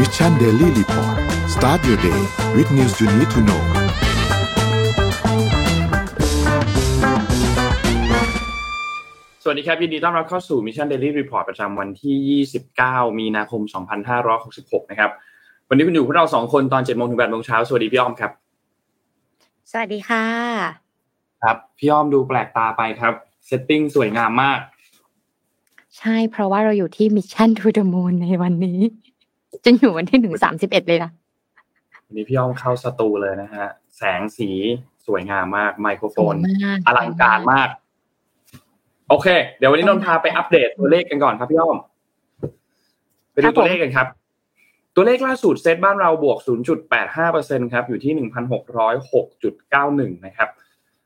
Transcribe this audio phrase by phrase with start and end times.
[0.00, 1.16] Mission Daily Report
[1.54, 2.20] start your day
[2.56, 3.62] with news you need to know
[9.42, 12.44] สวัสดีครับ ยินดีต้อนรับเข้าสู่ Mission Daily Report ประจำวันที่
[12.76, 13.60] 29 มีนาคม
[14.26, 15.10] 2566 นะครับ
[15.68, 18.30] วันนี้คุณอยู่พวกเราสองคนตอน7โมงถึง8โมงเช้า สวัสดีพี่อ้อมครับ
[19.70, 20.24] สวัสดีค่ะ
[21.42, 23.14] ครับ พี่อ้อมดูแปลกตาไปครับ
[23.46, 24.58] setting สวยงามมาก
[25.98, 28.80] ใช่ เพราะว่าเราอยู่ที่ Mission to the Moon ในวันนี้
[29.64, 31.10] จนอยู่วันที่หนึ่งสามสิบเอ็ดเลยนะ
[32.06, 34.48] วันนี้พี่อ้อมเข้าสตูเลยนะฮะ แสงสี
[35.06, 37.68] สวยงามมาก ไมโครโฟนสวยมากอลังการมาก
[39.08, 39.26] โอเค
[39.58, 41.76] เดี๋ยววันนี้นนท์พาไปอัปเดตตัวเลขกันก่อนครับพี่อ้อม
[43.32, 44.06] ไปดูตัวเลขกันครับ
[44.94, 46.38] ตัวเลขล่าสุดเซตบ้านเราบวก
[47.06, 50.48] 0.85%ครับ อยู่ที่ 1,606.91 นะครับ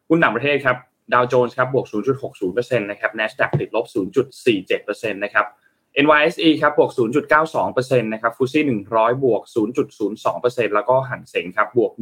[0.09, 0.77] หุ้นต่างประเทศครับ
[1.13, 1.87] ดาวโจนส์ครับ บวก
[2.33, 3.87] 0.60%นะครับ NASDAQ ติดลบ
[4.49, 5.47] 0.47%นะครับ
[6.05, 6.91] NYSE ครับบวก
[7.49, 9.43] 0.92%นะครับฟุซี่100 บวก
[10.09, 11.93] 0.02%แล้วก็หันเสงครับบวก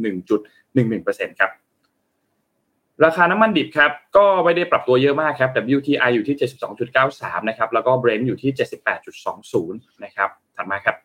[0.65, 1.51] 1.11%ครับ
[3.05, 6.37] ราคาน้ำมันดิบครับก็ไม่ได้ปรับตัวเยอะมากครับ WTI อยู่ที่
[6.91, 8.51] 72.93 นะครับแล้วก็ Brent อยู่ที่
[9.27, 10.95] 78.20 นะครับถัดมาครับ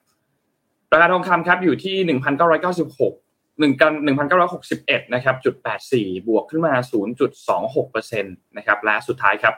[0.93, 3.93] ราคาทองคำครับอยู่ที่ 1,996 1กัน
[4.55, 5.55] 1,961 นะครับจุด
[5.91, 6.75] 84 บวกขึ้นมา
[7.45, 9.55] 0.26%นะครับและสุดท้ายครับ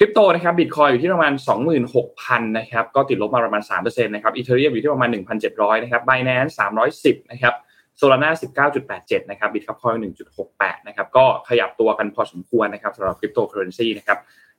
[0.00, 1.32] คริปโตนะครับบิตคอยอยู่ที่ประมาณ
[1.94, 5.08] 26,000นะครับก็ติดลบมาประมาณ3%นะครับ Ethereum อยู่ที่ประมาณ
[5.46, 6.52] 1,700นะครับ b i n a n c e
[6.92, 7.54] 310นะครับ
[7.96, 9.94] Solana 19.87 นะครับ Bitkub Coin
[10.40, 14.18] 1.68 นะครับ ก็ขยับตัวกันพอสมควรนะครับสำหรับคริปโตเคอเรนซีนะครับ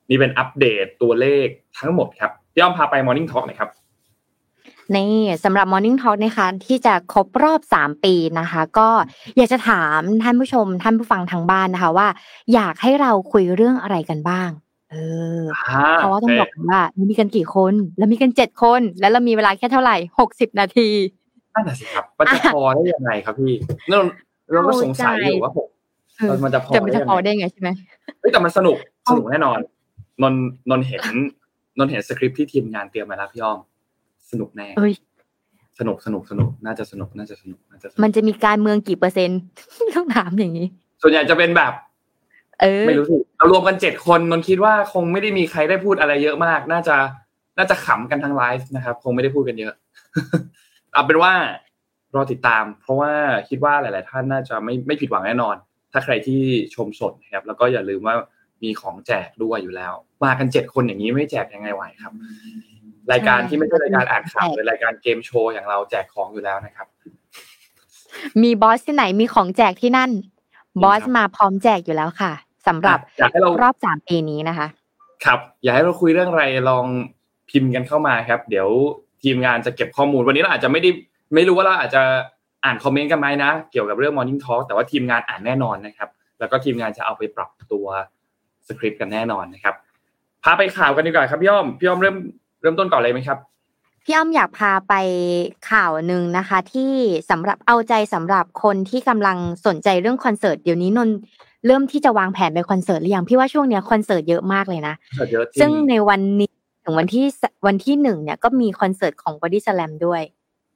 [0.09, 1.47] นี่เป็นอัปเดตตัวเลข
[1.79, 3.69] ทั้งหมดครับย่อมพาไป Morning Talk นะครับ
[4.95, 8.89] นี่สำหรับ Morning Talk นะคะที่จะครบรอบ 3 ปีนะคะ ก็
[9.37, 12.07] อยากจะถามท่านผู้ชมท่านผู้ฟังทางบ้านนะคะว่า
[12.53, 14.51] อยากให้เราคุยเรื่องอะไรกันบ้าง
[14.91, 14.95] เอ
[15.39, 15.41] อ
[15.97, 20.89] เพราะว่าต้องบอกว่ามีกันกี่คน แล้วมีกันเจ็ดคน แล้วเรามีเวลาแค่เท่าไหร่หกสิบนาที
[21.53, 23.53] นั่นน่ะสิครับมันจะพอได้ยังไงครับพี่
[23.89, 23.97] เรา
[24.53, 25.67] เราก็สงสัยอยู่ว่าผม
[26.17, 27.69] เออมันจะพอจะมันได้จะยังพอไงได้ไงใช่ไหม
[28.19, 28.77] เฮ้ยแต่มันสนุก
[29.09, 29.57] สนุกแน่นอน
[30.21, 30.33] นน
[30.69, 31.03] นนเห็น
[31.77, 33.59] นนเห็นสคริปต์ที่ทีมงานเตรียมมาแล้วพี่อ้อม
[34.31, 34.93] สนุกแน่เอ้ย
[35.79, 39.39] สนุกสนุกสนุกน่าจะสนุกน่าจะสนุกน่าจะสนุกมันจะมีการเมืองกี่เปอร์เซ็นต์
[39.95, 40.67] ต้องถามอย่างนี้
[41.01, 41.88] ส่วนใหญ่จะเป็นแบบเออ
[42.87, 46.95] ไม่รู้สิเรารวมกันเจ็ดคนนนคิดว่าคงไม่ได้มีใครได้พูดอะไรเยอะมาก น่าจะ
[47.57, 49.73] น่าจะขำกันทั้งไลฟ์นะครับ คงไม่ได้พูดกันเยอะ
[50.93, 51.33] เอาเป็นว่า
[52.15, 53.11] รอติดตาม เพราะว่า
[53.49, 55.55] คิดว่าหลาย ๆ ท่านน่าจะไม่ไม่ผิดหวังแน่นอน
[55.91, 56.41] ถ้าใครที่
[56.75, 58.15] ชมสดนะครับ แล้วก็อย่าลืมว่า
[58.63, 59.93] มีของแจกด้วยอยู่แล้ว
[60.23, 62.13] มากันเจ็ดคนอย่างนี้ไม่แจกยังไงไหวครับ
[63.11, 66.87] รายการที่ไม่ใช่รายการอ่านข่าวหรือรายการเกมโชว์อย่างเราแจกของอยู่แล้วนะครับ
[68.41, 70.11] มีบอสที่ไหนมีของแจกที่นั่น
[70.83, 72.31] บอสมาพร้อมแจกอยู่แล้วค่ะ
[72.67, 74.67] สำหรับอยากให้เรารอบสามปีนี้นะคะ
[75.25, 76.85] ครับ อยากให้เราคุยเรื่องอะไรลอง
[77.49, 78.67] พิมพ์กันเข้ามาครับ เดี๋ยว
[79.23, 80.89] ทีมงานจะเก็บข้อมูลวันนี้เราอาจจะไม่ได้
[81.33, 82.01] ไม่รู้ว่าเราอาจจะ
[82.65, 86.09] อ่านคอมเมนต์กันไหมนะ เกี่ยวกับเรื่อง Morning Talk แต่ว่าทีมงานอ่านแน่นอนนะครับ
[86.39, 87.85] แล้วก็ทีมงานจะเอาไปปรับตัว
[88.67, 89.75] สคริปต์กันแน่นอนนะครับ
[90.43, 92.17] พาไปข่าวกันดีกว่าครับพี่อ้อมพี่อ้อมเริ่ม
[92.61, 93.37] เริ่มต้นก่อนเลยไหมครับ
[94.05, 94.93] พี่อ้อมอยากพาไป
[95.71, 96.93] ข่าวหนึ่งนะคะ ที่
[97.29, 101.17] สำหรับเอาใจสำหรับคนที่กำลังสนใจเรื่องคอนเสิร์ตเดี๋ยวนี้นนท์
[101.65, 104.95] เริ่มที่จะวางแผนไปคอนเสิร์ตหรือยังพี่ว่าช่วงเนี้ยคอนเสิร์ตเยอะมากเลยนะ
[105.31, 106.51] เยอะจริซึ่งในวันนี้
[106.83, 110.21] ถึงวันที่สวันที่หนึ่งเนี่ยก็มีคอนเสิร์ตของ Body Slam ด้วย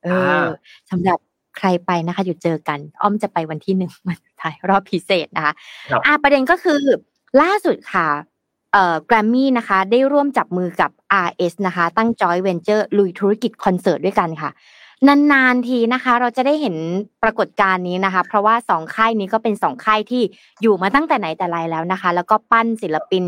[0.04, 0.08] เอ
[0.44, 0.46] อ
[0.92, 1.18] สำหรับ
[1.58, 5.54] ใครไปนะคะอยู่เจอกัน อ้อมจะไปวันที่หนึ่งวันสุดท้ายรอบพิเศษนะคะ
[5.92, 6.82] ครับอะประเด็นก็คือ
[7.42, 8.08] ล่าสุดค่ะ
[8.74, 10.92] เอ่อแกรมมี่นะคะ ได้ร่วมจับมือกับ
[11.28, 14.50] RS นะคะ ตั้ง Joy Venture ลุยธุรกิจคอนเสิร์ตด้วยกันค่ะ
[15.08, 16.76] นานๆทีนะคะ เราจะได้เห็น
[17.24, 20.24] ปรากฏการณ์นี้นะคะ เพราะว่าสองค่ายนี้ก็เป็นสองค่ายที่
[20.62, 23.26] อยู่มาตั้งแต่ไหนแต่ไรแล้วนะคะ แล้วก็ปั้นศิลปิน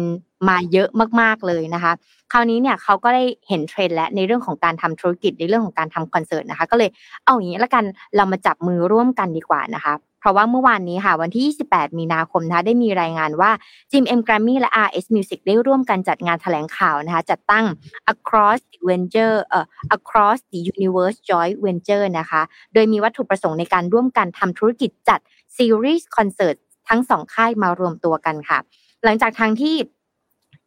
[0.48, 0.90] มาเยอะ
[1.22, 1.92] มากๆเลยนะคะ
[2.32, 6.90] คราวนี้เนี่ยเขาก็ได้เห็นเทรนด์และในเรื่องของการทำธุรกิจในเรื่องของการทำคอนเสิร์ตนะคะ ก็เลย
[7.26, 7.84] เอาอย่างนี้ละกัน
[8.16, 9.94] เรามาจับมือร่วมกันดีกว่านะคะ
[10.26, 13.52] ราะว่าเมื่อวานนี้ค่ะวันที่ 28 มีนาคมนะคะได้มีรายงานว่า
[13.92, 17.66] จิม M Grammy และ RS Music ได้ร่วมกันจัดงานแถลงข่าวนะคะจัดตั้ง
[18.14, 19.66] Across the Venture เอ่อ
[19.98, 22.42] Across the Universe Joint Venture นะคะ
[22.74, 25.20] โดยมีวัตถุประสงค์ในการร่วมกันทำธุรกิจจัด
[25.58, 26.56] ซีรีส์คอนเสิร์ต
[26.90, 28.60] ทั้งสองค่ายมารวมตัวกันค่ะ
[29.04, 29.76] หลังจากทางที่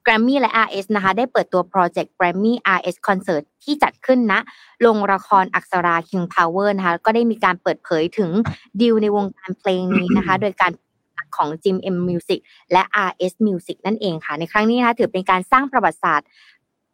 [0.08, 4.34] Grammy และ RS นะคะได้เปิดตัวโปรเจกต์ Grammy RS Concert ที่จัดขึ้นณ
[4.80, 8.30] โรงละครอักษรา King Power นะคะก็ได้มีการเปิดเผยถึง
[8.80, 10.72] ดีลในวงการเพลงนี้นะคะ โดยการ
[11.36, 12.40] ของ Jim M Music
[12.72, 16.28] และ RS Music นั่นเองค่ะ ในครั้งนี้นะคะถือเป็นการสร้างประวัติศาสตร์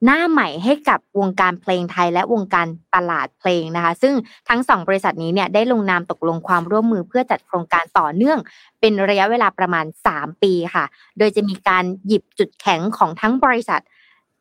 [0.04, 4.14] หน้าใหม่ให้กับวงการเพลงไทยและวงการตลาดเพลงนะคะ ซึ่ง
[4.48, 8.38] ทั้งสองบริษัทนี้เนี่ยได้ลงนามตกลงความร่วมมือเพื่อจัดโครงการต่อเนื่อง
[8.80, 10.84] เป็นระยะเวลาประมาณ 3 ปีค่ะ
[11.18, 13.82] โดยจะมีการหยิบจุดแข็งของทั้งบริษัท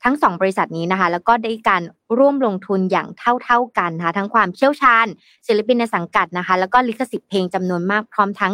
[0.04, 1.84] ทั้งสองบริษัทนี้นะคะ แล้วก็ได้การ
[2.18, 5.08] ร่วมลงทุนอย่างเท่าๆกันนะคะทั้งความเชี่ยวชาญ
[5.48, 8.54] ศิลปินในสังกัดนะคะ แล้วก็ลิขสิทธิ์เพลงจำนวนมากพร้อมทั้ง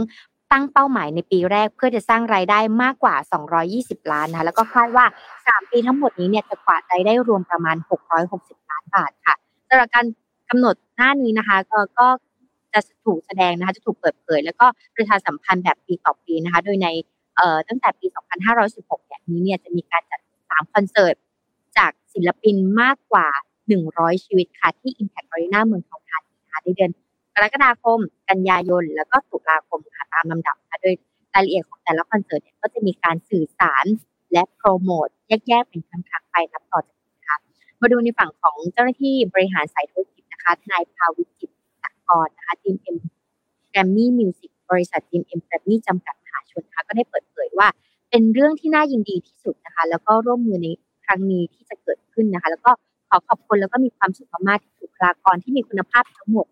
[0.52, 3.16] ตั้งเป้าหมายในปีแรกเพื่อจะสร้างรายได้มากกว่า
[3.64, 5.06] 220 ล้านนะคะแล้วก็คาดว่า
[5.38, 7.78] 3 ปีทั้งหมดนี้เนี่ยจะกวาดรายได้รวมประมาณ
[8.24, 9.36] 660 ล้านบาทค่ะ
[9.70, 10.06] สำหรับการ
[10.50, 12.08] กำหนดหน้านี้นะคะก็ก็
[12.74, 14.66] จะถูกแสดงนะคะจะถูกเปิดเผย แล้วก็
[14.96, 16.88] ประชาสัมพันธ์แบบปีต่อปีนะคะ โดยใน
[17.36, 18.06] เอ่อตั้งแต่ปี
[18.58, 20.20] 2516เนี่ยนี้เนี่ยจะมีการจัด
[20.50, 21.16] 3 คอนเสิร์ต
[21.78, 23.28] จากศิลปินมากกว่า
[23.70, 26.92] 100 ชีวิตค่ะที่ Impact Arena เมืองทองธานีนะคะในเดือน
[27.36, 28.00] กรกฎาคม
[28.30, 30.96] กันยายน แล้วก็ตุลาคมค่ะตามลำดับค่ะโดย
[31.34, 33.86] รายละเอียดของแต่ละคอนเสิร์ตเนี่ยก็จะมีการสื่อสาร
[34.34, 35.08] และโปรโมท
[35.48, 37.38] แยกๆเป็นครั้งๆไปนับต่อจากนี้ค่ะ
[37.82, 41.52] มาดูในฝั่งของเจ้าหน้าที่บริหารสายธุรกิจนะคะนายภาวิต จิต
[41.84, 42.98] รกรนะคะ GMM
[43.70, 47.68] Grammy Music บริษัท GMM Grammy จำกัดมหาชนนะคะก็ได้เปิดเผยว่า
[48.10, 50.68] เป็นเรื่องที่น่ายินดีที่สุดนะคะ แล้วก็ร่วมมือใน
[51.06, 52.72] ครั้งนี้ที่จะเกิดขึ้นนะคะ แล้วก็
[53.10, 56.48] ขอขอบคุณแล้วก็มีความสุขมากๆที่บุคลากรที่มีคุณภาพทั้งหมด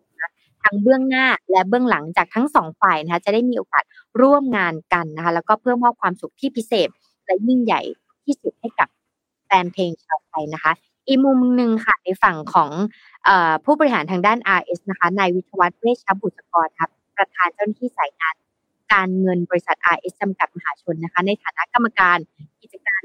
[0.62, 3.84] ทั้งเบื้องหน้าและเบื้องหลังจากทั้งสองฝ่ายนะคะจะได้มีโอกาส
[4.20, 6.88] ร่วมงานกันนะคะแล้วก็เพื่อมอบความสุขที่พิเศษ
[7.26, 7.80] และยิ่งใหญ่
[8.24, 8.88] ที่สุดให้กับ
[9.46, 10.72] แฟนเพลงชาวไทยนะคะ
[11.06, 12.70] อีกมุมหนึ่งค่ะในฝั่งของ
[13.28, 13.30] อ
[13.64, 18.34] ผู้บริหารทางด้าน RS นะคะนายวิทวัฒน์เวชชบุตรกรครับประธานเจ้าหน้าที่สายงาน
[18.92, 22.18] การเงินบริษัท RS จำกัดมหาชนนะคะในฐานะกรรมการ
[22.60, 23.02] กิจการ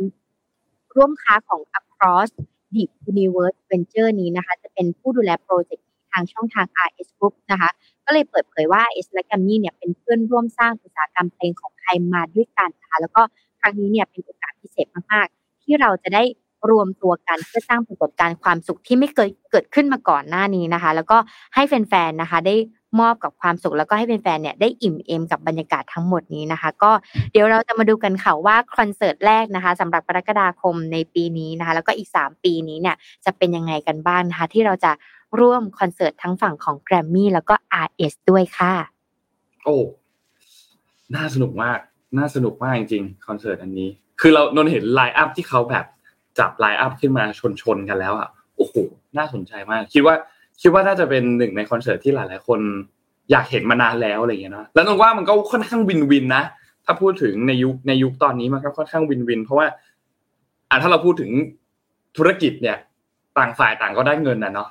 [0.95, 2.29] ร่วมค้าของ Across
[2.73, 7.71] the Universe Venture นี้นะคะ จะเป็นผู้ดูแลโปรเจกต์ ทางช่องทาง RS Group นะคะ
[8.05, 13.21] ก็เลยเปิดเผยว่า RS และ g r a m m y เนี่ยเป็นเพื่อนร่วมสร้างอุตสาหกรรมเพลงของไทยมาด้วยกันนะคะแล้วก็
[13.61, 16.23] ครั้งนี้เนี่ยเป็นโอกาสพิเศษมากๆ ที่เราจะได้
[16.69, 21.17] รวมตัวกันเพื่อสร้างปรากฏการณ์ความสุขที่ไม่เคยเกิดขึ้นมาก่อนหน้านี้นะคะ แล้วก็
[21.55, 22.55] ให้แฟนๆนะคะได้
[22.99, 26.91] มอบกับความสุขแล้วก็ให้แฟนๆเนี่ยได้อิ่มเอมกับบรรยากาศทั้งหมดนี้นะคะ ก็
[27.31, 32.95] เดี๋ยวเราจะมาดูกันค่ะว่าคอนเสิร์ตแรกนะคะสำหรับกรกฎาคมในปีนี้นะคะ แล้วก็อีก 3 ปีนี้เนี่ย
[33.25, 34.91] จะเป็นยังไงกันบ้างนะคะ ที่เราจะ
[35.39, 38.73] ร่วมคอนเสิร์ตทั้งฝั่งของแกรมมี่แล้วก็ RS ด้วยค่ะ
[39.63, 39.77] โอ้
[41.15, 41.79] น่าสนุกมาก
[42.17, 43.87] น่าสนุกมากจริงๆคอนเสิร์ตอันนี้
[44.21, 45.85] คือเรานนเห็น line up ที่เขาแบบ
[46.39, 47.23] จับ line up ขึ้นมา
[47.61, 48.27] ชนๆกันแล้วอะ
[48.57, 48.75] โอ้โห
[49.17, 50.15] น่าสนใจมาก คิดว่า
[50.61, 52.59] คิดว่าน่าจะเป็นหนึ่งในคอนเสิร์ตที่หลาย ๆ คน
[53.31, 56.43] อยากเห็นมานานแล้วอะไรอย่างเงี้ยเนาะแล้วนนว่ามันก็ค่อนข้าง win-win นะ
[56.85, 59.67] ถ้าพูดถึงในยุคในยุคตอนนี้มันก็ค่อนข้าง win-win เพราะว่า
[60.69, 61.31] อ่าถ้าเราพูดถึง
[62.17, 62.77] ธุรกิจเนี่ย
[63.37, 64.69] ต่างฝ่ายต่างก็ได้เงินนะเนาะ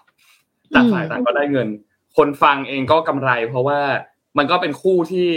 [0.74, 1.69] ต่างฝ่ายต่างก็ได้เงิน
[2.16, 3.80] คนฟังเองก็กำไร เพราะว่า
[4.38, 5.28] มันก็เป็นคู่ที่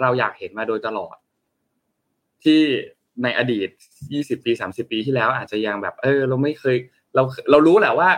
[0.00, 1.16] เราอยากเห็นมาโดยตลอด
[2.44, 2.60] ที่
[3.22, 3.68] ในอดีต
[4.06, 6.76] 20 ปี 30 ปีที่แล้ว อาจจะยังแบบ เออ เราไม่เคย
[7.14, 8.08] เราเรารู้แหละว่า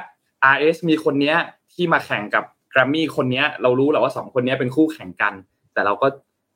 [0.55, 1.37] RS มีคนเนี้ย
[1.73, 5.35] ที่มาแข่งกับแกรมมี่คนเนี้ย เรารู้แหละว่าสองคนนี้เป็นคู่แข่งกัน
[5.75, 6.09] แต่เราก็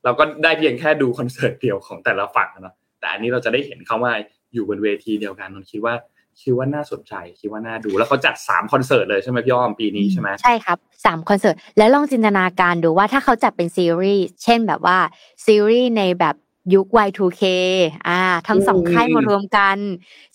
[0.04, 4.12] เราก็ได้เพียงแค่ดูคอนเสิร์ตเดียวของแต่ละฝั่งนะแต่อันนี้เราจะได้เห็นเขาว่า
[4.52, 5.94] อยู่บนเวทีเดียวกันนนคิดว่า
[6.42, 14.98] คิดว่าน่าสนใจคิดว่าน่าดูแล้วเขาจัดสามคอนเสิร์ตเลยใช่ไหมพี่อ้อมปีนี้ใช่ไหมใช่ครับสามคอนเสิร์ตแล้วลองจินตนาการดูว่าถ้าเขาจัดเป็นซีรีส์เช่นแบบว่า
[15.46, 16.36] ซีรีส์ในแบบ
[16.74, 17.42] ยุค Y2K
[18.08, 19.76] อ่า ทั้งสองค่ายมารวมกัน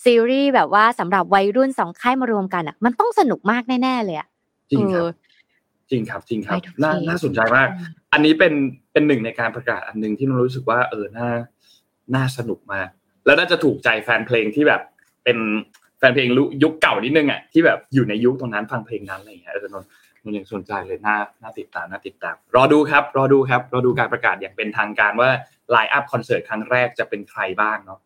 [0.06, 4.28] ซีรีส์แบบว่าสำหรับวัยรุ่นสองค่ายมารวมกันอะ มันต้องสนุกมากแน่ๆเลยอะ
[4.72, 5.14] จริงครับ
[5.90, 7.68] จริงครับจริงครับน่าน่าสนใจมาก
[8.14, 8.54] อันนี้เป็น
[8.92, 11.30] เป็นหนึ่งในการประกาศอันหนึ่งที่เรารู้สึกว่าเออน่า
[12.16, 12.88] น่าสนุกมาก
[13.26, 14.82] แล้วน่าจะถูกใจแฟนเพลงที่แบบ
[15.24, 15.38] เป็น
[15.82, 16.28] แฟ นเพลง
[16.64, 19.76] ยุคเก่านิดนึงอะที่แบบอยู่ในยุคตรงนั้นฟังเพลงนั้นอะไรอย่างเงี้ยเออน
[20.24, 25.30] นนยังสนใจเลยน่าน่าติดตามน่าติดตาม รอดูครับ รอดูครับ รอดูการประกาศอย่างเป็นทางการว่า
[25.72, 28.00] lineup คอนเสิร์ตครั้งแรกจะเป็นใครบ้างเนาะ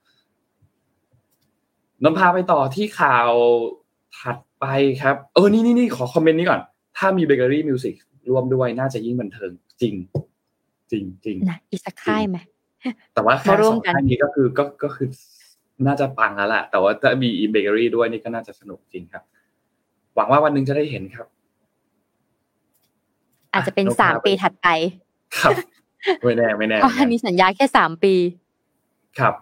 [2.04, 3.30] นนพาไปต่อที่ข่าว
[4.20, 4.66] ถัดไป
[5.02, 6.62] ครับ เออ นี่นี่นี่ขอ comment นี้ก่อน
[6.98, 7.96] ถ้ามี Bakery Music
[8.30, 9.52] รวมด้วยน่าจะยิ่งบันเทิง
[9.82, 9.96] จริง
[10.92, 12.38] จริงจริงนะอีกสักค่ายไหม
[13.14, 15.08] แต่ว่าแค่สองค่ายนี้ก็คือก็ก็คือ
[15.88, 19.24] น่าจะปังแล้วแหละแต่ว่าถ้ามีเบเกอรี่ด้วยนี่ก็น่าจะสนุกจริงครับ
[20.16, 21.28] หวังว่าวันหนึ่งจะได้เห็นครับ
[23.54, 24.68] อาจจะเป็นสามปีถัดไป
[25.40, 25.56] ครับ
[26.24, 28.14] ไม่แน่ไม่แน่เพราะอันนี้สัญญาแค่สามปี
[29.20, 29.34] ครับ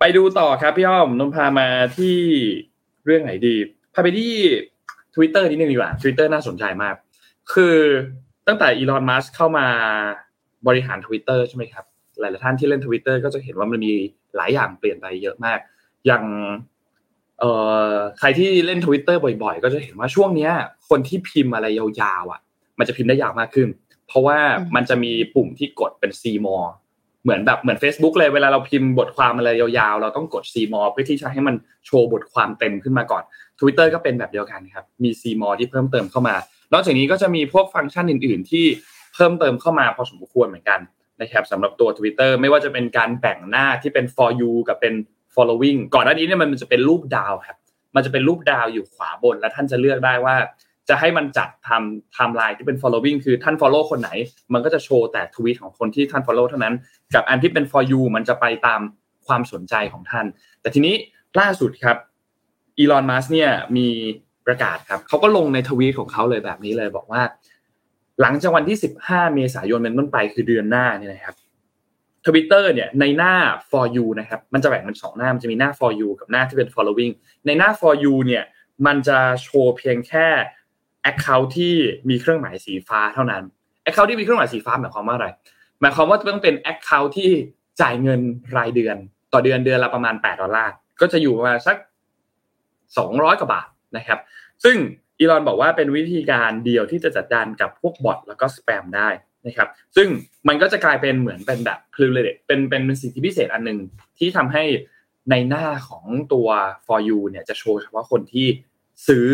[0.00, 2.16] ไปดูต่อครับพี่อ้อมนนพามาที่
[3.04, 3.56] เรื่องไหนดี
[3.94, 4.32] พาไปที่
[5.14, 6.94] Twitter นิดนึงดีกว่า Twitter น่าสนใจมาก
[7.52, 7.76] คือ
[8.46, 9.66] ตั้งแต่อีลอนมัสเข้ามา
[10.66, 11.84] บริหาร Twitter ใช่ไหมครับ
[12.20, 13.92] หลายๆท่านที่เล่น Twitter ก็จะเห็นว่ามันมี
[14.36, 15.58] หลายอย่างเปลี่ยนไปเยอะมาก
[16.06, 16.24] อย่าง
[17.40, 17.52] เอ่
[17.90, 20.52] อใครที่เล่น Twitter บ่อยๆ ก็จะเห็นว่าช่วงเนี้ย
[20.88, 22.40] คนที่พิมพ์อะไรยาวๆอะ
[22.78, 23.68] มันจะพิมพ์ได้ยาวมากขึ้น
[24.08, 24.38] เพราะว่า
[24.74, 26.68] มันจะมีปุ่มที่กดเป็น C more
[27.22, 31.54] เหมือนแบบเหมือน Facebook เลยเวลาเราพิมพ์บทความอะไรยาวๆ เราต้องกด C more เพื่อที่จะให้มัน
[31.86, 33.22] โชว์บทความเต็มขึ้นมาก่อน
[33.60, 36.36] Twitter ก็เป็นแบบเดียวกันครับมี C more ที่เพิ่มเติมเข้ามา
[36.72, 38.64] นอกจากนี้ก็จะมีพวกฟังก์ชันอื่น ๆ ที่
[39.14, 40.80] เพิ่มเติมเข้ามาพอสมควรเหมือนกัน
[41.20, 44.94] นะครับสำหรับตัว Twitter ไม่ว่าจะเป็นการแบ่งหน้าที่เป็น for you กับเป็น
[45.34, 47.56] following ก่อนหน้านี้เนี่ยมันจะเป็นรูปดาวครับ
[47.94, 50.36] มันจะเป็นรูปดาวอยู่ขวาบน แล้วท่านจะเลือกได้ว่า
[50.88, 54.10] จะให้มันจัดทำไทม์ไลน์ที่เป็น following คือท่าน follow คนไหน
[54.52, 56.74] มันก็จะโชว์แต่ทวีตของคนที่ท่าน follow เท่านั้น
[57.14, 58.80] กับอันที่เป็น for you มันจะไปตาม
[59.26, 60.26] ความสนใจของท่าน
[60.60, 60.94] แต่ทีนี้
[61.40, 61.96] ล่าสุดครับ
[62.78, 63.88] อีลอนมัสเนี่ยมี
[64.46, 67.22] ประกาศครับเขาก็ลงในทวีตของเขาเลยแบบนี้เลยบอกว่า
[68.20, 71.36] หลังจากวันที่ 15 เมษายนเป็นต้นไปคือเดือนหน้าเนี่ยนะครับ
[72.26, 73.34] ทวิตเตอร์เนี่ยในหน้า
[73.70, 77.12] for you นะครับมันจะแบ่งเป็นสองหน้ามันจะมีหน้า for you กับหน้าที่เป็น following
[77.46, 78.44] ในหน้า for you เนี่ย
[78.86, 80.26] มันจะโชว์เพียงแค่
[81.10, 81.74] account ที่
[82.08, 83.42] มีเครื่องหมายสีฟ้าเท่านั้น
[83.86, 85.28] account ที่มีเครื่องหมายสีฟ้าหมายความว่าอะไร
[85.80, 87.30] หมายความว่าต้องเป็น account ที่
[87.80, 88.20] จ่ายเงิน
[88.56, 88.96] รายเดือน
[89.32, 91.76] ต่อเดือนเดือนละประมาณ8ดอลลาร์ก็จะอยู่ประมาณสัก
[92.58, 94.18] 200กว่าบาทนะครับ
[94.64, 94.76] ซึ่ง
[95.20, 99.08] อีลอนบอกว่าเป็นวิธีการเดียวที่จะจัดการกับพวกบอทแล้วก็สแปมได้
[99.46, 100.08] นะครับ ซึ่ง
[100.48, 103.78] มันก็จะกลายเป็นเหมือนเป็นแบบ privilege เป็นเป็นสิทธิพิเศษอันหนึ่ง
[104.18, 104.64] ที่ทำให้
[105.30, 106.48] ในหน้าของตัว
[106.86, 108.46] for you เนี่ยจะโชว์เฉพาะคนที่
[109.06, 109.26] ซื้อ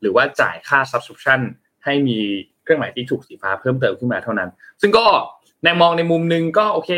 [0.00, 1.40] หรือว่าจ่ายค่า subscription
[1.84, 2.18] ให้มี
[2.62, 5.06] เครื่องหมายที่ถูกสีฟ้าเพิ่มเติมขึ้นมาเท่านั้น ซึ่งก็
[5.64, 6.90] ในมองในมุมหนึ่งก็โอเค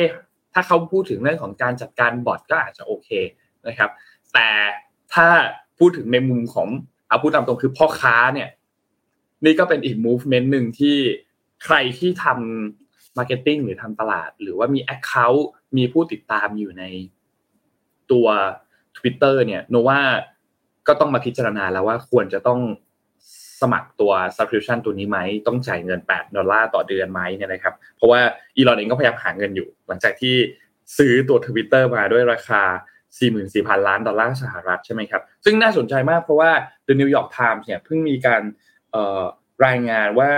[0.54, 3.08] ถ้าเขาพูดถึงเรื่องของการจัดการบอทก็อาจจะโอเค
[3.66, 3.90] นะครับ
[4.32, 4.48] แต่
[5.14, 5.28] ถ้า
[5.78, 6.68] พูดถึงในมุมของ
[7.14, 8.48] เอาพูดตามตรงคือพ่อค้าเนี่ย
[9.44, 10.96] นี่ก็เป็นอีก movement หนึ่งที่
[11.64, 15.42] ใครที่ทำ marketing หรือทำตลาด หรือว่ามี account
[15.76, 16.84] มีผู้ติดตามอยู่ใน
[18.12, 18.26] ตัว
[18.96, 20.00] Twitter เนี่ยโนว่า
[20.88, 22.60] ก็ต้องมาพิจารณาแล้วว่าควรจะต้อง
[23.60, 28.20] สมัครตัว subscription ตัวนี้ไหม ต้องจ่ายเงิน 8 ดอลลาร์ต่อเดือนไหมเนี่ยนะครับ เพราะว่า
[28.56, 30.34] อีลอนเองก็พยายามหาเงินอยู่ หลังจากที่
[30.98, 32.62] ซื้อตัว Twitter มาด้วยราคา
[33.22, 36.50] 44,000 ล้านดอลลาร์สหรัฐใช่ไหมครับ ซึ่งน่าสนใจมากเพราะว่า
[36.88, 38.42] The New York Times เนี่ยเพิ่งมีการ
[39.66, 40.32] รายงานว่า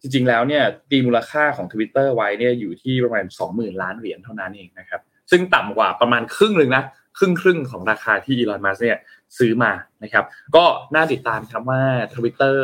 [0.00, 6.84] จริงๆ แล้วเนี่ยตีมูลค่าของ Twitter ไว้เนี่ยอยู่ที่ประมาณ 20,000 ล้านเหรียญเท่านั้นเองนะครับ ซึ่งต่ำกว่าประมาณครึ่งหนึ่งนะ
[7.18, 8.98] ครึ่งครึ่งของราคาที่อีลอนมัสก์เนี่ย
[9.38, 10.24] ซื้อมานะครับ
[10.56, 11.82] ก็น่าติดตามครับว่า
[12.14, 12.56] Twitter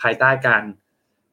[0.00, 0.62] ภายใต้การ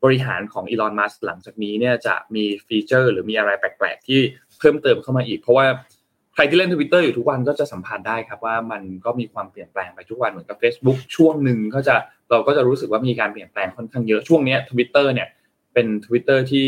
[0.04, 4.20] บริหารของอีลอนมัสก์หลังจากนี้เนี่ยจะมี feature หรือมีอะไรแปลกๆ ที่
[4.60, 5.68] เพิ่มเติมเข้ามาอีก เพราะว่า
[6.36, 11.96] ใครที่เล่นทวิตเตอร์อยู่ทุกวันก็จะสัมผัสได้ครับว่ามันก็มีความเปลี่ยนแปลงไปทุกวันเหมือนกับ Facebook ช่วงหนึ่งก็จะ
[12.32, 15.28] เราก็จะรู้สึกว่ามีการเปลี่ยนแปลงค่อนข้างเยอะช่วงนี้ทวิตเตอร์เนี่ย
[15.74, 16.66] เป็นทวิตเตอร์ที่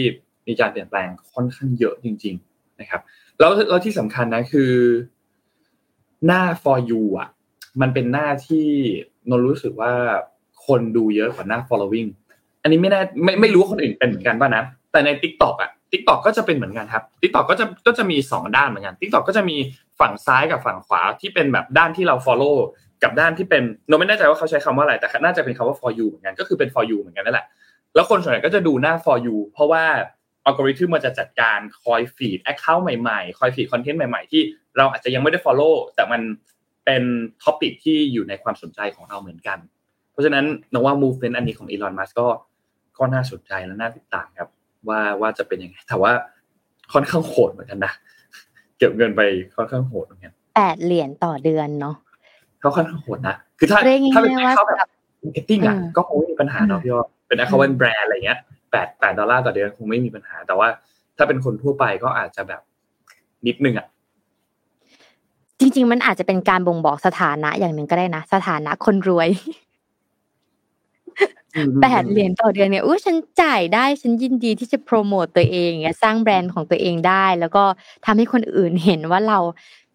[0.48, 3.02] มีการเปลี่ยนแปลงค่อนข้างเยอะจริง ๆนะครับ
[3.40, 4.72] แล้วแล้วที่สำคัญนะคือ
[6.26, 7.30] หน้า for you อะ
[7.82, 8.68] มันเป็นหน้าที่
[9.30, 9.94] นนรู้สึกว่า
[10.68, 12.10] คนดูเยอะกว่าหน้า following
[12.62, 19.16] อันนี้ไม่แน่ไม่ไม่รู้ว่าคนอื่นเป็นเหมือนกันป่ะนะแต่ใน Tik t o อกอะ Tik t o อกก็จะเป็นเหมือนกันครับ Tik t o อกก็จะก็จะมีสองด้านเหมือนกัน Tik t
[19.16, 19.58] o อกก็จะมี
[20.00, 22.58] ฝั่งซ้ายกับฝั่งขวาที่เป็นแบบด้านที่เรา follow
[23.04, 27.46] กับด้านที่เป็นนนไม่แน่ใจว่าเขาใช้คำว่าอะไรแต่น่าจะเป็นคำว่า for you เหมือนกันก็คือเป็น for you เหมือนกันนั่นแหละ
[27.96, 29.84] แล้วคนส่วนใหญ่ก็จะดูหน้า for you เพราะว่า
[30.46, 34.42] อัลกอริทึมมันจะจัดการคอย feed account ใหม่ๆ คอย feed content ใหม่ๆ ที่
[34.78, 36.22] เราอาจจะยังไม่ได้ follow แต่มัน
[36.86, 37.04] เป็น
[37.44, 39.58] topic ที่อยู่ในความสนใจของเราเหมือนกัน
[40.12, 42.28] เพราะฉะนั้นนว่า movement อันนี้ของอีลอนมัสก์ก็
[42.98, 44.50] ก็น่าสนใจและน่าติดตามครับ
[44.88, 46.12] ว่าว่าจะเป็นยังไงแต่ว่า
[46.94, 47.94] ค่อนข้างโหดเหมือนกันนะ
[48.78, 49.22] เก็บเงินไป
[49.56, 51.96] ค่อนข้างโหดเหมือนกันแปดเหรียญต่อเดือนเนาะ
[52.60, 53.80] เขาค่อนข้างโหดนะคือถ้า
[54.14, 54.78] ถ้าเป็นเขาแบบ
[55.24, 58.40] marketing อะก็คงไม่มีปัญหาเนาะพี่ว่าเป็น account แบรนด์อะไรเงี้ย
[58.72, 60.68] แปดแปดดอลลาร์ต่อเดือนคงไม่มีปัญหา แต่ว่า
[61.18, 62.62] ถ้าเป็นคนทั่วไปก็อาจจะแบบ
[63.48, 63.88] นิดนึงอะ
[65.60, 69.30] จริง ๆ มันอาจจะเป็นการบ่งบอกสถานะอย่างหนึ่งก็ได้นะ สถานะคนรวย
[71.82, 77.64] แปดเหรียญต่อเดือนเนี่ยอู้ฉันจ่ายได้ฉันยินดีที่จะโปรโมตตัวเองเนี่ยสร้างแบรนด์ของตัวเองได้ แล้วก็
[78.06, 79.40] ทำให้คนอื่นเห็นว่าเรา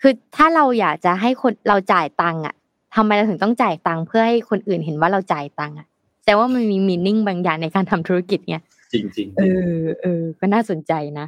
[0.00, 2.54] คือถ้าเราอยากจะให้คนเราจ่ายตังค์อะ
[2.94, 5.86] ทำไมเราถึงต้องจ่ายตังค์เพื่อให้คนอื่นเห็นว่าเราจ่ายตังค์อะ
[6.24, 8.56] แต่ว่ามันมีมีนิ่งบางอย่างในการทำธุรกิจไง
[8.92, 9.42] จริงจริงเอ
[9.78, 11.26] อเออก็น่าสนใจนะ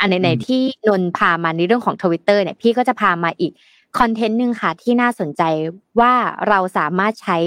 [0.00, 3.52] อันไหนๆที่นนพามาในเรื่องของทวิตเตอร์เนี่ยพี่ก็จะพามาอีก
[3.98, 5.42] คอนเทนต์หนึ่งค่ะที่น่าสนใจ
[6.00, 6.12] ว่า
[6.48, 7.38] เราสามารถใช้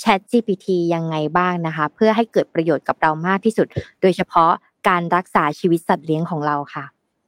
[0.00, 3.66] Chat GPT ยังไงบ้างนะคะ เพื่อให้เกิดประโยชน์กับเรามากที่สุด
[4.00, 4.52] โดยเฉพาะ
[4.88, 6.84] การรักษาชีวิตสัตว์เลี้ยงของเราค่ะ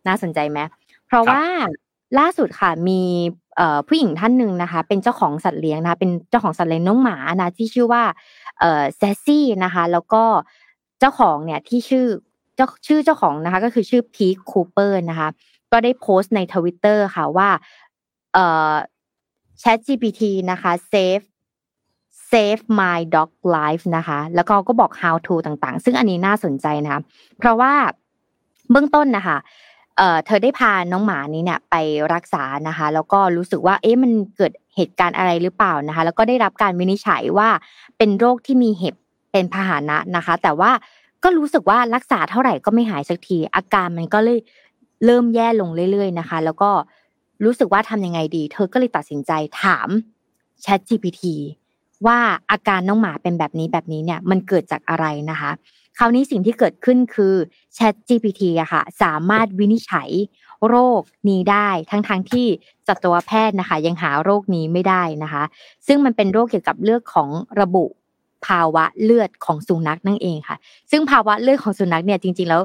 [0.07, 0.59] น่าสนใจไหม
[1.07, 1.43] เพราะว่า
[2.19, 3.03] ล่าสุดค่ะมี
[3.87, 8.03] ผู้หญิงท่านหนึ่งนะคะ เป็นเจ้าของสัตว์เลี้ยงนะคะเป็นเจ้าของสัตว์เลี้ยงน้องหมานะที่ชื่อว่า
[8.59, 10.23] เซซี่นะคะ แล้วก็
[11.01, 12.07] เจ้าของเนี่ยที่ชื่อ
[12.57, 15.29] เจ้าชื่อเจ้าของนะคะ ก็คือชื่อพีคคูเปอร์นะคะ
[15.73, 17.49] ก็ได้โพสต์ในทวิตเตอร์ค่ะว่า
[18.35, 18.75] เอ่อ
[19.63, 21.25] Chat GPT นะคะ save
[22.31, 27.03] save my dog life นะคะ แล้วก็ก็บอก how to ต่างๆ ซึ่งอันนี้น่าสนใจนะ
[27.39, 27.73] เพราะว่า
[28.71, 29.39] เบื้องต้นนะคะ
[29.97, 31.75] เอ่อเธอได้พาน้องหมานี้เนี่ยไป
[32.15, 37.49] รักษานะคะ แล้วก็รู้สึกว่าเอ๊ะมันเกิดเหตุการณ์อะไรหรือเปล่านะคะ แล้วก็ได้รับการวินิจฉัยว่า
[37.99, 38.95] เป็นโรคที่มีเห็บ
[39.33, 40.71] เป็นพาหนะนะคะ แต่ว่า
[41.25, 44.39] ก็รู้สึกว่ารักษาเท่าไหร่ก็ไม่หายสักที อาการมันก็เลย
[45.05, 46.71] เริ่มแย่ลงเรื่อย ๆนะคะ แล้วก็
[47.45, 49.89] รู้สึกว่าทำยังไงดี เธอก็เลยตัดสินใจถาม
[50.65, 51.23] Chat GPT
[52.07, 52.19] ว่า
[52.51, 55.51] อาการน้องหมาเป็นแบบนี้แบบนี้เนี่ยมันเกิดจากอะไรนะคะ
[55.99, 57.35] คราวนี้สิ่งที่เกิดขึ้นคือ
[57.77, 60.11] Chat GPT อะค่ะ สามารถวินิจฉัย
[60.69, 62.47] โรคนี้ได้ทั้งๆทที่
[62.89, 65.45] สัตวแพทย์นะคะ ยังหาโรคนี้ไม่ได้นะคะ
[65.87, 67.29] ซึ่งมันเป็นโรคเกี่ยวกับเรื่องของ
[67.61, 67.85] ระบุ
[68.47, 70.57] ภาวะเลือดของสุนัขนั่นเองค่ะ
[70.91, 72.63] ซึ่งภาวะเลือดของสุนัขเนี่ยจริง ๆ แล้ว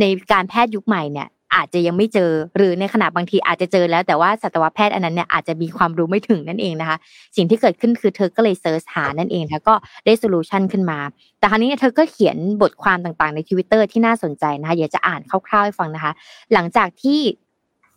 [0.00, 6.96] ในการแพทย์ยุคใหม่เนี่ย อาจจะยังไม่เจอ หรือในขณะบางทีอาจจะเจอแล้วแต่ว่าสัตวแพทย์อันนั้นเนี่ยอาจจะมีความรู้ไม่ถึงนั่นเองนะคะ
[7.36, 9.74] สิ่งที่เกิดขึ้นคือเธอก็เลย search หานั่นเองแล้วก็
[10.06, 10.98] ได้ solution ขึ้นมา
[11.38, 16.12] แต่คราวนี้เธอก็เขียนบทความต่างๆในทวิตเตอร์ที่น่าสนใจนะคะอยากจะอ่านคร่าวๆให้ฟังนะคะ
[16.52, 17.20] หลังจากที่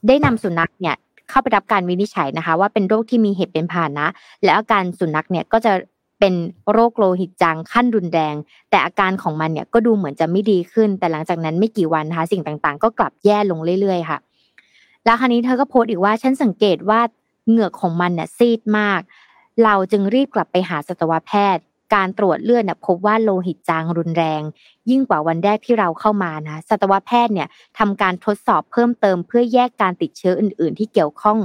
[0.07, 0.95] ได้นำสุนัขเนี่ย
[1.29, 4.09] เข้าไปรับการวินิจฉัยนะคะ ว่าเป็นโรคที่มีเหตุเป็นผ่านนะ
[4.43, 5.71] และอาการสุนัขเนี่ยก็จะ
[6.19, 6.33] เป็น
[6.71, 8.35] โรคโลหิตจางขั้นรุนแรง
[8.69, 14.19] แต่อาการของมันเนี่ยก็ดูเหมือนจะไม่ดีขึ้น แต่หลังจากนั้นไม่กี่วันนะคะสิ่งต่างๆ ก็กลับแย่ลงเรื่อยๆค่ะ
[15.05, 17.01] แล้วคราวนี้เธอก็โพสต์อีกว่าฉันสังเกตว่า
[17.49, 19.01] เหงือกของมันเนี่ยซีดมาก
[19.63, 21.63] เราจึงรีบกลับไปหาสัตวแพทย์
[21.95, 24.41] การตรวจเลือดเนี่ยพบว่าโลหิตจางรุนแรง
[24.89, 27.47] ยิ่งกว่าวันแรกที่เราเข้ามานะสัตวแพทย์เนี่ย
[27.79, 31.37] ทำการทดสอบเพิ่มเติมเพื่อแยกการติดเชื้ออื่น ๆ ที่เกี่ยวข้อง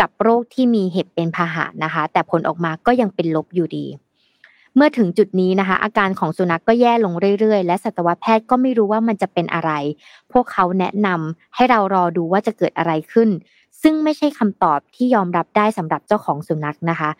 [0.00, 3.86] กับโรคที่มีเหตุเป็นพาหะนะคะ แต่ผลออกมาก็ยังเป็นลบอยู่ดี
[4.76, 9.70] เมื่อถึงจุดนี้นะคะ อาการของสุนัขกก็แย่ลงเรื่อยๆ และสัตวแพทย์ก็ไม่รู้ว่ามันจะเป็นอะไร
[10.32, 13.28] พวกเขาแนะนำให้เรารอดูว่าจะเกิดอะไรขึ้น
[13.82, 17.10] ซึ่งไม่ใช่คำตอบที่ยอมรับได้สำหรับเจ้าของสุนัขนะคะ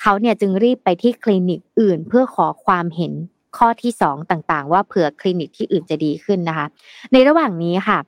[0.00, 3.12] เขาเนี่ยจึงรีบไปที่คลินิกอื่น เพื่อขอความเห็น
[3.56, 6.66] ข้อที่สองต่างๆ ว่าเผื่อคลินิกที่อื่นจะดีขึ้นนะคะ
[7.12, 7.98] ในระหว่างนี้ค่ะ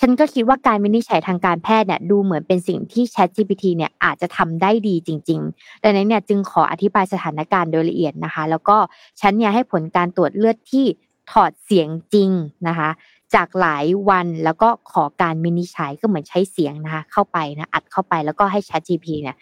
[0.00, 8.76] ฉันก็คิดว่าการวินิจฉัยทางการแพทย์เนี่ยดูเหมือนเป็นสิ่งที่ Chat GPT เนี่ยอาจจะทำได้ดีจริงๆดังนั้นเนี่ยจึงขออธิบายสถานการณ์โดยละเอียดนะคะ แล้วก็
[9.20, 10.84] ฉันเนี่ยให้ผลการตรวจเลือดที่
[11.32, 12.30] ถอดเสียงจริง
[12.68, 12.90] นะคะ
[13.34, 19.36] จากหลายวันแล้วก็ขอการวินิจฉัยก็เหมือนใช้เสียงนะคะเข้าไปนะอัดเข้าไปแล้วก็ให้ Chat GPT เนี่ย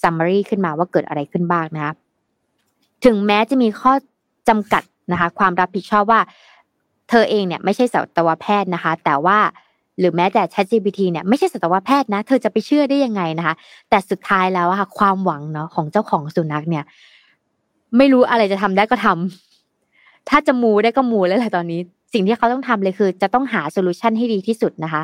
[0.00, 1.92] summary ขึ้นมาว่าเกิดอะไรขึ้นบ้างนะคะ
[3.04, 3.92] ถึงแม้จะมีข้อ
[4.48, 4.82] จำกัด
[5.12, 6.20] นะคะ ความรับผิดชอบว่า
[7.08, 9.38] เธอเองเนี่ยไม่ใช่สัตวแพทย์นะคะ แต่ว่า
[9.98, 13.54] หรือแม้แต่ ChatGPT เนี่ยไม่ใช่สัตวแพทย์นะ เธอจะไปเชื่อได้ยังไงนะคะ
[13.90, 16.84] แต่สุดท้ายแล้วอะค่ะความหวังเนาะของเจ้าของสุนัขเนี่ย
[17.96, 21.80] ไม่รู้อะไรจะทำได้ก็ทำถ้าจะมูได้ก็มูแล้วแหละตอนนี้
[22.12, 25.02] สิ่งที่เขาต้องทำเลยคือ จะต้องหาโซลูชันให้ดีที่สุดนะคะ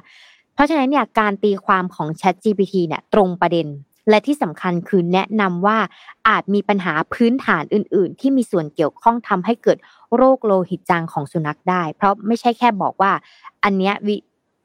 [0.54, 3.66] เพราะฉะนั้นเนี่ยการตีความของ ChatGPT เนี่ย ตรงประเด็น
[4.10, 5.78] และที่สำคัญคือแนะนำว่า
[6.28, 9.78] อาจมีปัญหาพื้นฐานอื่น ๆ ที่มีส่วนเกี่ยวข้องทำให้เกิด
[10.16, 13.12] โรคโลหิตจางของสุนัขได้ เพราะไม่ใช่แค่บอกว่า
[13.64, 14.16] อันเนี้ยวิ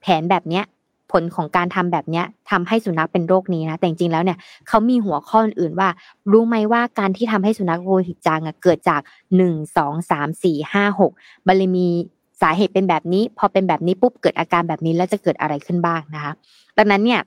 [0.08, 0.66] ผนแบบเนี้ย
[1.12, 5.90] ผลของการทำแบบเนี้ยทำให้สุนัขเป็นโรคนี้นะแต่จริงๆแล้วเนี่ยเขามีหัวข้ออื่นว่า
[6.32, 9.02] รู้ไหมว่าการที่ทำให้สุนัขโลหิตจางเกิดจาก
[9.36, 11.12] หนึ่งสองสามสี่ห้าหก
[11.48, 11.88] มันเลยมี
[12.42, 16.34] สาเหตุเป็นแบบนี้ พอเป็นแบบนี้ปุ๊บเกิดอาการแบบนี้แล้วจะเกิดอะไรขึ้นบ้างนะคะ
[16.78, 17.22] ดังนั้นเนี่ย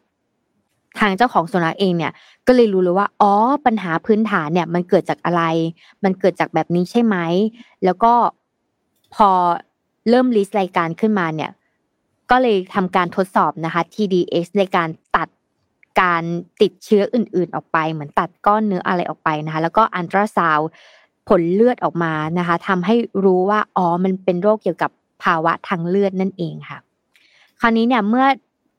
[0.99, 2.13] ทางเจ้าของสุนัขเองเนี่ย
[2.47, 3.33] ก็เลยรู้เลยว่าอ๋อ
[3.67, 5.43] ปัญหาพื้นฐานเนี่ยมันเกิดจากอะไร
[6.05, 7.17] มันเกิดจากแบบนี้ใช่ไหม
[7.85, 8.13] แล้วก็
[9.15, 9.31] พอ
[10.09, 11.51] เริ่มลิสต์รายการขึ้นมาเนี่ย
[12.31, 15.29] ก็เลยทำการทดสอบนะคะ TDX ในการตัด
[16.01, 16.25] การ
[16.63, 20.61] ติดเชื้ออื่น ๆ ออกไป เหมือนตัดก้อนเนื้ออะไรออกไปนะคะ แล้วก็อันตราซาว
[21.29, 24.91] ผลเลือดออกมานะคะทำให้รู้ว่าอ๋อมันเป็นโรคเกี่ยวกับ
[25.23, 26.79] ภาวะทางเลือดนั่นเองค่ะ
[27.61, 28.27] คราวนี้เนี่ยเมื่อ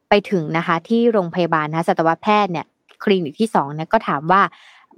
[0.09, 2.65] ไปถึงนะคะ ที่โรงพยาบาลนะสัตวแพทย์เนี่ย
[3.03, 4.41] คลินิกที่สองเนี่ยก็ถามว่า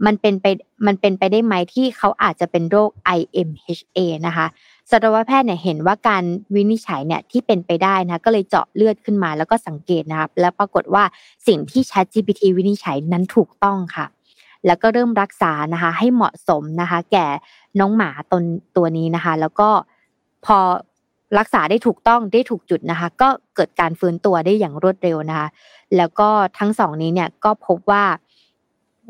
[0.05, 0.45] มันเป็นไป
[0.87, 4.45] มันเป็นไปได้ไหมที่เขาอาจจะเป็นโรค IMHA นะคะ
[4.91, 6.23] สัตวแพทย์เนี่ยเห็นว่าการ
[6.55, 11.03] วินิจฉัยเนี่ยที่เป็นไปได้นะก็เลยเจาะเลือดขึ้นมาแล้วก็สังเกตนะครับ แล้วปรากฏว่า
[11.47, 14.05] สิ่งที่ ChatGPT วินิจฉัยนั้นถูกต้องค่ะ
[14.65, 17.27] แล้วก็เริ่มรักษานะคะ ให้เหมาะสมนะคะ แก่
[17.79, 18.43] น้องหมาตน
[18.77, 19.69] ตัวนี้นะคะ แล้วก็
[20.45, 20.57] พอ
[21.39, 25.47] รักษาได้ถูกต้องได้ถูกจุดนะคะ ก็เกิดการฟื้นตัวได้อย่างรวดเร็วนะคะ
[25.97, 28.03] แล้วก็ทั้งสองนี้เนี่ยก็พบว่า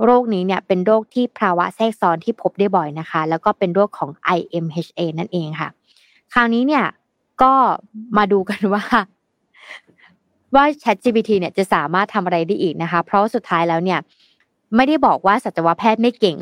[0.06, 5.70] โรคนี้เนี่ยเป็นโรคที่ภาวะแทรกซ้อนที่พบได้บ่อยนะคะ แล้วก็เป็นโรคของ IMHA นั่นเองค่ะ
[6.34, 6.86] คราวนี้เนี่ย
[7.44, 7.54] ก็
[8.18, 8.84] มาดูกันว่า
[10.56, 14.00] ว่า ChatGPT เนี่ยจะสามารถทำอะไรได้อีกนะคะ เพราะสุดท้ายแล้วเนี่ย
[14.76, 16.38] ไม่ได้บอกว่าสัตวแพทย์ไม่เก่ง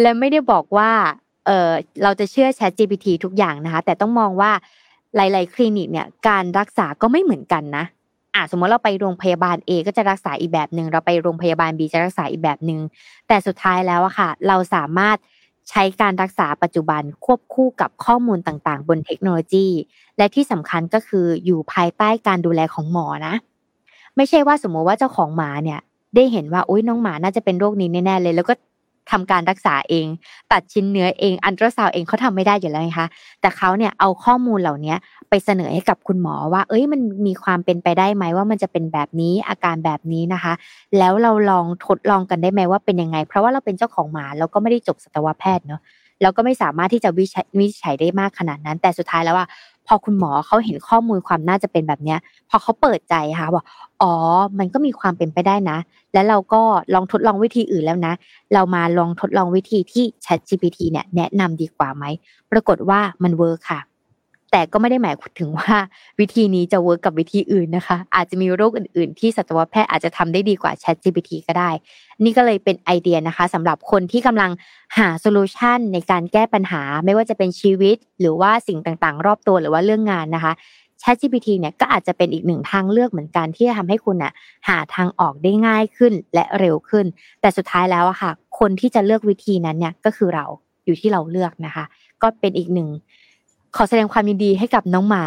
[0.00, 0.90] และไม่ได้บอกว่า
[1.46, 1.70] เออ
[2.02, 4.52] เราจะเชื่อ ChatGPT ทุกอย่างนะคะ แต่ต้องมองว่า
[5.16, 7.84] หลาย ๆ คลินิกเนี่ยการรักษาก็ไม่เหมือนกันนะ
[8.36, 12.80] อะสมมติเราไปโรงพยาบาล A ก็จะรักษาอีกแบบหนึ่งเราไปโรงพยาบาล B จะรักษาอีกแบบหนึ่ง
[13.28, 15.16] แต่สุดท้ายแล้วอะค่ะ เราสามารถ
[15.70, 19.68] ใช้การรักษาปัจจุบันควบคู่กับข้อมูลต่างๆ บนเทคโนโลยี
[20.18, 23.34] และที่สำคัญก็คืออยู่ภายใต้การดูแลของหมอนะ
[24.16, 25.80] ไม่ใช่ว่าสมมติว่าเจ้าของหมาเนี่ย
[26.14, 28.54] ได้เห็นว่าอุ้ยน้องหมาน่าจะเป็นโรคนี้แน่ๆเลย แล้วก็
[29.10, 30.06] ทำการรักษาเอง
[30.52, 33.08] ตัดชิ้นเนื้อเองอันตราซาวเองเขาทำไม่ได้อยู่แล้วนะคะ
[33.40, 34.94] แต่เขาเนี่ยเอาข้อมูลเหล่านี้
[35.28, 40.52] ไปเสนอให้กับคุณหมอว่า เอ้ยมันมีความเป็นไปได้ไหมว่ามันจะเป็นแบบนี้อาการแบบนี้นะคะ
[40.98, 45.80] แล้วเราลองทดลองกันได้ไหมว่าเป็นยังไง เพราะว่าเราเป็นเจ้าของหมาเราก็ไม่ได้จบสัตวแพทย์เนาะ
[46.22, 49.46] แล้วก็ไม่สามารถที่จะวิจัยได้มากขนาดนั้น แต่สุดท้ายแล้วว่า
[49.86, 52.18] พอคุณหมอเขาเห็นข้อมูลความน่าจะเป็นแบบเนี้ย
[52.50, 53.64] พอเขาเปิดใจค่ะบอก
[54.02, 54.12] อ๋อ
[54.58, 55.78] มันก็มีความเป็นไปได้นะ
[56.12, 56.62] แล้วเราก็
[56.94, 58.12] ลองทดลองวิธีอื่นแล้วนะ
[58.54, 62.04] เรามาลองทดลองวิธีที่ Chat GPT เนี่ยแนะนำดีกว่าไหม
[62.52, 63.80] ปรากฏว่ามันเวิร์คค่ะ
[64.56, 65.76] แต่ก็ไม่ได้หมายถึงว่า
[66.20, 71.70] วิธีนี้จะ work กับวิธีอื่นนะคะ อาจจะมีโรคอื่น ๆ ที่สัตวแพทย์อาจจะทำได้ดีกว่า Chat GPT ก็ได้
[72.24, 74.50] นี่ก็เลยเป็นไอเดียนะคะสำหรับคนที่กำลัง
[74.98, 80.52] หา solution ในการแก้ปัญหา ไม่ว่าจะเป็นชีวิต หรือว่าสิ่งต่างๆ รอบตัวหรือว่าเรื่องงานนะคะ
[81.02, 84.32] Chat GPT เนี่ยก็อาจจะเป็นอีกหนึ่งทางเลือกเหมือนกันที่จะทำให้คุณน่ะ
[84.68, 87.06] หาทางออกได้ง่ายขึ้นและเร็วขึ้น
[87.40, 90.46] แต่สุดท้ายแล้วอะค่ะ คนที่จะเลือกวิธีนั้นเนี่ยก็คือเรา
[90.84, 91.84] อยู่ที่เราเลือกนะคะ
[92.22, 92.88] ก็เป็นอีกหนึ่ง
[93.76, 95.24] ขอแสดงความยินดีให้กับน้องหมา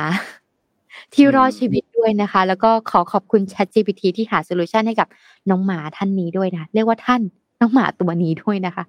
[1.14, 5.08] ที่รอดชีวิตด้วยนะคะ แล้วก็ขอขอบคุณ Chat GPT ที่หา solution ให้กับ
[5.50, 7.22] น้องหมาท่านนี้ด้วยนะเรียกว่าท่าน
[7.62, 8.84] น้องหมาตัวนี้ด้วยนะคะ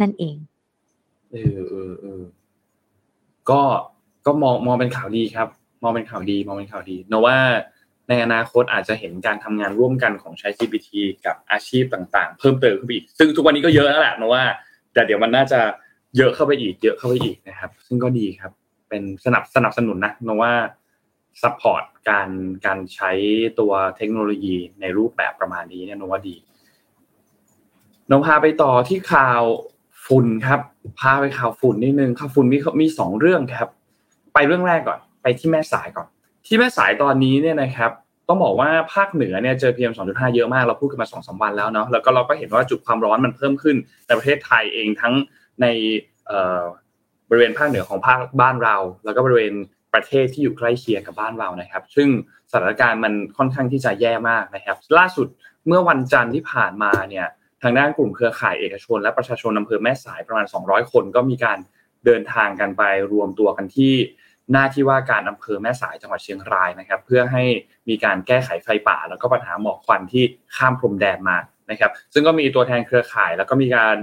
[0.00, 0.36] นั่นเอง
[1.30, 2.22] เออเออเออ
[3.50, 3.60] ก็
[4.26, 5.48] ก็มองมองเป็นข่าวดีครับ
[5.82, 7.36] มองเป็นข่าวดี มองเป็นข่าวดีเนว่า
[8.08, 10.88] ในอนาคตอาจจะเห็นการทำงานร่วมกันของ Chat GPT
[11.26, 14.44] กับอาชีพต่างๆ เพิ่มเติมขึ้นไปอีก ซึ่งทุกวันนี้ก็เยอะแล้วแหละเนะว่า
[14.92, 15.60] แต่เดี๋ยวมันน่าจะ
[16.16, 18.52] เยอะเข้าไปอีก เยอะเข้าไปอีกนะครับ ซึ่งก็ดีครับ
[18.90, 20.52] เป็นสนับสนับสนุนนะนว่า
[21.42, 22.28] support การ
[22.66, 23.12] การใช้
[23.58, 26.36] ตัวเทคโนโลยีในรูปแบบประมาณนี้เนี่ยนว่าดี
[28.10, 29.42] นพาไปต่อที่ข่าว
[30.06, 30.60] ฝุ่นครับ
[31.00, 33.68] พาไปข่าวฝุ่นนิดนึงข่าวฝุ่นมีมีสองเรื่องครับ
[34.34, 36.08] ไปเรื่องแรกก่อน ไปที่แม่สายก่อน
[36.46, 37.90] ที่แม่สายตอนนี้เนี่ยนะครับ
[38.28, 43.76] ต้องบอกว่าภาคเหนือเนี่ยเจอ PM 2.5เยอะมากเราพูดกันมาสองสามวันแล้วเนาะแล้วก็เราก็เห็นว่าจุดความร้อนมันเพิ่มขึ้น
[44.06, 45.14] ในประเทศไทยเองทั้ง
[45.60, 45.66] ใน
[47.30, 49.54] บริเวณภาคเหนือของภาคบ้านเรา แล้วก็บริเวณ
[49.94, 52.08] ประเทศที่อยู่ใกล้เคียงกับบ้านเรานะครับ ซึ่ง
[52.50, 55.28] สถานการณ์มันค่อนข้างที่จะแย่มากนะครับ ล่าสุด
[55.66, 57.26] เมื่อวันจันทร์ที่ผ่านมาเนี่ย
[57.62, 61.58] ทางด้านกลุ่มเครือข่ายเอกชน และประชาชนอำเภอแม่สายประมาณ 200 คนก็มีการ
[62.04, 63.94] เดินทางกันไปรวมตัวกันที่
[64.52, 67.44] หน้าที่ว่าการอำเภอแม่สายจังหวัดเชียงรายนะครับ เพื่อให้
[67.88, 70.24] มีการแก้ไขไฟป่า แล้วก็ปัญหาหมอกควันที่
[70.56, 71.36] ข้ามพรมแดนมา
[71.70, 73.96] นะครับ ซึ่งก็มีตัวแทนเครือข่าย แล้วก็มีการ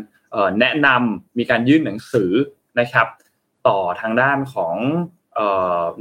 [0.59, 2.31] แนะนำมีการยื่นหนังสือ
[2.79, 3.07] นะครับ
[3.67, 4.75] ต่อทางด้านของ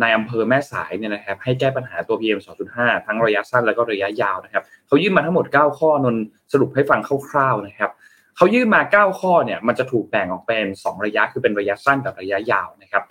[0.00, 2.40] ในอำเภอแม่สายเนี่ยนะครับให้แก้ปัญหาตัว PM
[2.72, 6.16] 2.5 ทั้งระยะสั้นแล้วก็ระยะยาวนะครับเขายื่นมาทั้งหมด 9 ข้อนน
[6.52, 7.90] สรุปให้ฟังคร่าวๆนะครับ
[8.36, 13.02] เขายื่นมา 9 ข้อเนี่ยมันจะถูกแบ่งออกเป็น 2 ระยะคือเป็นระยะสั้นกับระยะยาวนะครับ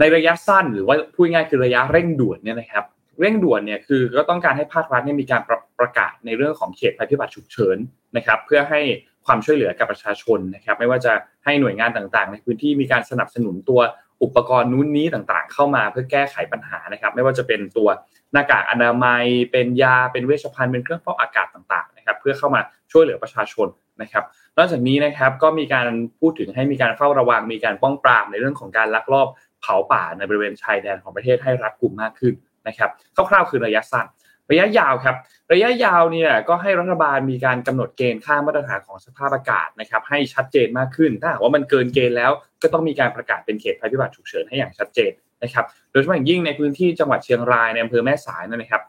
[0.00, 2.84] ในระยะสั้นหรือว่าพูดง่ายคือระยะเร่งด่วนเนี่ยนะครับ
[3.20, 7.76] เร่งด่วนเนี่ยคือก็ต้องการให้ภาครัฐเนี่ยมีการประประกาศในเรื่องของเขตภัยพิบัติฉุกเฉิน
[8.16, 8.80] นะครับ เพื่อให้
[9.26, 11.12] ความช่วยเหลือกับประชาชนนะครับ ไม่ว่าจะ
[11.44, 13.80] ให้หน่วยงานต่างๆ ในพื้นที่มีการสนับสนุนตัว
[14.22, 17.88] อุปกรณ์นู้นนี้ต่างๆ เข้ามาเพื่อแก้ไขปัญหานะครับ ไม่ว่าจะเป็นตัว
[18.32, 22.60] หน้ากากอนามัย เป็นยาเป็นเวชภัณฑ์เป็นเครื่องฟอกอากาศต่างๆนะครับ เพื่อเข้ามา
[22.92, 23.68] ช่วยเหลือประชาชน
[24.02, 24.24] นะครับ
[24.58, 25.88] นอกจากนี้นะครับก็มีการ
[26.20, 29.28] พูดถึงให้มีการเฝ้าระวังมีการป้องปรามในเรื่องของการลักลอบ
[29.60, 32.34] เผาป่าในบริเวณชายแดนของประเทศให้รัดกุมมากขึ้น
[32.68, 32.90] นะครับ
[33.30, 34.06] คร่าวๆคือระยะสั้น
[34.50, 35.16] ระยะยาวครับ
[35.52, 42.30] ระยะยาวเนี่ยก็ให้รัฐบาลมีการกำหนดเกณฑ์ค่ามาตรฐานของสภาพอากาศนะครับให้ชัดเจนมากขึ้น ถ้าหากว่ามันเกินเกณฑ์แล้ว
[42.62, 48.82] ก็ต้องมีการประกาศเป็นเขตภัยพิบัติฉุกเฉินให้อย่างชัดเจนนะครับ โดยเฉพาะอย่างยิ่งในพื้นที่จังหวัดเชียงรายในอำเภอแม่สายนะครับ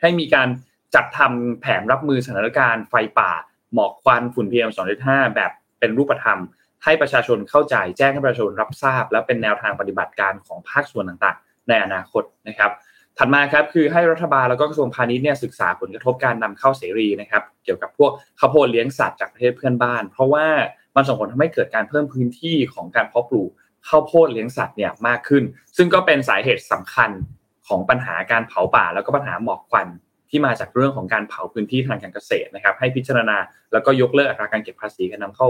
[0.00, 0.48] ให้มีการ
[0.94, 3.30] จัดทำแผนรับมือสถานการณ์ไฟป่า
[3.74, 4.70] หมอกควันฝุ่น PM
[5.02, 6.38] 2.5แบบเป็นรูปธรรม
[6.84, 12.70] ให้ประชาชนเข้าใจแจ้งให้ประชาชนรับทราบ และเป็นแนวทางปฏิบัติการของภาคส่วนต่างๆ ในอนาคตนะครับ
[13.18, 20.46] ถัดมาครับคือให้รัฐบาลแล้วก็กระทรวงพาณิชย์เนี่ยศึกษาผลกระทบการนำเข้าเสรีนะครับ เกี่ยวกับพวกข้าวโพดเลี้ยงสัตว์จากประเทศเพื่อนบ้าน เพราะว่า
[20.96, 23.50] มันส่งผลทำให้เกิดการเพิ่มพื้นที่ของการเพาะปลูก
[23.88, 25.44] ข้าวโพดเลี้ยงสัตว์เนี่ยมากขึ้น
[25.76, 27.10] ซึ่งก็เป็นสาเหตุสำคัญ
[27.68, 29.88] ของปัญหาการเผาป่า แล้วก็ปัญหาหมอกควัน
[30.30, 33.36] ที่มาจากเรื่องของการเผาพื้นที่ทางการเกษตรนะครับ ให้พิจารณา
[33.72, 35.48] แล้วก็ยกเลิกอัตราการเก็บภาษีการนำเข้า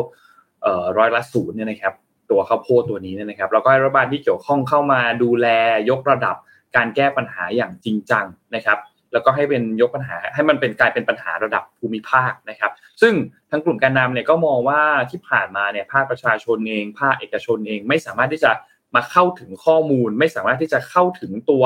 [0.98, 1.94] ร้อยละศูนย์เนี่ยนะครับ
[2.30, 5.46] ตัวข้าวโพดตัวนี้เนี่ยนะครับแล้วก็รัฐบาลที่เกี่ยวข้องเข้ามาดูแล
[5.90, 6.36] ยกระดับ
[6.76, 8.24] การแก้ปัญหาอย่างจริงจัง
[8.54, 8.78] นะครับ
[9.12, 13.14] แล้วก็ให้เป็นยกปัญหาให้มันเป็นกลายเป็นปัญหาระดับภูมิภาคนะครับ ซึ่ง
[13.50, 18.50] ทั้งกลุ่มการนำเนี่ยก็มองว่าที่ผ่านมาเนี่ยภาคประชาชนเองภาคเอกชนเองไม่สามารถที่จะ
[18.94, 21.64] มาเข้าถึงข้อมูล ไม่สามารถที่จะเข้าถึงตัว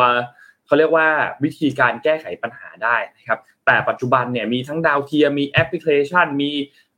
[0.67, 1.09] เขาเรียกว่า
[1.45, 6.51] วิธีการแก้ไขปัญหาได้นะครับ แต่ปัจจุบันเนี่ยมีทั้งดาวเทียมมีแอปพลิเคชัน มี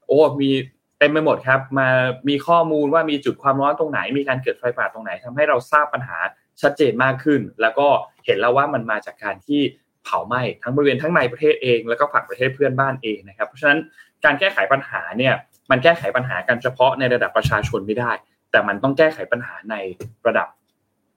[0.07, 0.51] โอ้มี
[0.99, 1.89] เต็มไปหมดครับมา
[2.29, 6.19] มีข้อมูลว่ามีจุดความร้อนตรงไหน มีการเกิดไฟป่าตรงไหนทำให้เราทราบปัญหา
[6.63, 7.89] ชัดเจนมากขึ้น แล้วก็
[8.25, 9.61] เห็นแล้วว่ามันมาจากการที่
[10.05, 13.79] เผาไหม้ทั้งบริเวณทั้งในประเทศเองแล้วก็ฝั่งประเทศเพื่อนบ้านเองนะครับ เพราะฉะนั้น
[14.25, 15.35] การแก้ไขปัญหาเนี่ย
[15.71, 18.13] มันแก้ไขปัญหากันเฉพาะในระดับประชาชนไม่ได้
[18.51, 19.75] แต่มันต้องแก้ไขปัญหาใน
[20.27, 20.49] ระดับ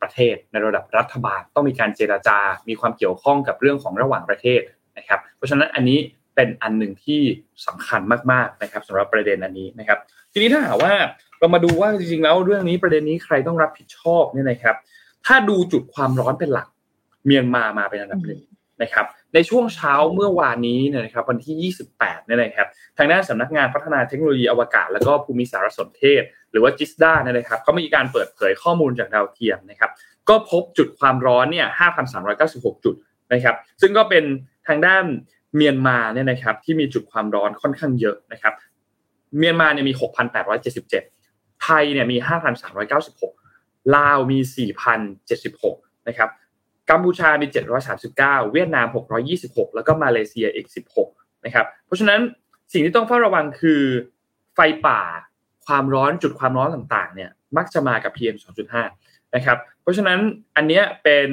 [0.01, 4.61] ประเทศ ในระดับรัฐบาลต้องมีการเจราจา มีความเกี่ยวข้องกับเรื่องของระหว่างประเทศ
[4.97, 5.99] นะครับ เพราะฉะนั้นอันนี้
[6.35, 7.21] เป็นอันหนึ่งที่
[7.67, 9.99] สำคัญมากๆนะครับสำหรับประเด็นอันนี้นะครับ
[10.33, 10.93] ทีนี้ถ้าหากว่า
[11.39, 14.75] เรามาดูว่าจริงๆแล้วเรื่องนี้ประเด็นนี้ใครต้องรับผิดชอบเนี่ยนะครับ
[15.25, 16.67] ถ้าดูจุดความร้อนเป็นหลัก
[17.25, 18.41] เมียนมามาเป็นอันดับหนึ่ง
[18.81, 29.91] นะครับ ในช่วงเช้าเมื่อวานนี้เนี่ยนะครับ วันที่ 28เนี่ยนะครับ ทางด้านสำนักงานพัฒนาเทคโนโลยีอวกาศ และก็ภูมิสารสนเทศ หรือว่าจิสดาเนี่ยนะครับเขามีการเปิดเผยข้อมูลจากดาวเทียมนะครับ
[30.29, 31.67] ก็พบจุดความร้อนเนี่ย
[32.25, 32.95] 5,396 จุด
[33.33, 34.23] นะครับ ซึ่งก็เป็น
[34.67, 35.03] ทางด้าน
[35.55, 38.53] เมียนมาเนี่ยนะครับที่มีจุดความร้อนค่อนข้างเยอะนะครับ
[39.37, 39.93] เมียนมาเนี่ยมี
[40.75, 42.17] 6,877 ไทยเนี่ยมี
[42.83, 43.44] 5,396
[43.95, 44.39] ลาวมี
[45.23, 46.29] 4,076 นะครับ
[46.89, 47.47] กัมพูชามี
[47.99, 48.15] 739
[48.53, 48.87] เวียดนาม
[49.31, 50.67] 626 แล้วก็มาเลเซียอีก
[51.07, 52.19] 16 นะครับ เพราะฉะนั้น
[52.73, 53.81] สิ่งที่ต้องเฝ้าระวังคือ
[54.55, 55.01] ไฟป่า
[55.65, 58.37] ความร้อนจุดความร้อนต่างๆ เนี่ย มักจะมากับ PM
[58.85, 60.19] 2.5 นะครับ เพราะฉะนั้น
[60.55, 61.29] อันเนี้ยเป็น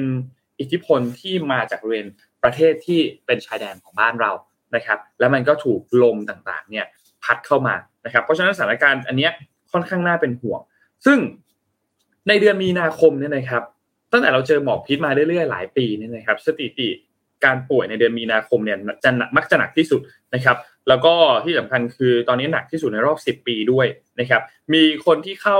[0.59, 2.07] อิทธิพลที่มาจากบริเวณ
[2.43, 4.31] ประเทศที่เป็นชายแดนของบ้านเรา
[4.75, 6.85] นะครับ แล้วมันก็ถูกลมต่างๆ เนี่ย
[7.23, 9.31] พัดเข้ามานะครับ เพราะฉะนั้นสถานการณ์อันเนี้ย
[9.71, 10.61] ค่อนข้างน่าเป็นห่วง
[11.05, 11.17] ซึ่ง
[12.27, 13.63] ในเดือนมีนาคมเนี่ยนะครับ
[14.11, 16.89] ตั้งแต่เราเจอหมอกพิษมาเรื่อยๆหลายปีเนี่ยนะครับ สถิติ
[17.45, 20.01] การป่วยในเดือนมีนาคมเนี่ยจะมักจะหนักที่สุด
[20.35, 20.57] นะครับ
[20.87, 21.13] แล้วก็
[21.45, 23.87] ที่สำคัญคือตอนนี้หนักที่สุดในรอบ 10 ปีด้วย
[24.19, 24.41] นะครับ
[24.73, 25.59] มีคนที่เข้า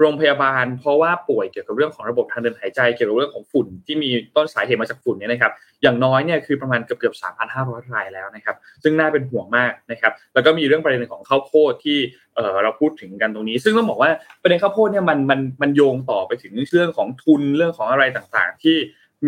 [0.00, 7.14] โรงพยาบาล เพราะว่าป่วยเกี่ยวกับเรื่องของระบบทางเดินหายใจเกี่ยวกับเรื่องของฝุ่นที่มีต้นสาเหตุมาจากฝุ่นเนี่ยนะครับอย่างน้อยเนี่ยคือประมาณเกือบเกือบ
[7.52, 11.98] 3,500 รายแล้วนะครับซึ่งน่าเป็นห่วงมากนะครับแล้วก็มีเรื่องประเด็นของข้าวโพดที่
[12.34, 14.10] เออเราพูดถึงกันตรงนี้ ซึ่งต้องบอกว่า
[14.42, 18.76] ประเด็นข้าวโพดเนี่ยมันมันมันโยงต่อไปถึงเรื่องของทุนเรื่องของอะไรต่างๆ ที่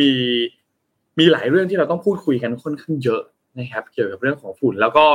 [0.00, 0.12] มี
[1.18, 3.22] มีหลายเรื่องที่เราต้องพูดคุยกันค่อนข้างเยอะ
[3.58, 5.06] นะครับเกี่ยวกับเรื่องของฝุ่น แล้วก็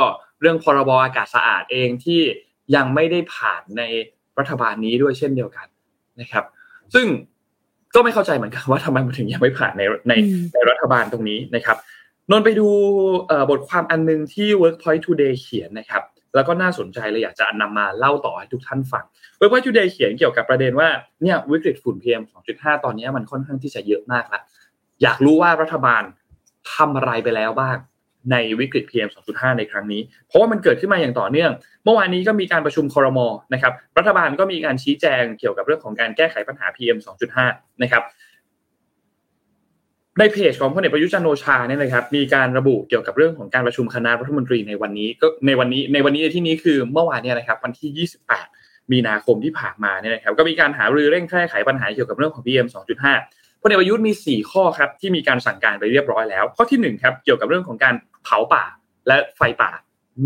[0.42, 2.22] เรื่องพรบอากาศสะอาดเองที่
[2.76, 3.84] ยังไม่ได้ผ่านใน
[4.40, 5.68] รัฐบาลนี้ด้วยเช่นเดียวกัน
[6.22, 6.46] นะครับ
[6.94, 7.08] ซึ่ง
[7.96, 10.14] ก็ไม่เข้าใจเหมือนกันว่าทำไมมันถึงยังไม่ผ่านในใน
[10.54, 11.78] ในรัฐบาลตรงนี้นะครับ
[12.32, 12.68] นนไปดู
[13.50, 16.04] บทความอันนึงที่ Workpoint Today เขียนนะครับ
[16.36, 19.04] แล้วก็น่าสนใจเลยอยากจะนำมาเล่าต่อให้ทุกท่านฟัง
[19.40, 20.90] Workpoint Today เขียนเกี่ยวกับประเด็นว่า
[21.24, 24.42] เนี่ยวิกฤตฝุ่น PM 2.5 ตอนนี้มันค่อนข้างที่จะเยอะมากละ
[25.04, 26.04] อยากรู้ว่ารัฐบาล
[26.74, 27.78] ทำอะไรไปแล้วบ้าง
[28.32, 31.52] ในวิกฤต PM 2.5 ในครั้งนี้ เพราะว่ามันเกิดขึ้นมาอย่างต่อเนื่อง
[31.84, 36.98] เมื่อวานนี้ก็มีการประชุมคอรมอนะครับรัฐบาลก็มีการชี้แจงเกี่ยวกับเรื่องของการแก้ไขปัญหา PM
[37.40, 38.04] 2.5 นะครับ
[40.20, 48.08] ในเพจของพลเอกประยุจันโอชาเนี่ยนะครับมีการระบุเกี่ยวกับเรื่องของการประชุมคณะรัฐมนตรีในวันนี้ก็ในวันนี้ในวันนี้ในที่นี้คือเมื่อวานเนี่ยนะครับวันที่
[48.50, 58.64] 28 มีนาคมที่ผ่านมาเนี่ยนะครับก็มีการหารือเร่งแก้ไขปัญหาเกี่ยวกับเรื่องของ PM 2.5 พลเอกประยุทธ์มี 4 ข้อครับที่มีการสั่งการไปเรียบร้อยแล้ว ข้อที่1ครับเกี่ยวกับเรื่องของการเผาป่า
[59.08, 59.72] และไฟป่า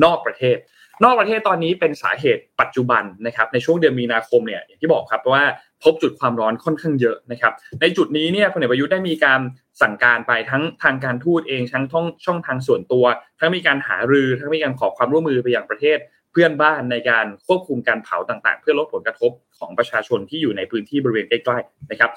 [0.04, 0.58] นอกประเทศ
[1.04, 5.44] นอกประเทศตอนนี้เป็นสาเหตุปัจจุบันนะครับในช่วงเดือนมีนาคมเนี่ยอย่างที่บอกครับว่า
[5.84, 9.40] พบจุดความร้อนค่อนข้างเยอะนะครับในจุดนี้เนี่ยพลเอกประยุทธ์ได้มีการ
[9.82, 13.06] สั่งการไปทั้งทางการทูตเองทั้งช่องช่องทางส่วนตัว
[13.40, 15.98] ทั้งมีการหารือทั้งมีการขอความร่วมมือไปยังประเทศ
[16.32, 22.12] เพื่อนบ้านในการควบคุมการเผาต่างๆ เพื่อลดผลกระทบของประชาชนที่อยู่ในพื้นที่บริเวณใกล้ๆนะครับ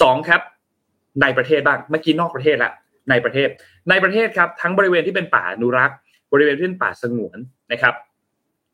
[0.00, 0.40] สองครับ
[1.22, 2.72] ในประเทศบ้างเมื่อกี้นอกประเทศละ
[3.10, 3.48] ในประเทศ
[3.90, 5.96] ในประเทศครับทั้งบริเวณที่เป็นป่าอนุรักษ์
[6.32, 7.38] บริเวณที่เป็นป่าสงวน
[7.72, 7.94] นะครับ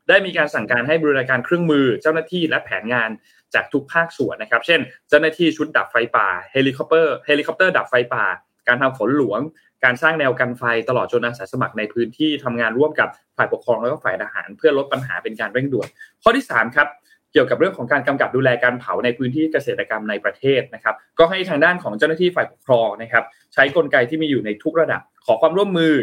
[0.08, 3.10] ได้มีการสั่งการให้บูรณาการเครื่องมือเจ้าหน้าที่และแผนงาน
[3.54, 8.24] จากทุกภาคส่วนนะครับ เช่น เจ้าหน้าที่ชุดดับไฟป่าเฮลิคอปเตอร์เฮลิคอปเตอร์ดับไฟป่า
[8.68, 9.40] การทำฝนหลวง
[9.84, 15.88] การสร้างแนวกันไฟตลอดจนอาสาสมัครในพื้นที่ทำงานร่วมกับฝ่ายปกครองแล้วก็ฝ่ายทหาร เพื่อลดปัญหาเป็นการเร่งด่วน
[16.22, 16.88] ข้อที่3ครับ
[17.32, 25.94] เกี่ยวกับเรื่องของการกำกับดูแลการเผาในพื้นที่เกษตรกรรมในประเทศนะครับ ก็ให้ทางด้านของเจ้าหน้าที่ฝ่ายปกครองนะครับใช้กลไกที่มีอยู่ในทุกระดับ ขอความร่วมมือ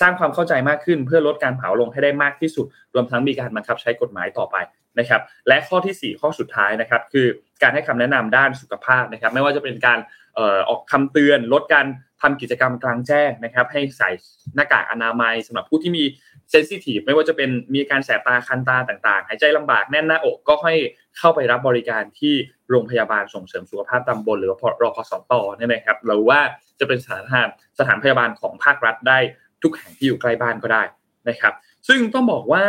[0.00, 4.56] สร้างความเข้าใจมากขึ้น เพื่อลดการเผาลงให้ได้มากที่สุด รวมทั้งมีการบังคับใช้กฎหมายต่อไป
[4.98, 7.26] นะครับ และข้อที่ 4 ข้อสุดท้ายนะครับ คือ
[7.62, 9.98] การให้คำแนะนำด้านสุขภาพนะครับ ไม่ว่าจะเป็นการ
[10.68, 11.86] ออกคำเตือน ลดการ
[12.22, 14.10] ทำกิจกรรมกลางแจ้งนะครับ ให้ใส่
[14.54, 16.04] หน้ากากอนามัยสำหรับผู้ที่มี
[16.52, 20.74] เซนซิทีฟไม่ว่าจะเป็นมีการแสบตาคันตาต่างๆ หายใจลำบากแน่นหน้าอกก็ให้
[21.18, 22.34] เข้าไปรับบริการที่
[22.70, 24.50] โรงพยาบาลส่งเสริมสุขภาพตำบล หรือ
[24.82, 26.40] รอพสตเนี่ยนะครับหรือว่า
[26.80, 29.18] จะเป็นสถานสถานพยาบาลของภาครัฐได้
[29.62, 30.82] ทุกแห่งที่อยู่ใกล้บ้านก็ได้
[31.28, 31.52] นะครับ
[31.88, 32.64] ซึ่งต้องบอกว่า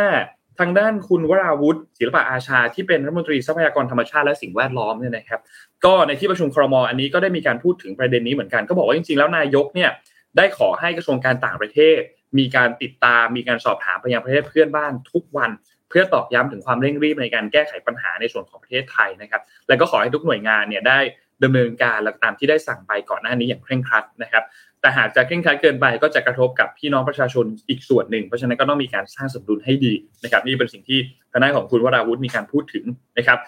[0.60, 5.40] ทางด้านคุณวราวุฒิศิลปะอาชาที่เป็นรัฐมนตรีทรัพยากรธรรมชาติและสิ่งแวดล้อมเนี่ยนะครับ
[5.84, 9.90] ก็ในที่ประชุมครมอันนี้ก็ได้มีการพูดถึงประเด็นนี้เหมือนกันก็บอกว่าจริงๆแล้วนายกเนี่ย
[10.36, 12.00] ได้ขอให้กระทรวงการต่างประเทศ
[12.38, 15.50] มีการติดตามมีการสอบถามไปยังประเทศเพื่อนบ้านทุกวัน
[15.88, 20.98] เพื่อตอกย้ำถึงความเร่งรีบในการแก้ไขปัญหาในส่วนของประเทศไทยนะครับ แล้วก็ขอให้ทุกหน่วยงานเนี่ยได้
[21.44, 24.44] ดำเนินการและตามที่ได้สั่งไปก่อนหน้านี้อย่างเคร่งครัดนะครับ
[24.80, 29.92] แต่หากจะเคร่งครัดเกินไปก็จะกระทบกับพี่น้องประชาชนอีกส่วนหนึ่ง เพราะฉะนั้นก็ต้องมีการสร้างสมดุลให้ดี
[30.24, 30.98] นะครับ นี่เป็นสิ่งที่
[31.32, 32.84] ทนายของคุณวราวุฒิมีการพูดถึง
[33.18, 33.38] นะครับ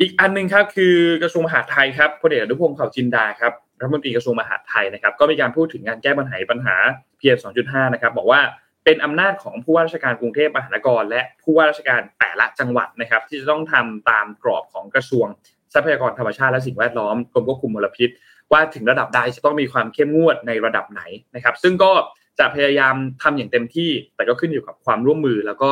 [0.00, 3.52] อีกอันหนึ่งครับคือกระทรวงมหาดไทยครับพลเอกอนุพงศ์เผ่าจินดาครับ
[3.82, 6.76] รัฐมนตรีกระทรวงมหาดไทยนะครับก็มีการพูดถึงการแก้ปัญหาปัญหา
[7.20, 8.40] PM 2.5 นะครับบอกว่า
[8.84, 15.26] เป็นอำนาจของผู้ว่าราชการกรุงเทพมหานครและผู้ว่าราชการแต่ละจังหวัดนะครับ ที่จะต้องทำตามกรอบของกระทรวง
[15.74, 18.08] ทรัพยากรธรรมชาติและสิ่งแวดล้อมกรมควบคุมมลพิษ
[18.52, 21.02] ว่าถึงระดับใดจะต้องมีความเข้มงวดในระดับไหน
[21.34, 21.92] นะครับ ซึ่งก็
[22.38, 25.70] จะพยายามทำอย่างเต็มที่ แต่ก็ขึ้นอยู่กับความร่วมมือ แล้วก็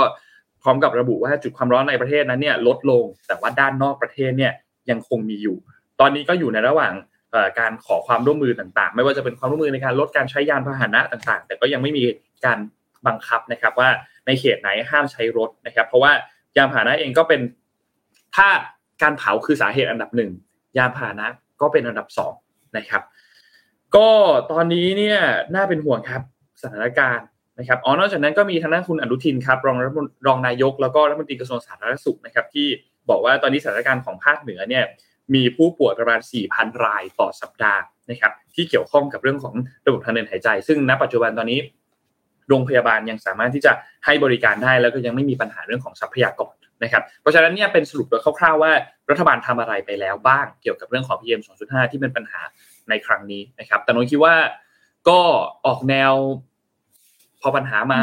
[0.62, 4.52] พร้อมกับระบุว่าจุดความร้อนในประเทศนั้นเนี่ยลดลง แต่ว่าด้านนอกประเทศเนี่ย
[4.90, 5.56] ยังคงมีอยู่
[6.00, 6.92] ตอนนี้ก็อยู่ในระหว่าง
[7.58, 12.04] การขอความร่วมมือต่างๆ ไม่ว่าจะเป็นความร่วมมือในการลดการใช้ยานพาหนะต่างๆ แต่ก็ยังไม่มี
[12.44, 12.58] การ
[13.06, 13.88] บังคับนะครับ ว่า
[14.26, 16.12] ในเขตไหนห้ามใช้รถนะครับ เพราะว่า
[16.56, 17.40] ยานพาหนะเองก็เป็น
[18.36, 18.48] ถ้า
[19.02, 20.30] การเผาคือสาเหตุอันดับหนึ่ง
[20.78, 21.26] ยานพาหนะ
[21.60, 22.34] ก็เป็นอันดับสอง
[22.76, 23.02] นะครับ
[23.96, 24.08] ก็
[24.52, 25.18] ตอนนี้เนี่ย
[25.54, 26.22] น่าเป็นห่วงครับ
[26.62, 27.26] สถานการณ์
[27.58, 29.76] นะครับอ๋อนอกจากนั้นก็มีทางด้านคุณอนุทินครับรอง
[30.26, 32.66] รองนายกแล้วก็รัฐมนตรีกระทรวงสาธารณสุขนะครับ ที่
[33.10, 34.84] บอกว่าตอนนี้สถานการณ์ของภาคเหนือเนี่ย
[35.34, 36.20] มีผู้ป่วยประมาณ
[36.52, 39.54] 4,000 รายต่อสัปดาห์นะครับที่เกี่ยวข้องกับเรื่องของ
[39.86, 41.60] ระบบทางเดินหายใจ ซึ่งณปัจจุบันตอนนี้
[42.48, 43.72] โรงพยาบาลยังสามารถที่จะ
[44.04, 48.72] ให้บริการได้แล้วก็ยังไม่มีปัญหาเรื่องของทรัพยากรนะครับเพราะฉะนั้นเนี่ยเป็นสรุปโดยคร่าวๆว่า
[49.10, 52.40] รัฐบาลทำอะไรไปแล้วบ้างเกี่ยวกับเรื่องของ PM 2.5 ที่เป็นปัญหา
[52.88, 54.34] ในครั้งนี้นะครับแต่นนคิดว่า
[55.08, 55.20] ก็
[55.66, 56.12] ออกแนว
[57.40, 58.02] พอปัญหามา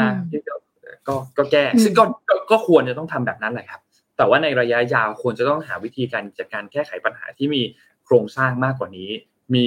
[1.08, 2.04] ก็ก็แก้ ซึ่งก็
[2.50, 3.80] ก็ควรจะต้องทำแบบนั้นแหละครับ
[4.18, 7.62] แต่ว่าในระยะยาวควรจะต้องหาวิธีการจัดการแก้ไขปัญหาที่มี
[8.04, 9.10] โครงสร้างมากกว่านี้
[9.54, 9.66] มี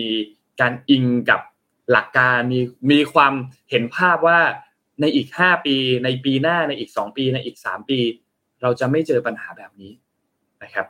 [0.62, 1.42] การอิงกับ
[1.92, 2.60] หลักการมี
[2.92, 3.34] มีความ
[3.70, 4.40] เห็นภาพว่า
[5.02, 8.00] ในอีกห้าปี ในปีหน้าในอีกสองปีในอีกสามปี
[8.62, 9.92] เราจะไม่เจอปัญหาแบบนี้
[10.64, 10.88] นะครับ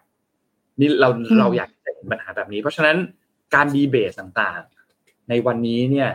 [0.79, 2.97] นี่เราเราอยากจะเห็นปัญหาแบบนี้ เพราะฉะนั้น
[3.55, 6.09] การดีเบตต่างๆ ในวันนี้เนี่ย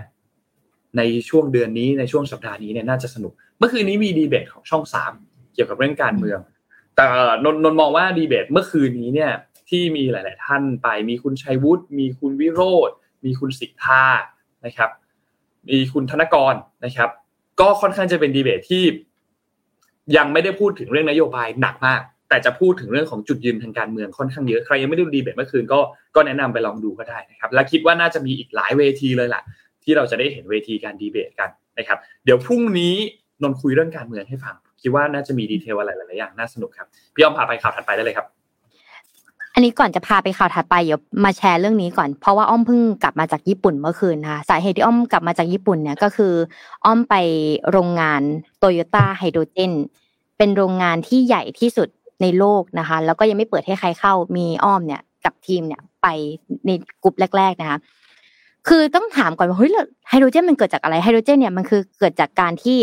[0.97, 5.13] ในช่วงเดือนนี้ในช่วงสัปดาห์นี้เนี่ยน่าจะสนุก เมื่อคืนนี้มีดีเบตของช่องสาม
[5.55, 6.39] เกี่ยวกับเรื่องการเมือง
[6.97, 7.07] แต่
[7.45, 9.33] นนนมองว่าดีเบตเมื่อคืนนี้เนี่ย
[9.69, 12.91] ที่มีหลาย ๆ ท่านไปมีคุณชัยวุฒิมีคุณวิโรธ
[13.25, 14.05] มีคุณสิทธา
[14.67, 14.91] นะครับ
[15.71, 16.55] มีคุณธนกร
[16.85, 17.11] นะครับ
[17.61, 18.85] ก็ค่อนข้างจะเป็นดีเบตที่
[20.17, 25.81] ยังไม่ได้พูดถึงเรื่องนโยบายหนักมาก แต่จะพูดถึงเรื่องของจุดยืนทางการเมืองค่อนข้างเยอะใครยังไม่ได้ดูดีเบตเมื่อคืนก็
[26.15, 29.43] ก็แนะนำไปลองดูก็ได้นะครับ และคิดว่าน่าจะมีอีกหลายเวทีเลยล่ะ
[29.85, 32.95] ที่เราจะได้เห็นเวทีการดีเบตกันนะครับ เดี๋ยวพรุ่งนี้
[33.43, 38.27] นนคุยเรื่องการเมืองให้ฟัง คิดว่าน่าจะมีดีเทลอะไรหลายๆอย่างน่าสนุกครับ พี่อ้อมพาไปข่าวถัดไปได้เลยครับ
[39.55, 46.35] อันนี้ก่อนจะพาไปข่าวถัดไปเดี๋ยวมาแชร์เรื่องนี้ก่อน เพราะว่าอ้อมเพิ่งกลับมาจากญี่ปุ่นเมื่อคืนนะคะสาเหตุที่อ้อมกลับมาจากญี่ปุ่นเนี่ยก็คือ
[46.85, 47.15] อ้อมไป
[47.71, 48.23] โรงงาน
[48.59, 49.73] โตโยต้าไฮโดรเจน
[50.39, 51.89] เป็นโรงงานที่ใหญ่ที่สุด
[52.23, 56.07] ในโลกนะคะ แล้วก็ยังไม่เปิดให้ใครเข้ามีอ้อมเนี่ยกับทีมเนี่ยไป
[56.67, 56.71] ใน
[57.03, 57.79] กลุ่มแรก ๆนะคะ
[58.69, 59.71] คือต้องถามก่อนว่าเฮ้ย
[60.09, 62.79] ไฮโดรเจนมันเกิดจากอะไรไฮโดรเจนเนี่ยมันคือเกิดจากการที่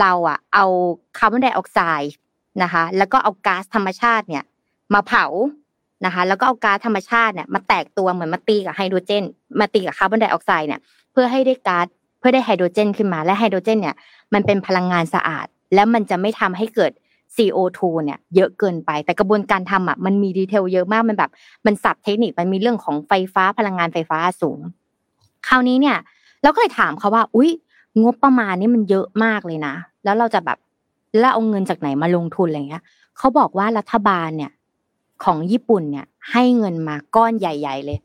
[0.00, 0.64] เราอะเอา
[1.18, 2.14] คาร์บอนไดออกไซด์
[2.62, 4.44] นะคะ แล้วก็เอาก๊าซธรรมชาติเนี่ย
[4.94, 5.24] มาเผา
[6.04, 9.24] นะคะ แล้วก็เอาก๊าซธรรมชาติเนี่ยมาแตกตัวเหมือนมาตีกับไฮโดรเจน
[9.60, 10.80] มาตีกับคาร์บอนไดออกไซด์เนี่ย
[11.12, 11.86] เพื่อให้ได้ก๊าซ
[12.18, 13.96] เพื่อได้ไฮโดรเจนขึ้นมาและไฮโดรเจนเนี่ย
[14.34, 16.92] มันเป็นพลังงานสะอาด แล้วมันจะไม่ทำให้เกิด
[17.36, 21.30] CO2 เนี่ยเยอะเกินไป แต่กระบวนการทำอะมันมี detail เยอะมากมันแบบ
[21.66, 24.60] มันศัพท์เทคนิคมันมีเรื่องของไฟฟ้าพลังงานไฟฟ้าสูง
[25.48, 25.96] คราวนี้เนี่ย
[26.42, 27.50] เราก็เลยถามเขาว่า อุ๊ย
[28.02, 30.58] งบประมาณนี่มันเยอะมากเลยนะ แล้วเราจะแบบ
[31.18, 32.84] แล้วเอาเงินจากไหนมาลงทุนอะไรเงี้ย
[33.16, 34.52] เขาบอกว่ารัฐบาลเนี่ย
[35.24, 37.98] ของญี่ปุ่นเนี่ย ให้เงินมาก้อนใหญ่ ๆ เลย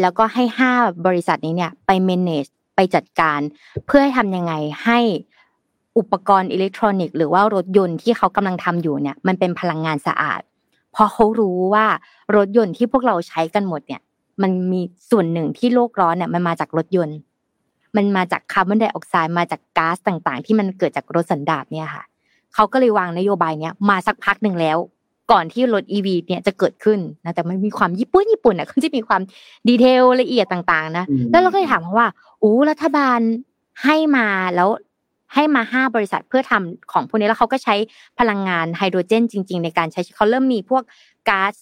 [0.00, 0.72] แล้วก็ให้ห้า
[1.06, 3.40] บริษัทนี้เนี่ย ไป manage ไปจัดการ
[3.86, 4.52] เพื่อทำยังไง
[4.84, 4.98] ให้
[5.98, 10.40] อุปกรณ์อิเล็กทรอนิกส์หรือว่ารถยนต์ที่เขากำลังทำอยู่เนี่ย มันเป็นพลังงานสะอาด
[10.92, 11.86] เพราะเขารู้ว่า
[12.36, 14.00] รถยนต์ที่พวกเราใช้กันหมดเนี่ย
[14.42, 14.80] มันมี
[15.10, 17.18] ส่วนหนึ่งที่โลกร้อนเนี่ยมันมาจากรถยนต์
[17.96, 22.04] มันมาจากคาร์บอนไดออกไซด์มาจากก๊าซต่างๆ ที่มันเกิดจากรถสันดาปเนี่ยค่ะ
[22.54, 24.78] เขาก็เลยวางนโยบายเนี้ยมาสักพักหนึ่งแล้ว
[25.32, 29.22] ก่อนที่รถอีวีเนี่ยจะเกิดขึ้นนะแต่มันมีความญี่ปุ่นญี่ปุ่นอะเขาจะมีความ
[29.68, 32.08] ดีเทลละเอียดต่างๆนะแล้วเราก็เลยถามเขาว่า
[32.42, 33.20] อู้รัฐบาล
[33.84, 34.68] ให้มาแล้ว
[35.34, 37.74] ให้มาห้าบริษัทเพื่อทำของพวกนี้แล้วเขาก็ใช้
[38.18, 40.82] พลังงานไฮโดรเจนจริง ๆ ในการใช้เขาเริ่มมีพวก
[41.28, 41.54] ก๊าซ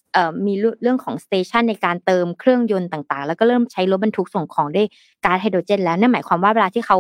[0.47, 4.87] มีเรื่องของสเตชันในการเติมเครื่องยนต์ต่างๆ แล้วก็เริ่มใช้รถบรรทุกส่งของด้วย
[5.25, 6.99] ก๊าซไฮโดรเจน แล้วนั่นหมายความว่าเวลาที่เขา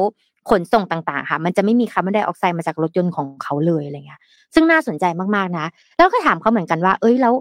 [0.50, 4.20] ขนส่งต่างๆ ค่ะ มันจะไม่มีคาร์บอนไดออกไซด์มาจากรถยนต์ของเขาเลยอะไรเงี้ย
[4.54, 5.04] ซึ่งน่าสนใจ
[5.36, 7.34] มากๆนะ แล้วก็ถามเขาเหมือนกันว่า เอ้ย แล้ว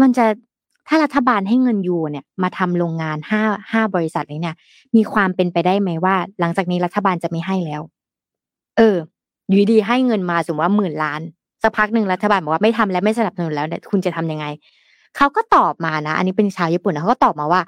[0.00, 0.24] มันจะ
[0.88, 3.42] ถ้ารัฐบาลให้เงินยูเนี่ย มาทำโรงงานห้า
[3.72, 4.56] ห้าบริษัทนี้เนี่ย
[4.96, 7.82] มีความเป็นไปได้ไหมว่า หลังจากนี้รัฐบาลจะไม่ให้แล้ว
[8.76, 8.96] เออ
[9.48, 11.20] อยู่ดีให้เงินมาสมมติว่าหมื่นล้าน
[11.62, 14.46] สักพักหนึ่งรัฐบาลบอกว่าไม่ทำแล้วไม่สนับสนุนแล้วเนี่ยคุณจะทำยังไง
[15.16, 17.62] เขาก็ตอบมานะ อันนี้เป็นชาวญี่ปุ่นนะเขาก็ตอบมาว่า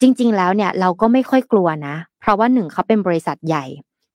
[0.00, 3.64] จริง ๆ แล้วเนี่ย เราก็ไม่ค่อยกลัวนะ เพราะว่าหนึ่งเขาเป็นบริษัทใหญ่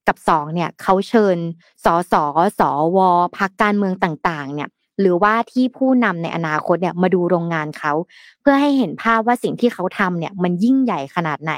[0.08, 1.38] กับสองเนี่ยเขาเชิญ
[1.86, 2.14] สส
[2.60, 2.62] ส
[2.96, 2.98] ว
[3.38, 4.70] พักการเมืองต่างๆ เนี่ย
[5.00, 7.94] หรือว่าที่ผู้นำในอนาคตเนี่ยมาดูโรงงานเขา
[8.42, 11.54] เพื่อให้เห็นภาพว่าสิ่งที่เขาทำเนี่ยมันยิ่งใหญ่ขนาดไหน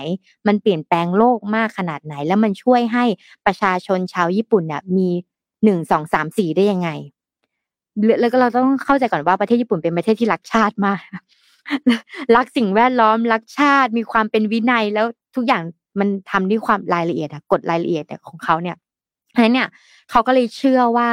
[0.47, 3.05] มันเปลี่ยนแปลงโลกมากขนาดไหน แล้วมันช่วยให้
[3.45, 5.09] ประชาชนชาวญี่ปุ่นเนี่ยมี
[5.63, 6.89] หนึ่งสองสามสี่ได้ยังไง
[8.21, 11.01] แล้วก็เราต้องเข้าใจก่อนว่าประเทศญี่ปุ่นเป็นประเทศที่รักชาติมาก
[12.35, 15.63] รักสิ่งแวดล้อมรักชาติมีความเป็นวินัยแล้วทุกอย่าง
[15.99, 18.77] มันทำด้วยความรายละเอียดอะกฎรายละเอียดของเขาเนี่ย
[19.31, 19.67] เพราะนั้นเนี่ย
[20.09, 21.09] เขาก็เลยเชื่อว่า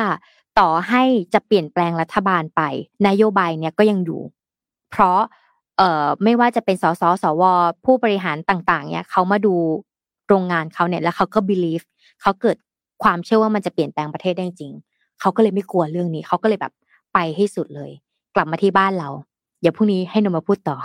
[0.58, 1.02] ต่อให้
[1.34, 2.60] จะเปลี่ยนแปลงรัฐบาลไป
[3.08, 4.20] นโยบายเนี่ยก็ยังอยู่
[4.90, 5.20] เพราะ
[5.76, 7.42] เอ่อไม่ว่าจะเป็นสสสว
[7.84, 9.54] ผู้บริหารต่าง ๆ เนี่ยเขามาดู
[10.28, 11.84] โรงงานเขาเนี่ยแล้วเขาก็ believe
[12.22, 12.56] เขาเกิด
[13.02, 14.72] ความเชื่อว่ามันจะเปลี่ยนแปลงประเทศได้จริง
[15.20, 16.72] เขาก็เลยไม่กลัวเรื่องนี้ เขาก็เลยแบบ
[17.14, 17.90] ไปให้สุดเลย
[18.34, 19.08] กลับมาที่บ้านเรา
[19.62, 20.76] อย่าพรุ่งนี้ให้นมาพูดต่อ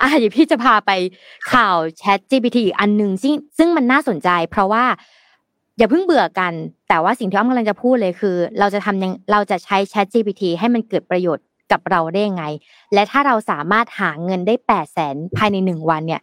[0.00, 0.90] อะเดี๋ยวพี่จะพาไป
[1.52, 4.84] ข่าว Chat GPT อีกอันหนึ่งซึ่งซึ่งมันน่าสนใจ เพราะว่า
[5.78, 6.52] อย่าเพิ่งเบื่อกัน
[6.88, 12.44] แต่ว่าสิ่งที่อ้อมกำลังจะพูดเลยคือ เราจะทำยังเราจะใช้ Chat GPT ให้มันเกิดประโยชน์กับเราได้ยังไง
[12.94, 16.22] และถ้าเราสามารถหาเงินได้แปดแสนภายในหนึ่งวันเนี่ย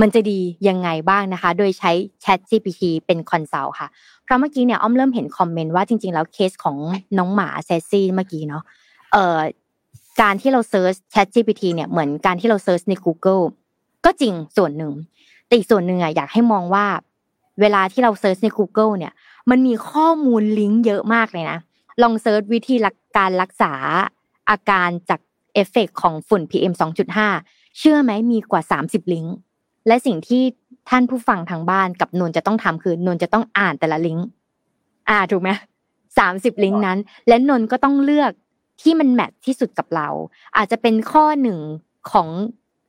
[0.00, 0.38] มันจะดี
[0.68, 1.92] ยังไงบ้างนะคะ โดยใช้
[2.24, 3.88] Chat GPT เป็น consult ค่ะ
[4.24, 6.76] เพราะเมื่อกี้เนี่ยอ้อมเริ่มเห็นคอมเมนต์ว่าจริง ๆ แล้วเคสของ
[7.18, 8.62] น้องหมาเซซี่เมื่อกี้เนาะ
[9.12, 9.38] เอ่อ
[10.20, 13.42] การที่เรา search Chat GPT เนี่ยเหมือนการที่เราเซิร์ชใน Google
[14.04, 14.92] ก็จริงส่วนหนึ่ง
[15.46, 16.86] แต่อีกส่วนหนึ่งอะอยากให้มองว่า
[17.60, 19.12] เวลาที่เรา search ใน Google เนี่ย
[19.50, 21.58] มันมีข้อมูลลิงก์เยอะมากเลยนะ
[22.02, 22.76] ลอง search วิธี
[23.16, 23.72] การรักษา
[24.50, 25.20] อาการจาก
[25.54, 26.74] เอฟเฟกของฝุ่น PM
[27.24, 29.34] 2.5 เชื่อไหมมีกว่า 30 ลิงก์
[29.86, 30.42] และสิ่งที่
[30.88, 34.26] ท่านผู้ฟังทางบ้านกับนนจะต้องทำคือนนจะต้องอ่านแต่ละลิงก์
[35.08, 35.50] อ่าถูกไหม
[36.18, 38.32] สามสิบลิงก์นั้น และนนก็ต้องเลือก
[38.82, 40.08] ที่มัน match ที่สุดกับเรา
[40.56, 41.58] อาจจะเป็นข้อหนึ่ง
[42.10, 42.28] ของ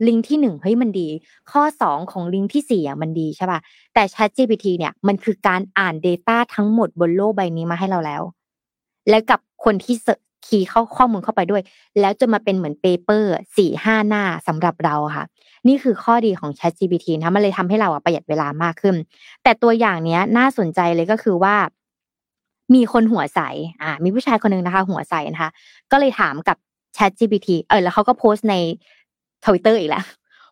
[0.08, 1.08] ลิงก์ที่หนึ่งเฮ้ยมันดี
[1.52, 3.60] ข้อสองของลิงก์ที่สี่อะมันดีใช่ป่ะ
[3.94, 8.22] แต่ Chat GPT เนี่ยมันคือการอ่าน Data ทั้งหมดบนโลกใบนี้มาให้เราแล้ว
[9.10, 9.96] และกับคนที่
[10.48, 11.62] คีย์เข้าข้อมูลเข้าไปด้วย
[12.00, 15.26] แล้วจะมาเป็นเหมือนเปเปอร์สี่ห้าหน้าสำหรับเราค่ะ
[15.68, 18.96] นี่คือข้อดีของ Chat GPT นะมันเลยทำให้เราประหยัดเวลามากขึ้น
[19.44, 21.56] แต่ตัวอย่างเนี้ยน่าสนใจเลยก็คือว่า
[22.74, 23.40] มีคนหัวใส
[23.82, 25.52] อ่ามีผู้ชายคนหนึ่งนะคะ หัวใสนะคะ
[25.92, 26.58] ก็เลยถามกับ
[26.98, 28.56] Chat GPT เออแล้วเขาก็โพสต์ใน
[29.46, 30.06] ทวิตเตอร์อีกแล้ว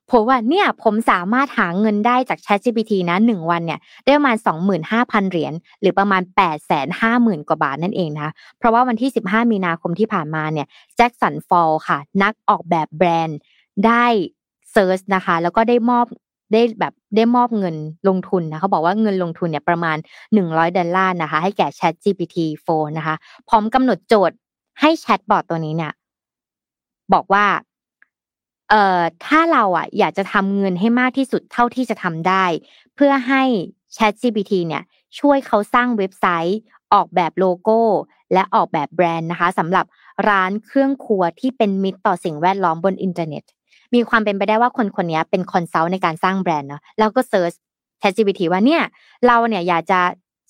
[0.07, 4.37] โพสว่าเนี่ยผมสามารถหาเงินได้จาก Chat GPT นะหนึ่งวันเนี่ย ได้ประมาณ
[4.83, 6.21] 25,000 เหรียญหรือประมาณ
[6.85, 13.37] 850,000 กว่าบาทนั่นเองนะเพราะว่าวันที่ 15 มีนาคมที่ผ่านมาเนี่ย Jackson Fall ค่ะ นักออกแบบแบรนด์
[13.85, 14.05] ได้
[14.73, 16.05] search นะคะ แล้วก็ได้มอบ
[16.53, 17.75] ได้แบบได้มอบเงิน
[18.07, 19.97] ลงทุนนะเขาบอกว่าเงินลงทุนเนี่ยประมาณ
[20.35, 23.15] 100ดอลลาร์นะคะ ให้แก่ Chat GPT 4 นะคะ
[23.49, 24.37] พร้อมกำหนดโจทย์
[24.81, 25.93] ให้แชทบอทตัวนี้เนี่ย
[27.13, 27.45] บอกว่า
[28.69, 32.45] เอ่อถ้าเราอะอยากจะทำเงินให้มากที่สุดเท่าที่จะทำได้
[32.95, 33.43] เพื่อให้
[33.95, 34.83] Chat GPT เนี่ย
[35.19, 36.59] ช่วยเขาสร้างเว็บไซต์
[36.93, 37.79] ออกแบบโลโก้
[38.33, 39.85] และออกแบบแบรนด์นะคะสำหรับ
[40.29, 43.43] ร้านเครื่องครัวที่เป็นมิตรต่อสิ่งแวดล้อมบนอินเทอร์เน็ต
[43.93, 47.53] มีความเป็นไปได้ว่าคนคนนี้เป็น consult ในการสร้างแบรนด์เนาะแล้วก็เซิร์ช
[48.01, 48.81] ChatGPT ว่าเนี่ย
[49.27, 49.99] เราเนี่ยอยากจะ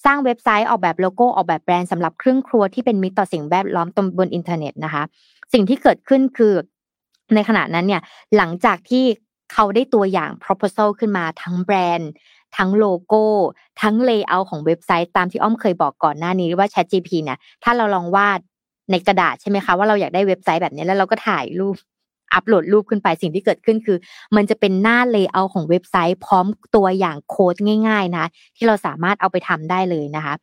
[0.06, 5.04] สร้างเว็บไซต์ออกแบบโลโก้ออกแบบแบรนด์สำหรับเครื่องครัวที่เป็นมิตรต่อสิ่งแวดล้อมบนอินเทอร์เน็ตนะคะ
[5.54, 6.54] สิ่งที่เกิดขึ้นคือ
[7.36, 8.02] ในขณะนั้นเนี่ย
[8.38, 9.04] หลังจากที่
[9.54, 12.10] เขาได้ตัวอย่าง proposal ขึ้นมาทั้งแบรนด์
[12.58, 13.24] ทั้งโลโก้
[13.82, 18.40] ทั้ง layer ของเว็บไซต์ตามที่อ้อมเคยบอกก่อนหน้านี้ว่า ChatGPT เนี่ยถ้าเราลองวาด
[18.92, 21.76] ในกระดาษใช่ไหมคะว่าเราอยากได้เว็บไซต์แบบนี้แล้วเราก็ถ่ายรูป
[22.34, 23.98] อัปโหลดรูปขึ้นไปสิ่งที่เกิดขึ้นคือ
[24.36, 27.56] มันจะเป็นหน้า layer ของเว็บไซต์ พร้อมตัวอย่างโค้ด
[27.88, 28.26] ง่ายๆนะ
[28.56, 30.34] ที่เราสามารถเอาไปทำได้เลยนะคะ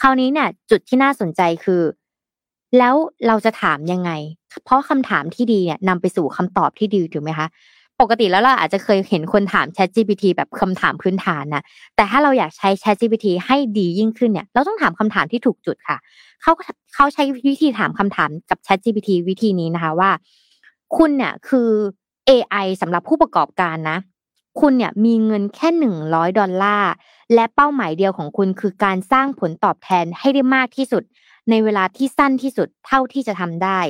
[0.00, 1.82] คราวนี้เนี่ยจุดที่น่าสนใจคือ
[2.78, 2.94] แล้ว
[3.26, 4.10] เราจะถามยังไง
[4.64, 7.48] เพราะคำถามที่ดีเนี่ยนำไปสู่คำตอบที่ดีถูกไหมคะ
[8.00, 11.62] ปกติแล้วเราอาจจะเคยเห็นคนถาม Chat GPT แบบคำถามพื้นฐานนะ
[11.96, 15.98] แต่ถ้าเราอยากใช้ Chat GPT ให้ดียิ่งขึ้นเนี่ย เราต้องถามคำถามที่ถูกจุดค่ะ
[16.42, 16.52] เขา
[16.94, 20.10] เขาใช้วิธีถามคำถามกับ Chat GPT วิธีนี้นะคะว่า
[20.96, 21.70] คุณเนี่ยคือ
[22.28, 23.98] AI สำหรับผู้ประกอบการนะ
[24.60, 26.92] คุณเนี่ยมีเงินแค่หนึ่งร้อยดอลลาร์
[27.34, 31.02] และเป้าหมายเดียวของคุณคือการสร้างผลตอบแทนให้ได้มากที่สุด
[31.50, 33.80] ในเวลาที่สั้นที่สุดเท่าที่จะทำได้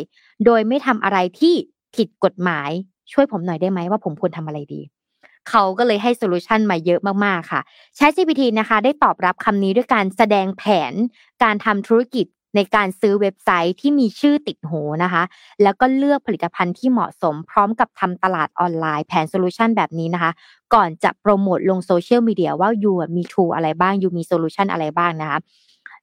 [0.44, 1.54] โดยไม่ทำอะไรที่
[1.96, 2.70] ผิดกฎหมาย
[3.12, 4.80] ช่วยผมหน่อยได้ไหมว่าผมควรทำอะไรดี
[5.48, 7.60] เขาก็เลยให้ solution มาเยอะมาก ๆ ค่ะ
[7.98, 10.92] ChatGPT นะคะ ได้ตอบรับคำนี้ด้วยการแสดงแผน
[11.42, 12.26] การทำธุรกิจ
[12.56, 15.22] ในการซื้อเว็บไซต์ที่มีชื่อติดหูนะคะ
[15.62, 20.32] แล้วก็เลือกผลิตภัณฑ์ที่เหมาะสมพร้อมกับทำตลาดออนไลน์แผน solution แบบนี้นะคะ
[20.74, 25.38] ก่อนจะโปรโมทลงโซเชียลมีเดียว่า you มี tool อะไรบ้าง you มี solution อะไรบ้างนะคะ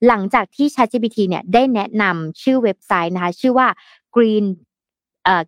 [0.07, 3.67] หลังจากที่ ChatGPT เนี่ยได้แนะนำชื่อเว็บไซต์นะคะ ชื่อว่า
[4.15, 4.45] green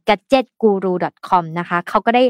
[0.08, 2.24] gadgetguru.com นะคะเขาก็ได้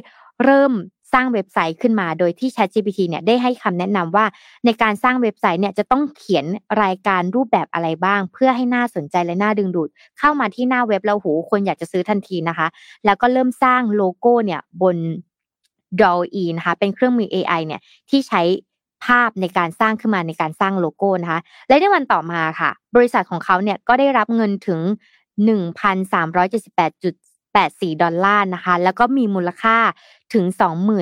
[0.43, 0.71] เริ่ม
[1.15, 4.25] สร้างเว็บไซต์ขึ้นมาโดยที่ ChatGPT เนี่ยได้ให้คำแนะนำว่า
[4.65, 6.45] ในการสร้างเว็บไซต์เนี่ยจะต้องเขียน
[6.83, 9.89] รายการรูปแบบอะไรบ้าง เพื่อให้น่าสนใจและน่าดึงดูด
[10.19, 12.67] เข้ามาที่หน้าเว็บแล้วโหคนอยากจะซื้อทันทีนะคะ
[13.05, 14.97] แล้วก็เริ่มสร้างโลโก้เนี่ยบน
[15.99, 18.41] Draw-e นะคะเป็นเครื่องมือ AI เนี่ยที่ใช้
[19.05, 24.79] ภาพในการสร้างขึ้นมาในการสร้างโลโก้นะคะและในวันต่อมาค่ะ บริษัทของเขาเนี่ยก็ได้รับเงินถึง
[27.63, 29.77] 84 ดอลลาร์นะคะ แล้วก็มีมูลค่า
[30.33, 30.45] ถึง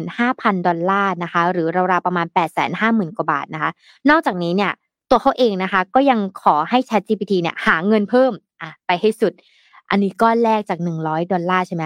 [0.06, 2.28] 25,000 ดอลลาร์นะคะ หรือราวๆประมาณ
[2.72, 3.72] 850,000 กว่าบาทนะคะ
[4.10, 4.72] นอกจากนี้เนี่ย
[5.10, 8.32] ตัวเขาเองนะคะ ก็ยังขอให้ ChatGPT เนี่ยหาเงินเพิ่ม
[8.62, 9.34] อะไปให้สุด
[9.90, 11.86] อันนี้ก็แลกจาก 100 ดอลลาร์ใช่ไหม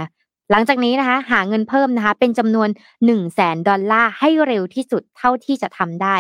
[0.52, 6.16] หลังจากนี้นะคะหาเงินเพิ่มนะคะ เป็นจำนวน 1 0 0 0 0แสนดอลลาร์ให้เร็วที่สุดเท่าที่จะทำได้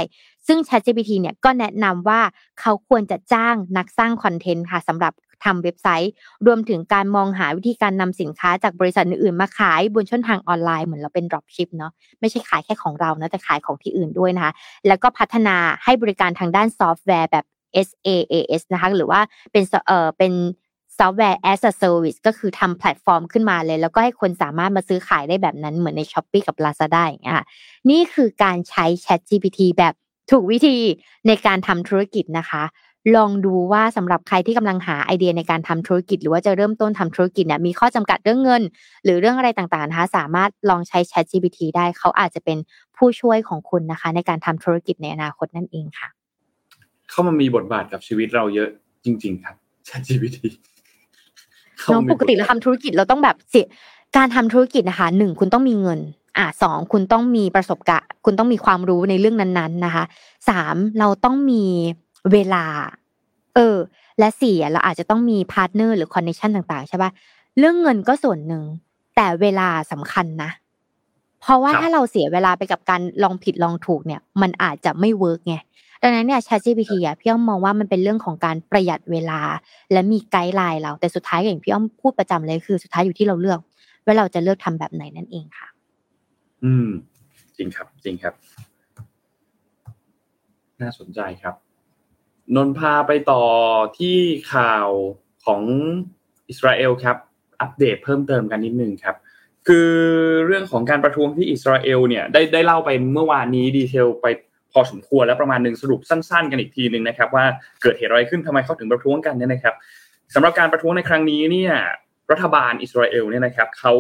[0.47, 2.21] ซึ่ง ChatGPT เนี่ยก็แนะนำว่า
[2.59, 5.13] เขาควรจะจ้างนักสร้างคอนเทนต์ค่ะสำหรับ
[5.45, 6.11] ทำเว็บไซต์
[6.45, 14.53] รวมถึงการมองหาวิธีการนำสินค้าจากบริษัทอื่นๆมาขายบนช่องทางออนไลน์เหมือนเราเป็น dropship เนาะไม่ใช่ขายแค่ของเรานะแต่ขายของที่อื่นด้วยนะคะ
[14.87, 17.45] แล้วก็พัฒนาให้บริการทางด้านซอฟต์แวร์แบบ
[17.87, 19.21] SaaS นะคะหรือว่า
[19.51, 20.33] เป็นเอ่อเป็น
[20.97, 27.45] ซอฟต์แวร์ as a service ก็คือทำแพลตฟอร์มขึ้นมาเลย แล้วก็ให้คนสามารถมาซื้อขายได้แบบนั้นเหมือนใน Shopee กับ Lazada อย่างเงี้ยค่ะ
[27.89, 29.93] นี่คือการใช้ Chat GPT แบบ
[30.31, 30.77] ถูกวิธี
[31.27, 32.63] ในการทำธุรกิจนะคะ
[33.15, 38.61] ลองดูว่าสำหรับใครที่กำลังหาไอเดียในการทำธุรกิจ หรือว่าจะเริ่มต้นทำธุรกิจเนี่ยมีข้อจำกัดเรื่องเงิน
[39.03, 42.57] หรือเรื่องอะไรต่างๆนะคะสามารถลองใช้ Chat GPT ได้เขาอาจจะเป็น
[42.97, 46.09] ผู้ช่วยของคุณนะคะ ในการทำธุรกิจในอนาคตนั่นเองค่ะ
[47.09, 48.69] เข้ามามีบทบาทกับชีวิตเราเยอะ
[49.05, 49.55] จริง ๆ ครับ
[49.87, 50.37] Chat GPT
[51.93, 53.67] น้องปกติเราทำธุรกิจเราต้องแบบเสีย
[54.17, 55.99] การทำธุรกิจนะคะหนึ่งคุณต้องมีเงิน
[56.37, 60.03] อะสองคุณต้องมีประสบการณ์คุณต้องมีความรู้ในเรื่องนั้น ๆนะคะ
[60.49, 61.63] สามเราต้องมี
[62.31, 62.65] เวลา
[63.55, 63.77] เออ
[64.19, 67.11] และสี่เราอาจจะต้องมี partner หรือ connection ต่างๆใช่ปะ
[67.57, 68.63] เรื่องเงินก็ส่วนหนึ่ง
[69.15, 70.51] แต่เวลาสำคัญนะ
[71.41, 75.55] เพราะว่าถ้าเราเสียเวลาไปกับการลองผิดลองถูกเนี่ย มันอาจจะไม่ work ไง
[76.03, 79.39] ดังนั้นเนี่ย ChatGPT อะพี่อ้อมมองว่ามันเป็นเรื่องของการประหยัดเวลา
[79.91, 83.59] และมีไกด์ไลน์เรา แต่สุดท้ายอย่างพี่อ้อมพูดประจำเลยคือสุดท้ายอยู่ที่เราเลือก
[84.05, 85.67] ว่าเราจะเลือกทำแบบไหนนั่นเองค่ะ
[86.63, 86.87] อืม
[87.57, 88.33] จริงครับ จริงครับ
[90.81, 91.55] น่าสนใจครับ
[92.55, 93.43] นนพาไปต่อ
[93.97, 94.17] ที่
[94.53, 94.89] ข่าว
[95.45, 95.61] ของ
[96.49, 97.17] อิสราเอลครับ
[97.61, 99.15] อัปเดตเพิ่มเติมกันนิดนึงครับ
[99.67, 99.91] คือ
[100.45, 104.25] เรื่องของการประท้วงที่อิสราเอลเนี่ยได้ได้เล่าไปเมื่อวานนี้ดีเทลไป
[104.71, 107.45] พอสมควรแล้วประมาณหนึ่งสรุปสั้นๆ กันอีกทีหนึ่งนะครับ ว่า
[107.81, 109.75] เกิดเหตุอะไรขึ้นทำไมเขาถึงประท้วงกันเนี่ยนะครับ
[110.33, 111.73] สำหรับการประท้วงในครั้งนี้เนี่ย
[112.31, 113.93] รัฐบาลอิสราเอลเนี่ยนะครับเขา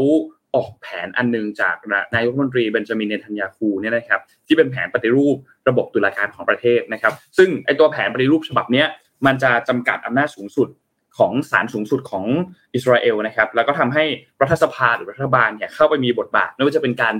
[0.57, 1.75] ออกแผนอันนึงจาก
[2.15, 5.35] นายกรัฐมนตรีเบนจามินเนทันยาคูเนี่ยนะครับที่เป็นแผนปฏิรูป
[5.69, 8.83] ระบบตุลาการของประเทศนะครับ ซึ่งไอตัวแผนปฏิรูปฉบับนี้
[9.25, 10.69] มันจะจำกัดอำนาจสูงสุด
[11.17, 12.25] ของศาลสูงสุดของ
[12.73, 14.03] อิสราเอลนะครับแล้วก็ทำให้
[14.41, 17.15] รัฐสภาหรือรัฐบาลเนี่ยเข้าไปมีบทบาทไม่ว่าจะเป็นการ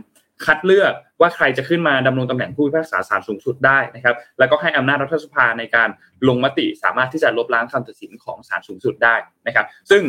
[0.45, 5.89] คัดเลือกว่าใครจะขึ้นมาดำรงตำแหน่งผู้พิพากษาศาลสูงสุดได้นะครับ แล้วก็ให้อำนาจรัฐสภาในการ
[6.27, 9.15] ลงมติสามารถที่จะลบล้างคำตัดสินของศาลสูงสุดได้
[9.47, 10.03] นะครับ ซึ่ง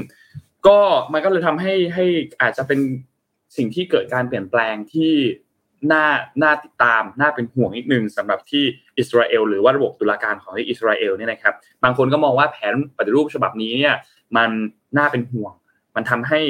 [0.67, 0.79] ก็
[1.13, 2.05] มันก็เลยทำให้ให้
[2.41, 2.81] อาจจะเป็น
[3.57, 5.15] สิ่งที่เกิดการเปลี่ยนแปลงที่
[5.93, 6.05] น่า
[6.43, 8.65] น่าติดตามน่าเป็นห่วงนิดนึงสำหรับที่
[8.99, 13.95] อิสราเอลหรือว่าระบบตุลาการของอิสราเอลเนี่ยนะครับ บางคนก็มองว่าแผนปฏิรูปฉบับนี้เนี่ย
[14.37, 14.51] มัน
[14.97, 15.53] น่าเป็นห่วง
[15.97, 16.41] มันทำให้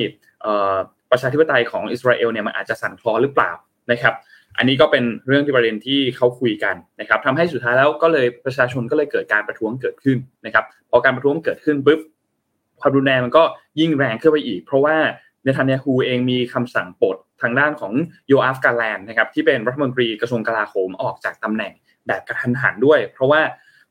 [1.10, 3.52] ประชาธิปไตยของอิสราเอลเนี่ยมันอาจจะสั่นคลอนหรือเปล่า
[3.92, 4.14] นะครับ
[4.58, 12.00] อันนี้ก็เป็นเรื่องที่ประเด็นที่เขาคุยกันนะครับทำให้สุดท้ายแล้วก็เลยประชาชนก็เลยเกิดการประท้วงเกิดขึ้นนะครับพอการประท้วงเกิดขึ้นปุ๊บ
[12.80, 13.42] ความรุนแรงมันก็
[13.80, 14.96] ยิ่งแรงขึ้นไปอีก เพราะว่า
[15.44, 17.92] เนทันยาฮูเองมีคำสั่งปลดทางด้านของ
[18.28, 21.72] โยอาฟกาแลนนะครับที่เป็นรัฐมนตรีกระทรวงกลาโหมออกจากตำแหน่ง
[22.06, 23.40] แบบกระทันหันด้วย เพราะว่า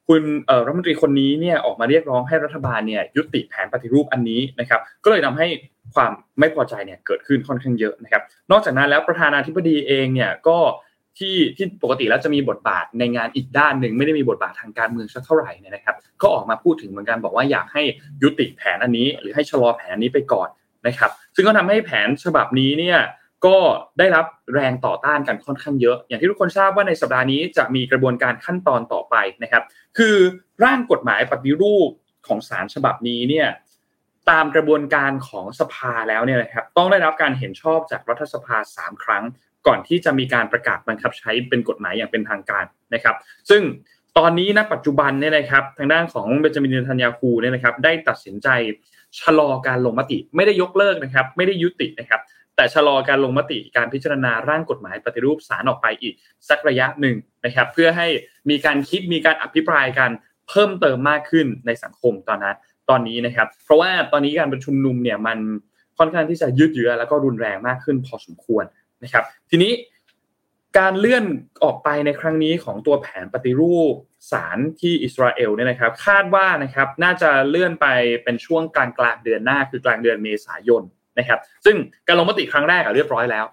[0.07, 0.21] คุณ
[0.65, 5.47] รัฐมนตรีคนนี้เนี่ยออกมาเรียกร้องให้รัฐบาลเนี่ยยุติแผนปฏิรูปอันนี้นะครับ ก็เลยทาให้
[5.95, 10.57] ความไม่พอใจเนี่ยเกิดขึ้นค่อนข้างเยอะนะครับ นอกจากนั้นแล้วประธานาธิบดีเองเนี่ยก็
[11.17, 17.83] ที่ที่ปกติแล้วจะมีบทบาทในงานอีกด้านหนึ่งไม่ได้มีบทบาททางการเมืองสักเท่าไหร่เนี่ยนะครับ ก็ออกมาพูดถึงเหมือนกันบอกว่าอยากให้
[18.23, 20.49] ยุติแผนอันนี้ หรือให้ชะลอแผนนี้ไปก่อน
[20.87, 22.99] นะครับ ซึ่งก็ทำให้แผนฉบับนี้เนี่ย
[23.45, 23.57] ก็
[23.99, 29.63] ได้รับแรงต่อต้านกันค่อนข้างเยอะ อย่างที่ทุกคนทราบว่าในสัปดาห์นี้จะมีกระบวนการขั้นตอนต่อไปนะครับ
[29.97, 30.15] คือ
[30.63, 31.89] ร่างกฎหมายปฏิรูป
[32.27, 33.47] ของศาลฉบับนี้เนี่ย
[34.29, 39.23] ตามกระบวนการของสภาแล้วเนี่ยนะครับต้องได้รับการเห็นชอบจากรัฐสภา 3 ครั้ง
[39.67, 43.15] ก่อนที่จะมีการประกาศบังคับใช้เป็นกฎหมายอย่างเป็นทางการนะครับ
[43.49, 43.61] ซึ่ง
[44.17, 48.47] ตอนนี้ณปัจจุบันเนี่ยนะครับ ทางด้านของเบนจามินเนทันยาคูเนี่ยนะครับ ได้ตัดสินใจ
[49.21, 52.21] ชะลอการลงมติไม่ได้ยกเลิกนะครับ ไม่ได้ยุตินะครับ
[52.55, 56.15] แต่ชะลอการลงมติการพิจารณาร่างกฎหมายปฏิรูปสารออกไปอีก
[56.49, 58.07] สักระยะหนึ่งนะครับ เพื่อให้
[58.49, 60.09] มีการคิดมีการอภิปรายกัน
[60.49, 62.55] เพิ่มเติมมากขึ้นในสังคมตอนนั้น
[62.89, 65.37] ตอนนี้นะครับ เพราะว่าตอนนี้การประชุมนุมเนี่ยมัน
[65.97, 68.63] ค่อนข้างที่จะยืดเยื้อแล้วก็รุนแรงมากขึ้นพอสมควร
[69.03, 69.71] นะครับ ทีนี้
[70.79, 71.25] การเลื่อน
[71.63, 73.95] ออกไปในครั้งนี้ของตัวแผนปฏิรูป
[74.31, 77.87] ศาลที่อิสราเอลเนี่ยนะครับ คาดว่านะครับน่าจะเลื่อนไป
[78.23, 80.83] เป็นช่วงกลางกลางเดือนหน้า คือกลางเดือนเมษายน
[81.19, 81.75] นะครับ ซึ่ง
[82.07, 83.45] การลงมติครั้งแรกเรียบร้อยแล้ว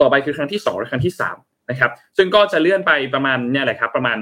[0.00, 4.18] ต่อไปคือครั้งที่2และครั้งที่3นะครับ ซึ่งก็จะเลื่อนไปประมาณเนี่ยแหละครับประมาณ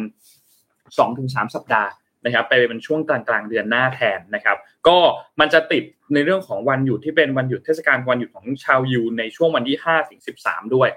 [0.77, 1.91] 2-3 สัปดาห์
[2.25, 4.57] นะครับ ไปเป็นช่วงกลางกลางเดือนหน้าแทนนะครับ
[4.89, 4.99] ก็
[5.41, 5.85] มันจะติด
[6.15, 10.89] ในเรื่องของวันหยุดที่เป็นวันหยุดเทศกาลวันหยุดของชาวยูในช่วงวันที่5ถึง13 ด้วย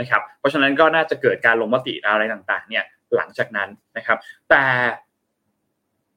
[0.00, 2.84] นะครับเพราะฉะนั้นก็น่าจะเกิดการลงมติอะไรต่างๆเนี่ย
[3.16, 4.18] หลังจากนั้นนะครับ
[4.50, 4.64] แต่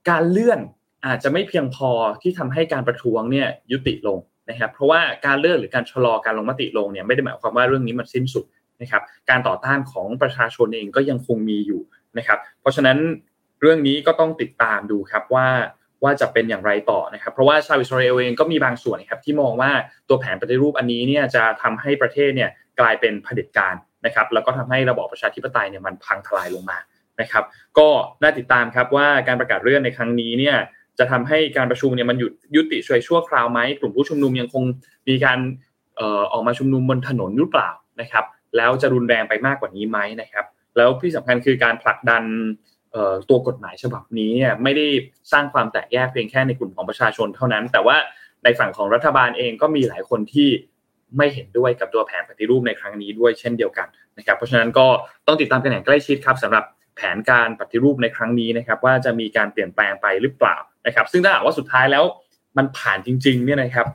[0.10, 0.60] การเลื่อน
[1.06, 1.90] อาจจะไม่เพียงพอ
[2.22, 4.20] ที่ทำให้การประท้วงเนี่ยยุติลง
[4.50, 8.46] นะครับ เพราะว่าการเลื่อนหรือการชะลอการลงมติลงเนี่ยไม่ได้หมายความว่าเรื่องนี้มันสิ้นสุด
[8.82, 11.82] นะครับ การต่อต้านของประชาชนเองก็ยังคงมีอยู่
[12.18, 12.98] นะครับ เพราะฉะนั้น
[13.62, 15.48] เรื่องนี้ก็ต้องติดตามดูครับว่า
[16.04, 19.72] ว่าจะเป็นอย่างไรต่อนะครับ เพราะว่าชาวอิสราเอลเองก็มีบางส่วนครับที่มองว่า
[20.10, 22.50] ตัวแผนปฏิรูปอันนี้เนี่ยจะทำให้ประเทศเนี่ย
[22.80, 26.78] กลายเป็นเผด็จการนะครับ แล้วก็ทำให้ระบอบประชาธิปไตยเนี่ยมันพังทลายลงมา
[27.22, 27.44] นะครับ
[27.78, 27.88] ก็
[28.22, 30.58] น่าติดตามครับว่าการประกาศเลื่อนในครั้งนี้เนี่ย
[31.00, 34.64] จะทำให้การประชุมเนี่ยมันหยุดยุติช่วยชั่วคราวไหมกลุ่มผู้ชุมนุมยังคง
[35.08, 35.40] มีการ
[36.32, 37.70] ออกมาชุมนุมบนถนนหรือเปล่า
[38.02, 38.26] นะครับ
[38.58, 40.46] แล้วจะรุนแรงไปมากกว่านี้ไหมนะครับ
[40.78, 42.24] แล้วที่สำคัญคือการผลักดัน
[43.30, 44.86] ตัวกฎหมายฉบับนี้เนี่ยไม่ได้
[45.32, 47.98] สร้างความแตกแยกเพียงแค่ในกลุ่มของประชาชนเท่านั้น แต่ว่า
[48.44, 50.50] ในฝั่งของรัฐบาลเองก็มีหลายคนที่
[51.18, 53.88] ไม่เห็นด้วยกับตัวแผนปฏิรูปในครั้งนี้ด้วยเช่นเดียวกัน
[54.18, 54.88] นะครับเพราะฉะนั้นก็
[55.28, 56.64] ต้องติดตามกันอย่างใกล้ชิดครับสำหรับ
[56.96, 60.58] แผนการปฏิรูปในครั้งนี้นะครับว่าจะมีการเปลี่ยนแปลงไปหรือเปล่า
[60.88, 62.04] นะครับ ซึ่งถ้าหากว่าสุดท้ายแล้ว
[62.58, 63.88] มันผ่านจริงๆเนี่ยนะครับ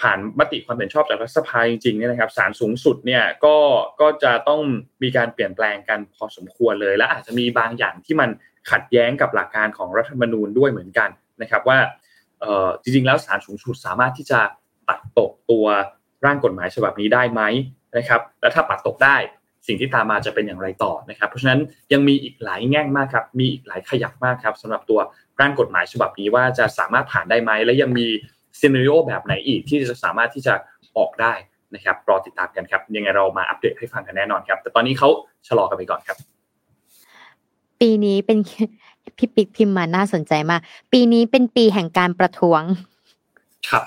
[0.00, 3.56] ผ่านมติความเห็นชอบจากรัฐสภาจริงๆเนี่ยนะครับศาลสูงสุดเนี่ยก็
[4.00, 4.60] ก็จะต้อง
[5.02, 8.30] มีการเปลี่ยนแปลงกันพอสมควรเลย และอาจจะมีบางอย่างที่มัน
[8.70, 11.10] ขัดแย้งกับหลักการของรัฐธรรมนูญด้วยเหมือนกัน
[11.42, 11.78] นะครับว่า
[12.82, 14.40] จริงๆแล้วศาลสูงสุดสามารถที่จะ
[14.88, 15.66] ตัดตกตัว
[16.26, 17.42] ร่างกฎหมายฉบับนี้ได้ไหม
[17.96, 19.16] นะครับ และถ้าปัดตกได้
[19.66, 21.60] สิ่งที่ตามมาจะเป็นอย่างไรต่อนะครับ เพราะฉะนั้น
[21.92, 25.00] ยังมีอีกหลายแง่งมากครับ มีอีกหลายขยักมากครับสำหรับตัว
[25.40, 28.06] ร่างกฎหมายฉบับนี้ว่าจะสามารถผ่านได้ไหมและยังมี
[28.60, 30.54] ซีนารีโอแบบไหนอีกที่จะสามารถที่จะ
[30.96, 31.32] ออกได้
[31.74, 35.08] นะครับรอติดตามกันครับ ยังไงเรามาอัปเดตให้ฟังกันแน่นอนครับ แต่ตอนนี้เขา
[35.48, 36.16] ชะลอกันไปก่อนครับ
[37.80, 38.38] ปีนี้เป็น
[39.18, 40.60] พี่ปิ๊กพิมพ์มาน่าสนใจมาก
[40.92, 42.62] ปีนี้เป็นปีแห่งการประท้วง
[43.68, 43.84] ครับ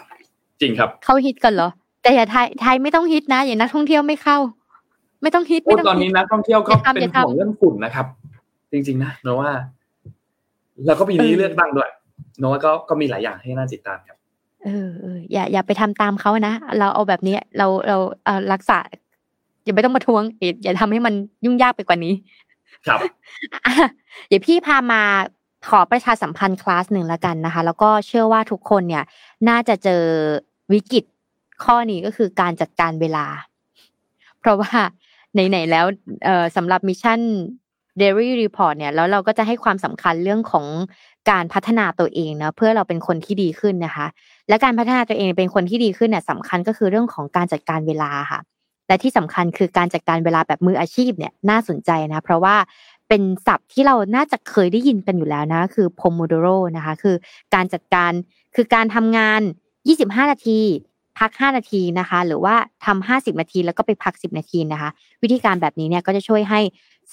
[0.62, 1.70] จริงครับ เขาฮิตกันเหรอ
[2.10, 4.38] แต่อย่าไทยไทยไม่ต้องฮิตนะอย่านักท่องเที่ยวไม่เข้า
[5.22, 8.06] ไม่ต้องฮิตไม่ต้องตอนนี้นักท่องเที่ยวก็เป็นห่วงเรื่องฝุ่นนะครับ
[8.72, 9.50] จริง ๆ นะเนว่า
[10.86, 11.90] แล้วก็ปีนี้เลือกตั้งด้วย
[12.40, 14.18] เนว่าก็ก็มีหลายอย่างให้น่าติดตามครับ
[14.64, 14.90] เออ
[15.32, 18.80] อย่าอย่าไปทำตามเขานะ เราเอาแบบนี้เราเราเอรักษา
[19.64, 20.24] อย่าไม่ต้องมาทวง
[20.64, 21.14] อย่าทำให้มัน
[21.46, 22.14] ยุ่งยากไปกว่านี้
[22.88, 23.00] ครับ
[24.28, 25.02] เดี๋ยวพี่พามา
[25.70, 29.04] ขอประชาสัมพันธ์คลาสหนึ่งแล้วกันนะคะ แล้วก็เชื่อว่าทุกคนเนี่ย
[29.50, 30.04] น่าจะเจอ
[30.74, 31.04] วิกฤต
[31.64, 33.26] ข้อนี้ก็คือการจัดการเวลา
[34.40, 34.72] เพราะว่า
[35.34, 35.86] ไหนๆแล้ว
[36.56, 37.20] สำหรับมิชชั่น
[38.02, 40.66] Daily Report เนี่ยแล้วเราก็จะให้ความสำคัญเรื่องของ
[41.32, 44.08] การพัฒนาตัวเองนะเพื่อเราเป็นคนที่ดีขึ้นนะคะ
[44.50, 48.40] และการพัฒนาตัวเองเป็นคนที่ดีขึ้นเนี่ยสำคัญก็คือเรื่องของการจัดการเวลาค่ะ
[48.88, 52.56] และที่สำคัญคือการจัดการเวลาแบบมืออาชีพเนี่ยน่าสนใจนะเพราะว่า
[53.08, 57.16] เป็นศัพท์ที่เราน่าจะเคยได้ยินกันอยู่แล้วนะคือ Pomodoro นะคะ คือ
[57.54, 58.12] การจัดการ
[58.56, 59.42] คือการทำงาน
[59.86, 60.60] 25 นาที
[61.20, 62.56] พัก 5 นาทีนะคะ หรือว่า
[62.86, 64.90] ทำ50 นาทีแล้วก็ไปพัก 10 นาทีนะคะ
[65.24, 66.62] วิธีการแบบนี้เนี่ยก็จะช่วยให้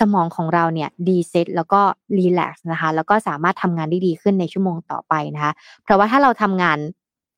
[0.01, 1.81] สมองของเราเนี่ยดีเซตแล้วก็
[2.17, 5.53] รีแลกซ์นะคะ แล้วก็สามารถทำงานได้ดีขึ้นในชั่วโมงต่อไปนะคะ
[5.83, 6.79] เพราะว่าถ้าเราทำงาน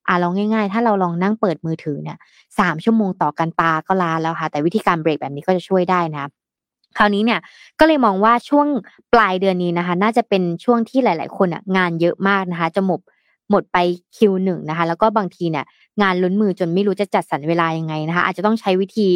[0.09, 2.19] อ่าลองง่าย ๆ ถ้าเราลองนั่งเปิดมือถือเนี่ย
[2.59, 6.21] สามชั่วโมงต่อกันตาก็ลาแล้วค่ะ แต่วิธีการเบรกแบบนี้ก็จะช่วยได้นะ
[6.99, 7.41] คราวนี้เนี่ย
[7.79, 8.67] ก็เลยมองว่าช่วง
[9.15, 13.01] ปลายเดือนนี้นะคะ น่าจะเป็นช่วงที่หลาย ๆ คนอะงานเยอะมากนะคะ จะหมด
[13.51, 13.79] หมดไป
[14.17, 15.65] คิวหนึ่งนะคะ แล้วก็บางทีเนี่ย
[16.03, 19.09] งานล้นมือจนไม่รู้จะจัดสรรเวลายังไงนะคะ อาจจะต้องใช้วิธี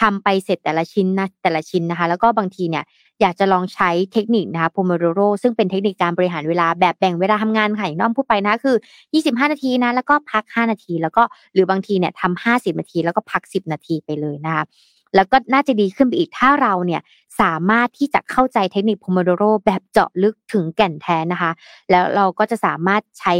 [0.00, 2.84] ทำไปเสร็จแต่ละชิ้นนะแต่ละชิ้นนะคะ แล้วก็บางทีเนี่ย
[3.20, 8.76] อยากจะลองใช้เทคนิคนะคะโพโมโดโรซึ่งเป็นเทคนิคการบริหารเวลาแบบแบ่งเวลาทำงานค่ะอย่างน้องพูดไปนะคือ
[9.12, 11.22] 25 นาทีนะแล้วก็พัก 5 นาที แล้วก็
[11.54, 14.64] หรือบางทีเนี่ยทำ50 นาที แล้วก็พัก 10 นาทีไปเลยนะคะ
[15.16, 17.00] แล้วก็น่าจะดีขึ้นไปอีกถ้าเราเนี่ย
[17.40, 21.50] สามารถที่จะเข้าใจเทคนิค Pomodoro แบบเจาะลึกถึงแก่นแท้นะคะ
[21.90, 23.32] แล้วเราก็จะสามารถใช้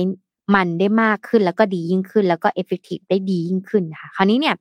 [0.55, 4.57] มันได้มากขึ้นแล้วก็ดียิ่งขึ้น แล้วก็ effective ได้ดียิ่งขึ้นค่ะคราวนี้เนี่ย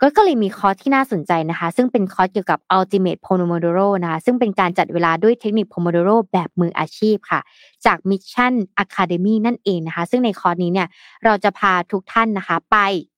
[0.00, 7.40] ก็ก็เลยมีคอร์สที่น่าสนใจนะคะ ซึ่งเป็นคอร์สเกี่ยวกับ Ultimate Pomodoro นะคะซึ่งเป็นการจัดเวลาด้วยเทคนิค Pomodoro แบบมืออาชีพค่ะ
[7.86, 8.52] จาก Mission
[8.84, 10.88] Academy นั่นเองนะคะ ซึ่งในคอร์สนี้เนี่ย
[11.24, 12.76] เราจะพาทุกท่านนะคะ ไป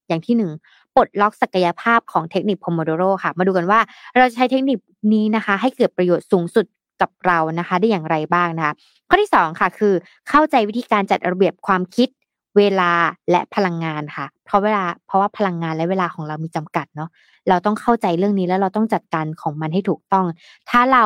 [0.08, 0.50] อย่างที่หนึ่ง
[0.94, 3.80] ปลดล็อกศักยภาพของเทคนิค Pomodoro ค่ะ มาดูกันว่า
[4.16, 4.78] เราจะใช้เทคนิค
[5.12, 6.64] นี้นะคะ ให้เกิดประโยชน์สูงสุด
[7.00, 8.74] กับเรานะคะ ได้อย่างไรบ้างนะคะ
[9.08, 9.94] ข้อที่2ค่ะคือ
[10.28, 12.08] เข้าใจวิธีการจัดระเบียบความคิด
[12.56, 12.92] เวเวลา
[13.30, 17.10] และพลังงานค่ะ เพราะเวลาเพราะว่าพลังงานและเวลาของเรามีจำกัดเนาะ
[17.48, 20.26] เราต้องเข้าใจเรื่องนี้แล้วเราต้องจัดการของมันให้ถูกต้อง
[20.70, 21.04] ถ้าเรา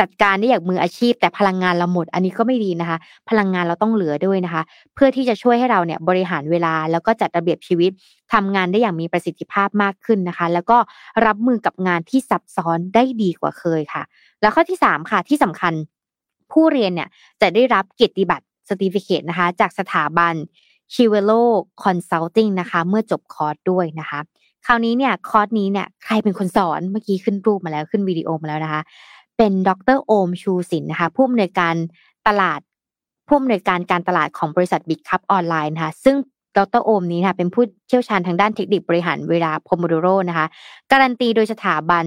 [0.00, 2.98] จัดการได้อย่างมืออาชีพ แต่พลังงานเราหมด อันนี้ก็ไม่ดีนะคะ
[3.30, 4.62] พลังงานเราต้องเหลือด้วยนะคะ
[4.94, 7.90] เพื่อที่จะช่วยให้เราเนี่ยบริหารเวลาแล้วก็จัดระเบียบชีวิต
[8.32, 10.78] ทำงานได้อย่างมีประสิทธิภาพมากขึ้นนะคะ แล้วก็
[11.26, 14.02] รับมือกับงานที่ซับซ้อนได้ดีกว่าเคยค่ะ
[14.40, 15.74] แล้วข้อที่สามค่ะที่สำคัญ
[16.52, 17.08] ผู้เรียนเนี่ย
[17.40, 20.34] จะได้รับเกียรติบัตร certificate นะคะ จากสถาบัน
[20.94, 21.32] Cirillo
[21.82, 24.20] Consulting นะคะ เมื่อจบคอร์สด้วยนะคะ
[24.66, 28.82] คราวนี้เนี่ยคอร์สนี้เนี่ยใครเป็นคนสอนเมื่อกี้ขึ้นรูปมาแล้วขึ้นวิดีโอมาแล้วนะคะ
[29.38, 31.74] เป็นดรโอมชูสินนะคะผู้อำนวยการ
[32.28, 32.60] ตลาด
[33.26, 36.16] ผู้อำนวยการการตลาดของบริษัทบิ๊กคัพออนไลน์นะคะซึ่ง
[36.56, 40.46] ดรโอมนี้ค่ะเป็นผู้เชี่ยวชาญทางด้านเทคนิคบริหารเวลา Pomodoro นะคะ
[40.92, 42.04] การันตีโดยสถาบัน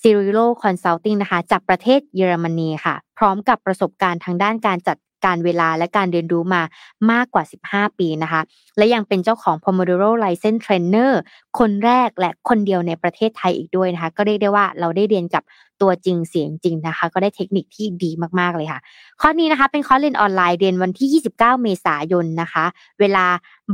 [0.00, 6.62] Cirillo Consulting นะคะจากประเทศเยอรมนีค่ะ พร้อมกับประสบการณ์ทางด้านการจัด การเวลาและการเรียนรู้มา
[7.10, 8.40] มากกว่า 15 ปีนะคะ
[8.76, 11.12] และยังเป็นเจ้าของ Pomodoro License Trainer
[11.58, 15.44] คนแรกและคนเดียวในประเทศไทยอีกด้วยนะคะ ก็เรียกได้ว่าเราได้เรียนกับ
[15.82, 18.10] ตัวจริงเสียงจริงนะคะ ก็ได้เทคนิคที่ดี
[18.40, 18.80] มากๆเลยค่ะ
[19.20, 22.64] ข้อนี้นะคะเป็นคอร์สเรียนออนไลน์เรียนวันที่ 29 เมษายนนะคะ
[23.00, 23.26] เวลา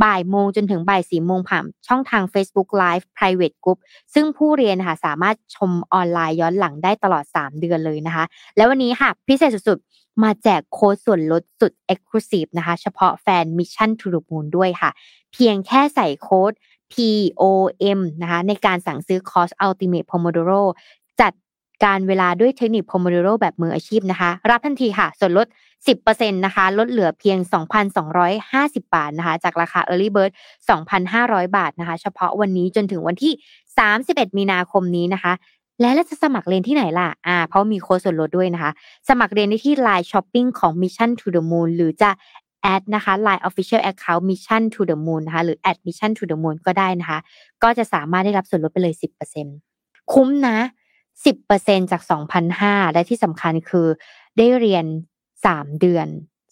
[0.03, 3.79] บ่ายโมงจนถึงบ่ายสี่โมงผ่านช่องทาง Facebook Live Private Group
[4.15, 8.25] ซึ่งผู้เรียนค่ะสามารถชมออนไลน์ย้อนหลังได้ตลอด 3 เดือนเลยนะคะ
[8.57, 14.91] แล้ววันนี้ค่ะพิเศษสุดๆ มาแจกโค้ดส่วนลดสุด Exclusive นะคะ เฉพาะแฟน Mission to the Moon ด้วยค่ะ
[15.33, 16.53] เพียงแค่ใส่โค้ด
[16.93, 20.63] POM นะคะในการสั่งซื้อคอร์ส Ultimate Pomodoro
[21.21, 21.33] จัด
[21.85, 25.47] การเวลาด้วยเทคนิค Pomodoro แบบมืออาชีพนะคะ รับทันทีค่ะ ส่วนลด
[25.97, 27.39] 10%นะคะ ลดเหลือเพียง
[28.17, 30.33] 2,250 บาทนะคะ จากราคา Early Bird
[30.93, 33.33] 2,500 บาทนะคะ เฉพาะวันนี้จนถึงวันที่
[33.87, 35.33] 31 มีนาคมนี้นะคะ
[35.81, 38.71] และเราจะสมัครเรียนที่ไหนล่ะ อ่า เพราะมีโค้ดส่วนลดด้วยนะคะ
[39.09, 42.11] สมัครเรียนได้ที่ Line Shopping ของ Mission to the Moon หรือจะ
[42.63, 47.19] แอดนะคะ Line Official Account Mission to the Moon นะคะ หรือ at Mission to the Moon ก็ได้นะคะ
[47.63, 48.95] ก็จะสามารถได้รับส่วนลดไปเลย
[49.53, 50.59] 10%คุ้มนะ
[51.25, 52.03] 10%จาก
[52.49, 53.87] 2,500 และที่สำคัญคือ
[54.39, 54.85] ได้เรียน
[55.37, 56.09] 3 เดือน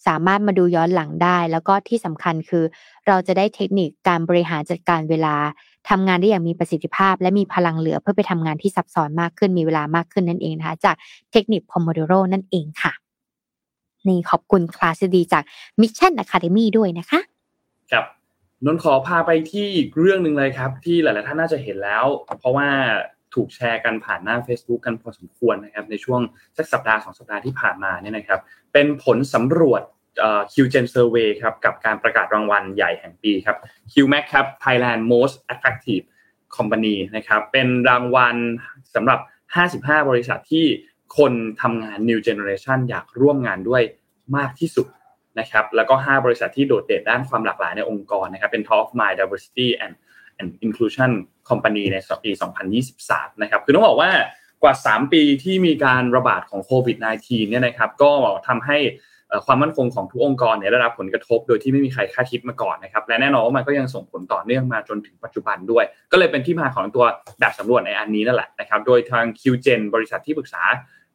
[0.07, 2.63] สามารถมาดูย้อนหลังได้ แล้วก็ที่สำคัญคือ
[3.07, 5.35] เราจะได้เทคนิคการบริหารจัดการเวลา
[5.89, 10.95] ทำงานได้อย่างมีประสิทธิภาพ และมีพลังเหลือเพื่อไปทำงานที่ซับซ้อนมากขึ้นมีเวลามากขึ้นนั่นเองนะคะ จาก
[11.31, 12.93] เทคนิค Pomodoro นั่นเองค่ะ
[14.07, 15.43] นี่ขอบคุณคลาสดีจาก
[15.81, 17.19] Mission Academy ด้วยนะคะ
[17.91, 18.05] ครับ
[18.65, 22.05] นนท์ขอพาไปที่อีกเรื่องหนึ่งเลยครับ ที่หลาย ๆ ท่านน่าจะเห็นแล้ว
[22.39, 22.67] เพราะว่า
[23.33, 26.21] ถูกแชร์กันผ่านหน้า Facebook กันพอสมควรนะครับ ในช่วง
[26.57, 28.39] สักสัปดาห์สองสัปดาห์ที่ผ่านมาเนี่ยนะครับ
[28.73, 29.81] เป็นผลสำรวจ
[30.53, 33.57] QGen Survey ครับกับการประกาศรางวัลใหญ่แห่งปีครับ
[33.91, 36.05] QMac ครับ Thailand Most Attractive
[36.55, 38.35] Company นะครับเป็นรางวัล
[38.95, 39.19] สำหรับ
[40.03, 40.65] 55 บริษัทที่
[41.17, 43.83] คนทำงาน New Generation อยากร่วมงานด้วย
[44.37, 44.87] มากที่สุด
[45.39, 49.93] นะครับแล้วก็ 5 บริษัทที่โดดเด่นด้านความหลากหลายในองค์กรนะครับเป็น Top of Mind Diversity and
[50.39, 51.11] and Inclusion
[51.49, 52.31] Company ในปี
[52.85, 54.11] 2023 นะครับคือต้องบอกว่า
[54.63, 58.11] กว่า 3 ปีที่มีการระบาดของโควิด -19 เนี่ยนะครับก็
[58.47, 58.77] ทำให้
[59.45, 67.05] ความมั่นคงของทุกองค์กรเนี่ยได้รับผลกระทบ โดยที่ไม่มีใครคาดคิดมาก่อนนะครับและแน่นอนว่ามันก็ยังส่งผลต่อเนื่องมาจนถึงปัจจุบันด้วย ก็เลยเป็นที่มาของตัว
[67.39, 70.63] แบบสำรวจในอันนี้นั่นแหละนะครับโดยทาง QGen บริษัทที่ปรึกษา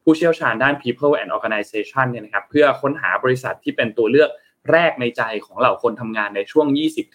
[0.05, 4.31] ผู้เชี่ยวชาญด้าน People and Organization เนี่ยนะครับเพื่อค้นหาบริษัทที่เป็นตัวเลือก
[4.73, 6.67] แรกในใจของเหล่าคนทำงานในช่วง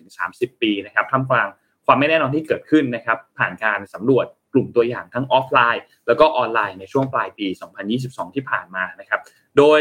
[0.08, 1.47] 20-30 ปีนะครับท่ามกลาง
[1.86, 7.47] ความไม่แน่นอนที่เกิดขึ้นนะครับผ่านการสำรวจกลุ่มตัวอย่างทั้งออฟไลน์ แล้วก็ออนไลน์ในช่วงปลายปี
[7.91, 9.22] 2022 ที่ผ่านมานะครับ
[9.58, 9.80] โดย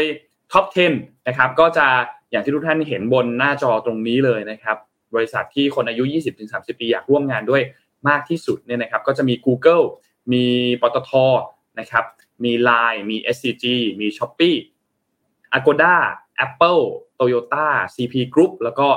[0.51, 0.65] ท็อป
[0.97, 1.87] 10 นะครับ ก็จะ
[2.31, 4.77] อย่างที่ทุกท่านเห็นบนหน้าจอตรงนี้เลยนะครับ
[5.15, 6.03] บริษัทที่คนอายุ
[6.41, 7.61] 20-30 ปีอยากร่วมงานด้วย
[8.09, 9.83] มากที่สุดเนี่ยนะครับ ก็จะมี Google
[10.33, 10.45] มี
[10.81, 11.11] ปตท
[11.79, 12.05] นะครับ
[12.43, 13.65] มี Line มี SCG
[14.01, 14.57] มี Shopee
[15.57, 15.95] Agoda
[16.45, 16.83] Apple
[17.19, 18.87] Toyota CP Group แล้วก็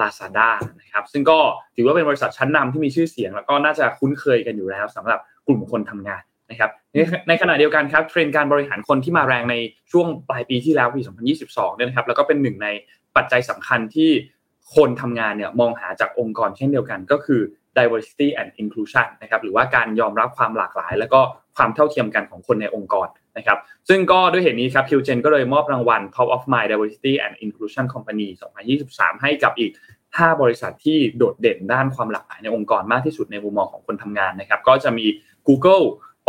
[0.00, 0.50] Lazada
[0.80, 1.38] นะครับ ซึ่งก็
[1.76, 6.70] ถือว่าเป็นบริษัทชั้นนำที่มีชื่อเสียง แล้วก็น่าจะคุ้นเคยกันอยู่แล้วสำหรับกลุ่มคนทำงาน นะครับ
[7.28, 9.56] ในขณะเดียวกันครับเทรนด์การบริหารคนที่มาแรงใน
[9.92, 11.00] ช่วงปลายปีที่แล้วปี
[11.36, 12.68] 2022 เนี่ยนะครับ แล้วก็เป็นหนึ่งใน
[13.16, 14.10] ปัจจัยสำคัญที่
[14.76, 17.40] คนทำงานเนี่ยมองหาจากองค์กรเช่นเดียวกันก็คือ
[17.78, 21.20] diversity and inclusion นะครับหรือว่าการยอมรับความหลากหลาย แล้วก็
[21.56, 28.28] ความเท่าเทียมกันของคนในองค์กรนะครับซึ่งก็ด้วยเหตุนี้ครับ QGen ก็เลยมอบรางวัล Top of Mind Diversity and Inclusion Company
[28.74, 29.72] 2023 ให้กับอีก
[30.06, 35.06] 5 บริษัทที่โดดเด่นด้านความหลากหลายในองค์กรมากที่สุดในมุมมองของคนทำงานนะครับก็จะมี
[35.48, 35.84] Google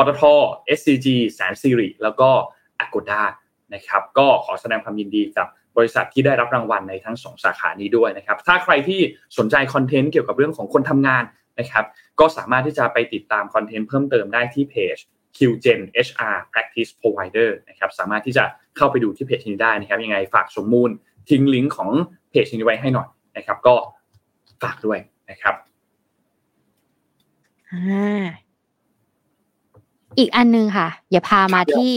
[0.08, 0.24] ตท
[0.78, 2.30] SCG แสนสิริแล้วก็
[2.84, 3.24] Agoda
[3.74, 5.48] นะครับก็ขอแสดงความยินดีกับ
[5.78, 9.00] บริษัทที่ได้รับรางวัลในทั้ง 2 สาขานี้ด้วยนะครับ ถ้าใครที่
[9.38, 11.24] สนใจคอนเทนต์เกี่ยวกับเรื่องของคนทำงาน
[11.60, 11.86] นะครับ
[12.20, 14.98] ก็สามารถที่จะไปติดตามคอนเทนต์เพิ่มเติมได้ที่เพจ
[15.38, 18.44] QGen HR Practice Provider นะครับสามารถที่จะ
[18.78, 20.90] เข้าไปดูที่เพจนี้ได้นะครับ ยังไงฝากสมมูล
[21.30, 21.90] ทิ้งลิงก์ของ
[22.30, 23.76] เพจนี้ไว้ให้หน่อยนะครับ ก็
[24.64, 25.56] ฝากด้วยนะครับ
[30.18, 31.94] อีกอันนึงค่ะ อย่าพามาที่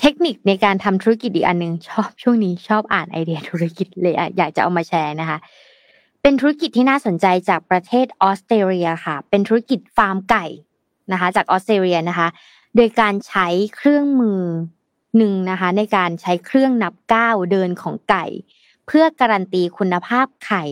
[0.00, 5.38] เทคนิคในการทำธุรกิจอีกอันนึง ชอบช่วงนี้ชอบอ่านไอเดียธุรกิจเลยอยากจะเอามาแชร์นะคะ
[6.22, 10.44] เป็นธุรกิจที่น่าสนใจจากประเทศออสเตรเลียค่ะ เป็นธุรกิจฟาร์มไก่
[11.12, 12.28] นะคะ จากออสเตรเลียนะคะ
[12.76, 13.46] โดยการใช้
[13.76, 14.42] เครื่องมือ
[15.16, 18.24] หนึ่งนะคะ ในการใช้เครื่องนับก้าวเดินของไก่
[18.86, 20.62] เพื่อการันตีคุณภาพไข่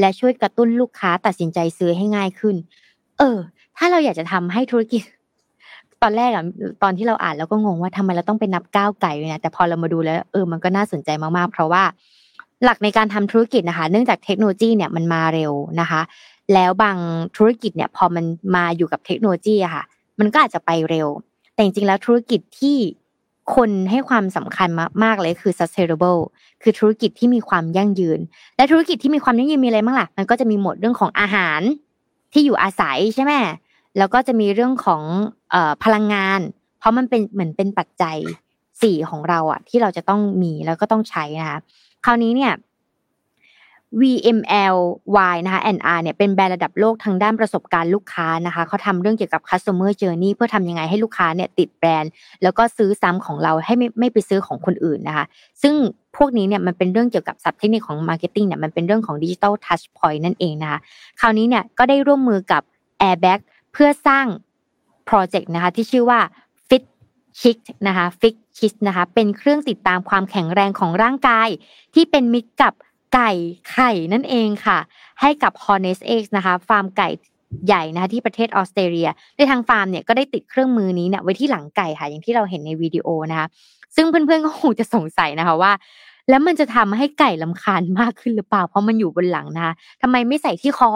[0.00, 2.56] และช่วยกระตุ้นลูกค้าตัดสินใจซื้อให้ง่ายขึ้น
[3.18, 3.38] เออ
[3.76, 5.02] ถ้าเราอยากจะทำให้ธุรกิจ
[6.06, 6.44] อนแรกอะ
[6.82, 11.82] ตอนที่เราอ่านเราก็งงว่าทำไมเราต้องไปนับก้าวไก่เนี่ยแต่พอเรามาดูแล้วเออมันก็น่าสนใจมากๆ เพราะว่า
[12.64, 16.00] หลักในการทำธุรกิจนะคะ เนื่องจากเทคโนโลยีเนี่ยมันมาเร็วนะคะ
[16.54, 16.96] แล้วบาง
[17.36, 18.24] ธุรกิจเนี่ยพอมัน
[18.56, 19.84] มาอยู่กับเทคโนโลยีอะค่ะ
[20.20, 21.08] มันก็อาจจะไปเร็ว
[21.52, 22.76] แต่จริงๆแล้วธุรกิจที่
[23.54, 24.68] คนให้ความสำคัญ
[25.02, 26.20] มากๆเลยคือ sustainable
[26.62, 28.20] คือธุรกิจที่มีความยั่งยืน
[28.56, 31.60] และธุรกิจที่มีความยั่งยืนมีอะไรบ้างล่ะ มันก็จะมีหมดเรื่องของอาหาร
[32.32, 33.32] ที่อยู่อาศัยใช่ไหม
[33.98, 35.02] แล้วก็จะมีเรื่องของ
[35.54, 36.40] อพลังงาน
[36.78, 38.16] เพราะมันเป็นเหมือนเป็นปัจจัย
[38.82, 41.58] สี่ของเราอะที่เราจะต้องมีแล้วก็ต้องใช้นะคะ
[42.04, 42.52] คราวนี้เนี่ย
[44.00, 52.10] VMLY นะคะ NR เนี่ยเป็นแบรนด์ระดับโลกทางด้านประสบการณ์ลูกค้านะคะเขาทำเรื่องเกี่ยวกับ customer journey เพื่อทำยังไงให้ลูกค้าเนี่ยติดแบรนด์
[52.42, 55.24] แล้วก็ซื้อซ้ำของเราให้ไม่ไม่ไปซื้อของคนอื่นนะคะ
[55.62, 55.74] ซึ่ง
[56.16, 60.78] พวกนี้เนี่ยมันเป็นเรื่องเกี่ยวกับสับเทคนิคของ marketing เนี่ยมันเป็นเรื่องของ digital touch point นั่นเองนะคะ
[61.20, 62.62] คราวนี้เนี่ยก็ได้ร่วมมือกับ
[63.08, 63.40] Airbag
[63.78, 64.26] เพื่อสร้าง
[65.06, 66.20] โปรเจกต์นะคะที่ชื่อว่า
[66.68, 66.84] Fit
[67.40, 67.58] Chick
[67.88, 71.48] นะคะ Fit Chick นะคะเป็นเครื่องติดตามความแข็งแรงของร่างกาย
[71.94, 72.74] ที่เป็นมิตรกับ
[73.14, 73.30] ไก่
[73.70, 74.78] ไข่นั่นเองค่ะ
[75.20, 77.08] ให้กับ Hornets Egg นะคะฟาร์มไก่
[77.66, 83.46] ใหญ่นะคะที่ประเทศออสเตรเลียโดยทางฟาร์มเนี่ยก็ได้ติดเครื่องมือนี้เนี่ยไว้ที่หลังไก่ค่ะอย่างที่เราเห็นในวิดีโอนะคะ
[83.96, 85.72] ซึ่งเพื่อนๆก็คงจะสงสัยนะคะว่า
[86.30, 90.90] แล้วมันจะทำให้ไก่ลำคาญมากขึ้นหรือเปล่า เพราะมันอยู่บนหลังนะคะทำไมไม่ใส่ที่คอ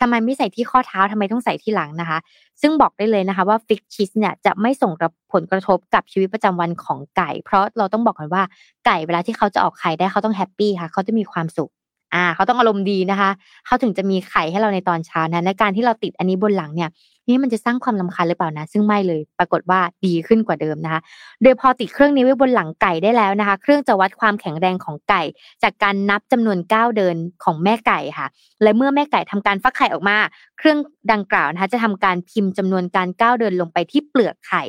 [0.00, 2.18] ทำไมไม่ใส่ที่ข้อเท้าทำไมต้องใส่ที่หลังนะคะ
[2.60, 4.92] ซึ่งบอกได้เลยนะคะว่า FitChix เนี่ยจะไม่ส่ง
[5.32, 8.42] ผลกระทบกับชีวิตประจำวันของไก่ เพราะเราต้องบอกกันว่า
[8.86, 11.70] ไก่เวลาที่เขาจะออกไข่ได้เขาต้อง happy ค่ะเขาจะมีความสุข
[12.14, 13.30] อ่าเขาต้องอารมณ์ดีนะคะ
[13.66, 16.90] เขาถึงจะมีไข่ให้เราในตอนเช้านะในการที่เราติดอันนี้บนหลังเนี่ย
[17.28, 21.00] นี่มันจะสร้างความรำคาญหรือเปล่านะ ซึ่งไม่เลย ปรากฏว่าดีขึ้นกว่าเดิมนะคะ
[21.42, 25.22] โดยพอติดเครื่องนี้ไว้บนหลังไก่ได้แล้วนะคะ เครื่องจะวัดความแข็งแรงของไก่
[25.62, 28.26] จากการนับจำนวนก้าวเดินของแม่ไก่ค่ะ
[28.62, 30.16] และเมื่อแม่ไก่ทำการฟักไข่ออกมา
[30.58, 30.78] เครื่อง
[31.12, 34.62] ดังกล่าวนะคะจะทำการพิมพ์จำนวนการก้าวเดินลงไปที่เปลือกไข่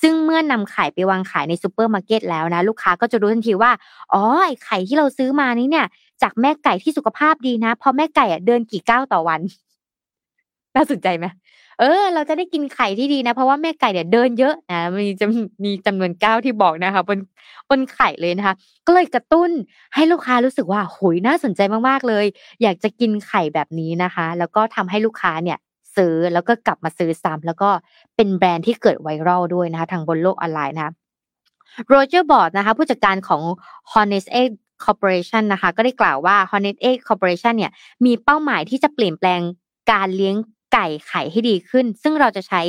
[0.00, 3.72] ซึ่งเมื่อนำไข่ไปวางขายในซูเปอร์มาร์เก็ตแล้วนะลูกค้าก็จะรู้ทันทีว่า
[4.12, 5.86] อ๋อไอไข่ที่เราซื้อมานี้เนี่ย
[6.22, 9.40] จากแม่ไก่ที่สุขภาพดีนะพอแม่ไก่อะเดินกี่ก้าวต่อวัน
[10.74, 11.26] น่าสนใจไหม
[11.80, 15.26] เออ เราจะได้กินไข่ที่ดีนะ เพราะว่าแม่ไก่เนี่ยเดินเยอะนะมีจะ
[15.64, 17.18] มีจำนวนก้าวที่บอกนะคะบน
[17.70, 18.54] บนไข่เลยนะคะ
[18.86, 19.50] ก็เลยกระตุ้น
[19.94, 22.24] ให้ลูกค้ารู้สึกว่าโหยน่าสนใจมากๆเลย
[22.62, 25.58] อยากจะกินไข่แบบนี้นะคะ แล้วก็ทำให้ลูกค้าเนี่ย
[25.96, 27.70] ซื้อแล้วก็กลับมาซื้อซ้ำแล้วก็
[28.16, 30.92] เป็นแบรนด์ที่เกิดไวรัลด้วยนะคะ ทางบนโลกออนไลน์นะ
[31.88, 33.42] โรเจอร์บอร์ดนะคะ ผู้จัดการของ
[33.92, 34.50] Honest Egg
[34.84, 37.72] Corporation นะคะ ก็ได้กล่าวว่า Hornet Egg Corporation เนี่ย
[38.04, 39.40] มีเป้าหมายที่จะเปลี่ยนแปลง
[39.92, 40.36] การเลี้ยง
[40.72, 42.62] ไก่ไข่ให้ดีขึ้น ซึ่งเราจะใช้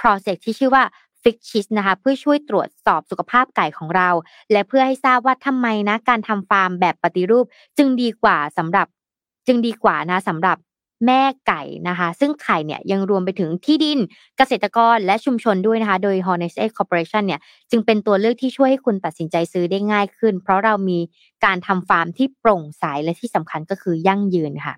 [0.00, 0.84] project ที่ชื่อว่า
[1.22, 4.08] f i x c h i s นะคะเพื่อช่วยตรวจสอบสุขภาพไก่ของเรา
[4.52, 7.44] และเพื่อให้ทราบว่าทำไมนะการทำฟาร์มแบบปฏิรูป
[7.78, 8.86] จึงดีกว่าสำหรับ
[9.46, 10.58] จึงดีกว่านะสำหรับ
[11.06, 13.98] แม่ไก่นะคะ ซึ่งไข่เนี่ยยังรวมไปถึงที่ดิน
[14.36, 17.40] เกษตรกรและชุมชนด้วยนะคะ โดย Honest Egg Corporation เนี่ย
[17.70, 20.98] จึงเป็นตัวเลือกที่ช่วยให้คุณตัดสินใจซื้อได้ง่ายขึ้น เพราะเรามี
[21.44, 24.74] การทำฟาร์มที่โปร่งใสและที่สำคัญก็คือยั่งยืนค่ะ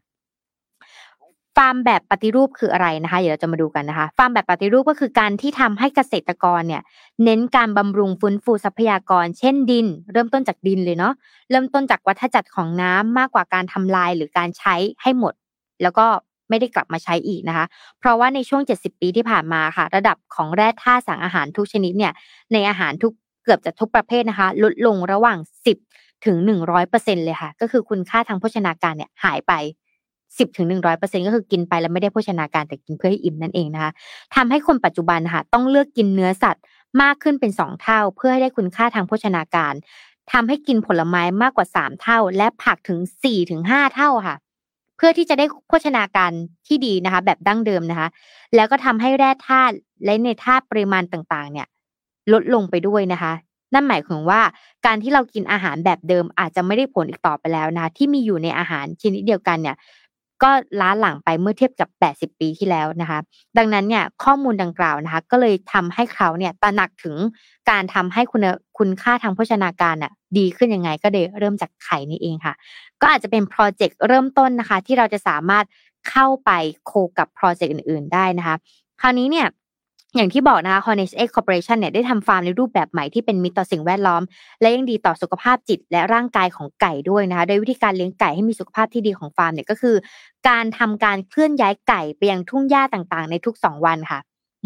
[1.57, 6.83] ฟาร์มแบบปฏิรูปคืออะไรนะคะ เดี๋ยวเราจะมาดูกันนะคะ ฟาร์มแบบปฏิรูปก็คือการที่ทำให้เกษตรกรเนี่ย
[7.25, 11.15] เน้นการบำรุงฟื้นฟูทรัพยากร เช่นดิน เริ่มต้นจากดินเลยเนาะ
[11.51, 15.35] เริ่มต้นจากวัฏจักรของน้ำมากกว่าการทำลายหรือการใช้ให้หมด
[15.83, 16.07] แล้วก็
[16.49, 17.67] ไม่ได้กลับมาใช้อีกนะคะ
[17.99, 22.13] เพราะว่าในช่วง 70 ปีที่ผ่านมาค่ะ ระดับของแร่ธาตุสารอาหารทุกชนิดเนี่ย
[22.53, 23.13] ในอาหารทุก
[23.45, 25.39] เกือบจะทุกประเภทนะคะ ลดลงระหว่าง
[25.83, 29.53] 10 ถึง 100เปอร์เซ็นเลยค่ะ ก็คือคุณค่าทางโภชนาการเนี่ยหายไป
[30.37, 33.93] 10ถึง100เปอร์เซ็นก็คือกินไปแล้วไม่ได้โภชนาการแต่กินเพื่อให้อิ่มนั่นเองนะคะ
[34.35, 36.65] ทำให้คนปัจจุบันค่ะต้องเลือกกินเนื้อสัตว์
[37.03, 39.75] มากขึ้นเป็นสองเท่า เพื่อให้ได้คุณค่าทางโภชนาการ
[40.33, 44.37] ทำให้กินผลไม้มากกว่าสามเท่า และผักถึงสี่ถึงห้าเท่าค่ะ
[44.97, 46.33] เพื่อที่จะได้โภชนาการ
[46.67, 48.09] ที่ดีนะคะ แบบดั้งเดิมนะคะ
[48.55, 49.75] แล้วก็ทำให้แร่ธาตุ
[50.05, 51.67] และในธาตุปริมาณต่างๆ เนี่ย
[52.33, 53.33] ลดลงไปด้วยนะคะ
[53.75, 54.41] นั่นหมายถึงว่า
[54.87, 59.77] การที่เรากินอาหารแบบเดิมอาจจะไม่ได้ผลอีกต่อไปแล้วนะที่มีอยู่ในอาหารชนิดเดียวกันเนี่ย
[60.45, 61.89] ก็ล้าหลังไปเมื่อเทียบกับ
[62.35, 63.19] 80 ปีที่แล้วนะคะ
[63.59, 67.17] ดังนั้นเนี่ยข้อมูลดังกล่าวนะคะ ก็เลยทำให้เขาเนี่ยตระหนักถึง
[67.71, 68.41] การทำให้คุณ
[68.79, 72.55] คุณค่าทางโภชนาการอะดีขึ้นยังไงก็เลยเริ่มจากไข่นี่เองค่ะ
[73.01, 75.65] ก็อาจจะเป็นโปรเจกต์เริ่มต้นนะคะ ที่เราจะสามารถ
[76.09, 76.51] เข้าไป
[76.85, 78.57] โคกับโปรเจกต์อื่น ๆ ได้นะคะ
[79.01, 79.47] คราวนี้เนี่ย
[80.17, 84.23] อย่างที่บอกนะคะ Honest Egg Corporation เนี่ยได้ทำฟาร์มในรูปแบบใหม่ที่เป็นมิตรต่อสิ่งแวดล้อม
[84.61, 89.97] และยังดีต่อสุขภาพจิตและร่างกายของไก่ด้วยนะคะโดยวิธีการเลี้ยงไก่ให้มีสุขภาพที่ดีของฟาร์มเนี่ยก็คือ
[90.49, 94.21] การทำการเคลื่อนย้ายไก่ไปยังทุ่งหญ้าต่างๆ ในทุกสองวันค่ะ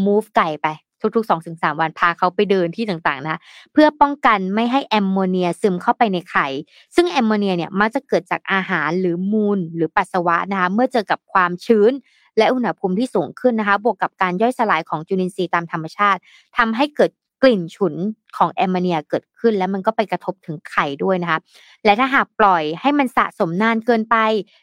[0.05, 0.69] move ไก่ไป
[1.17, 3.41] ทุกๆสองถึงสามวันพาเขาไปเดินที่ต่างๆนะ
[3.73, 6.47] เพื่อป้องกันไม่ให้แอมโมเนียซึมเข้าไปในไข่
[6.95, 11.93] ซึ่งแอมโมเนียเนี่ยมักจะเกิดจากอาหารหรือมูลหรือปัสสาวะนะคะเมื่อเจอกับความชื้น
[12.39, 16.21] และอุณหภูมิที่สูงขึ้นนะคะ บวกกับการย่อยสลายของจุลินทรีย์ตามธรรมชาติ
[16.57, 17.11] ทำให้เกิด
[17.43, 17.95] กลิ่นฉุน
[18.37, 21.39] ของแอมโมเนียเกิดขึ้น แล้วมันก็ไปกระทบถึงไข่ด้วยนะคะ
[21.85, 24.17] และถ้าหากปล่อยให้มันสะสมนานเกินไป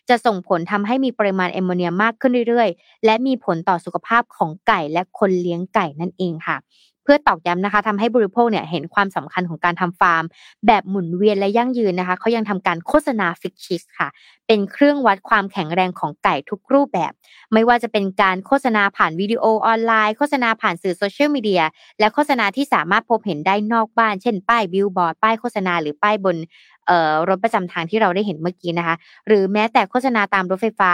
[0.10, 6.58] จะส่งผลทำให้มีปริมาณแอมโมเนียมากขึ้นเรื่อยๆ และมีผลต่อสุขภาพของไก่และคนเลี้ยงไก่นั่นเองค่ะ
[7.06, 10.24] เพื่อตอกย้ำนะคะทำให้ผู้บริโภคเนี่ยเห็นความสำคัญของการทำฟาร์ม
[10.68, 14.08] แบบหมุนเวียนและยั่งยืนนะคะเขายังทำการโฆษณา FitChix ค่ะ
[14.48, 17.12] เป็นเครื่องวัดความแข็งแรงของไก่ทุกรูปแบบ
[17.54, 21.64] ไม่ว่าจะเป็นการโฆษณาผ่านวิดีโอออนไลน์ โฆษณาผ่านสื่อโซเชียลมีเดีย
[22.00, 26.38] และโฆษณาที่สามารถพบเห็นได้นอกบ้าน เช่น ป้ายบิลบอร์ดป้ายโฆษณาหรือป้ายบน
[27.30, 28.96] รถประจำทางที่เราได้เห็นเมื่อกี้นะคะ
[29.28, 30.92] หรือแม้แต่โฆษณาตามรถไฟฟ้า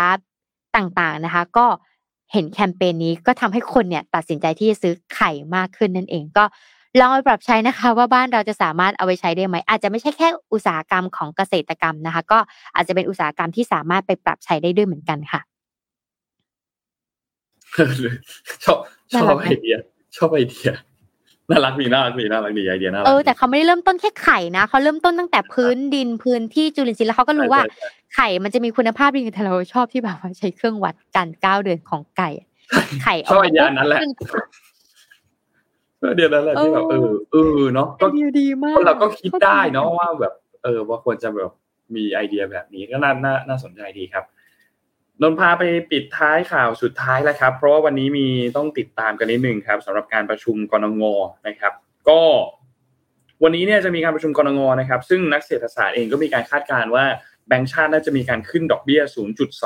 [0.75, 1.67] ต่างๆนะคะ ก็
[2.33, 6.45] เห็นแคมเปญนี้ก็ทำให้คนเนี่ยตัดสินใจที่จะซื้อไข่มากขึ้นนั่นเองก็
[6.99, 12.39] ลองไปปรับใช้นะคะ ว่าบ้านเราจะสามารถเอาไปใช้ได้ไหม อาจจะไม่ใช่แค่อุตสาหกรรมของเกษตรกรรมนะคะ ก็
[12.75, 15.41] อาจจะเป็นอุตสาหกรรมที่สามารถไปปรับใช้ได้ด้วยเหมือนกันค่ะ
[18.63, 18.77] ชอบ
[19.13, 19.75] ชอบไอเดีย
[20.15, 20.69] ชอบไอเดีย
[21.49, 27.61] น่ารักดีน่ารักดีน่ารักดีไอเดียน่ารักเออแต่เขาไม่ได้เริ่มต้นแค่ไข่นะเขาเริ่มต้นตั้งแต่พื้นดินพื้นที่จุลินทรีย์แล้วเขาก็รู้ว่า
[28.15, 32.29] ไข่มันจะมีคุณภาพดีแต่เราชอบที่แบบว่าใช้เครื่องวัดการก้าวเดินของไก่
[33.03, 34.01] ไข่ออกมาเดียนั้นแหละ
[36.15, 38.07] เดียวนั้นแหละที่แบบเออเออเนาะก็
[38.39, 40.33] ดีมากเราก็คิดได้เนาะว่าแบบ
[40.63, 41.51] เออว่าควรจะแบบ
[41.95, 44.25] มีไอเดียแบบนี้ก็น่าน่าน่าสนใจดีครับ
[45.21, 51.73] นนพาไปปิดท้ายข่าวสุดท้ายแล้วครับ เพราะว่าวันนี้มีต้องติดตามกันนิดนึงครับสำหรับการประชุมกรงงนะครับ
[52.09, 52.21] ก็
[53.43, 57.05] วันนี้เนี่ยจะมีการประชุมกรงงนะครับ ซึ่งนักเศรษฐศาสตร์เองก็มีการคาดการณ์ว่า
[57.47, 59.01] แบงก์ชาติน่าจะมีการขึ้นดอกเบี้ย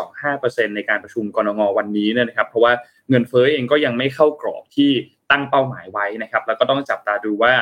[0.05, 2.73] 0.25%ในการประชุมกรงงวันนี้นะครับ เพราะว่า
[3.09, 4.91] เงินเฟ้อเองก็ยังไม่เข้ากรอบที่
[5.31, 7.53] ตั้งเป้าหมายไว้นะครับ แล้วก็ต้องจับตาดูว่า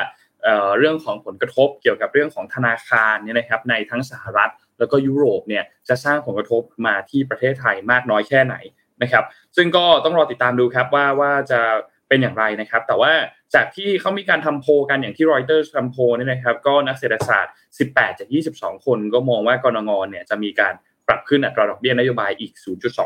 [0.78, 8.56] เรื่องของผลกระทบเกี่ยวกับเรื่องของธนาคารเนี่ยนะครับในทั้งสหรัฐ แล้วก็ยุโรปเนี่ยจะสร้างผลกระทบมาที่ประเทศไทยมากน้อยแค่ไหน
[9.02, 9.24] นะครับ
[9.56, 11.60] ซึ่งก็ต้องรอติดตามดูครับว่าว่าจะ
[12.08, 13.12] เป็นอย่างไรนะครับ แต่ว่า
[13.54, 17.52] จากที่เขามีการทำโพกันอย่างที่รอยเตอร์ทำโพนี่นะครับ ก็นักเศรษฐศาสตร์
[17.84, 20.74] 18 จาก 22 คนก็มองว่ากรงงเนี่ยจะมีการ
[21.08, 22.52] ปรับขึ้นอัตราดอกเบี้ยนโยบายอีก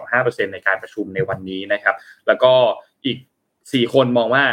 [0.01, 1.95] 0.25%ในการประชุมในวันนี้นะครับ
[2.27, 2.53] แล้วก็
[3.05, 3.19] อีก
[3.57, 4.45] 4 คนมองว่า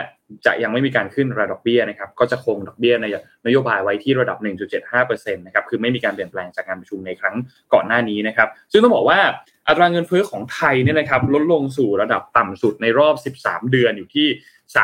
[0.46, 3.06] จะยังไม่มีการขึ้นระดับเบี้ยนะครับก็จะคงดอกเบี้ยใน
[3.46, 4.38] นโยบายไว้ที่ระดับ
[4.86, 7.36] 1.75%นะครับคือไม่มีการเปลี่ยนแปลงจากการประชุมในครั้ง
[7.74, 9.20] ก่อนหน้านี้นะครับซึ่งต้องบอกว่า
[9.68, 14.28] อัตราเงินเฟ้อของไทยเนี่ยนะครับลดลงสู่ระดับต่ำสุดในรอบ 13 เดือนอยู่ที่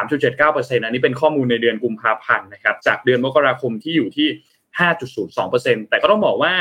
[0.10, 4.28] 3.79%อันนี้เป็นข้อมูลในเดือนกุมภาพันธ์นะครับจากเดือนมกราคมที่อยู่ที่
[4.90, 6.54] 5.02%แต่ก็ต้องบอกว่า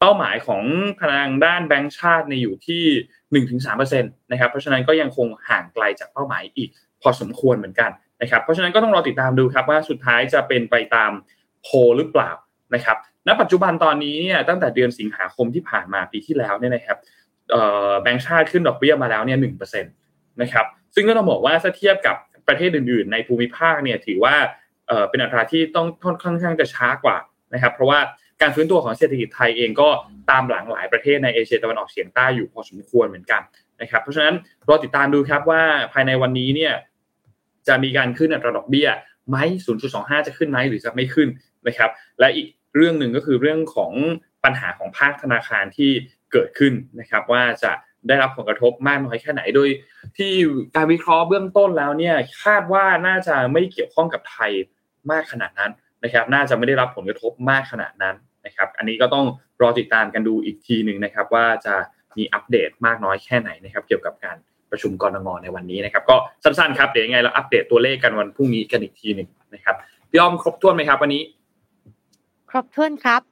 [0.00, 0.62] เป้าหมายของ
[1.00, 6.70] ทางด้านแบงก์ชาติในอยู่ที่ 1-3%นะครับเพราะฉะนั้นก็ยังคงห่างไกลจากเป้าหมายอีก
[7.02, 7.90] พอสมควรเหมือนกัน
[8.22, 11.12] นะครับเพราะฉะนั้นก็ต้องรอติดตามดูครับว่าสุดท้ายจะเป็นไปตาม
[11.62, 11.68] โพ
[11.98, 12.30] หรือเปล่า
[12.74, 12.96] นะครับ
[13.26, 16.98] ณปัจจุบันตอนนี้เนี่ยตั้งแต่เดือนสิงหาคมที่ผ่านมาปีที่แล้วเนี่ยนะครับ
[18.02, 19.92] แบงก์ชาติขึ้นดอกเบี้ยมาแล้วเนี่ยหนึ่งเปอร์เซ็นต์
[20.42, 22.16] นะครับซึ่งก็ต้องบอกว่าถ้าเทียบกับ
[22.48, 24.34] ประเทศอื่นๆ ในภูมิภาคเนี่ยถือว่า
[25.10, 25.86] เป็นอัตราที่ต้อง
[26.24, 27.16] ค่อนข้างจะช้ากว่า
[27.54, 28.00] นะครับเพราะว่า
[28.42, 29.88] การฟื้นตัวของเศรษฐกิจไทยเองก็
[30.30, 33.42] ตามหลังหลายประเทศในเอเชียตะวันออกเฉียงใต้อยู่พอสมควรเหมือนกัน
[33.80, 34.34] นะครับเพราะฉะนั้น
[34.68, 35.62] รอติดตามดูครับว่า
[35.92, 36.72] ภายในวันนี้เนี่ย
[37.68, 38.88] จะมีการขึ้นอัตราดอกเบี้ย
[39.28, 39.36] ไหม
[39.82, 41.28] 0.25 จะขึ้นไหมหรือจะไม่ขึ้น
[41.66, 42.46] นะครับ และอีก
[42.76, 43.92] เรื่องหนึ่งก็คือเรื่องของ
[44.44, 45.90] ปัญหาของภาคธนาคารที่
[46.32, 47.72] เกิดขึ้นนะครับ ว่าจะ
[48.08, 49.68] ได้รับผลกระทบมากน้อยแค่ไหน โดย
[50.16, 50.32] ที่
[50.76, 54.50] การวิเคราะห์เบื้องต้นแล้วเนี่ยคาดว่าน่าจะไม่เกี่ยวข้องกับไทย
[55.10, 55.72] มากขนาดนั้น
[56.04, 59.26] นะครับ น่าจะไม่ได้รับผลกระทบมากขนาดนั้นนะครับ อันนี้ก็ต้อง
[59.62, 61.74] รอติดตามกันดูอีกทีหนึ่งนะครับ ว่าจะ
[62.18, 64.36] มีอัปเดตมากน้อยแค่ไหนนะครับ เกี่ยวกับการ
[64.72, 69.76] ประชุมกรงงในวันนี้นะครับก็สั้นๆครับเดี๋ยวยังไงเราอัปเดตตัวเลขกันวันพรุ่งนี้กันอีกทีหนึ่งนะครับ
[70.10, 71.22] พี่อ้อมครบถ้วนไหมครับ วันนี้
[72.50, 73.22] ครบถ้วนครับ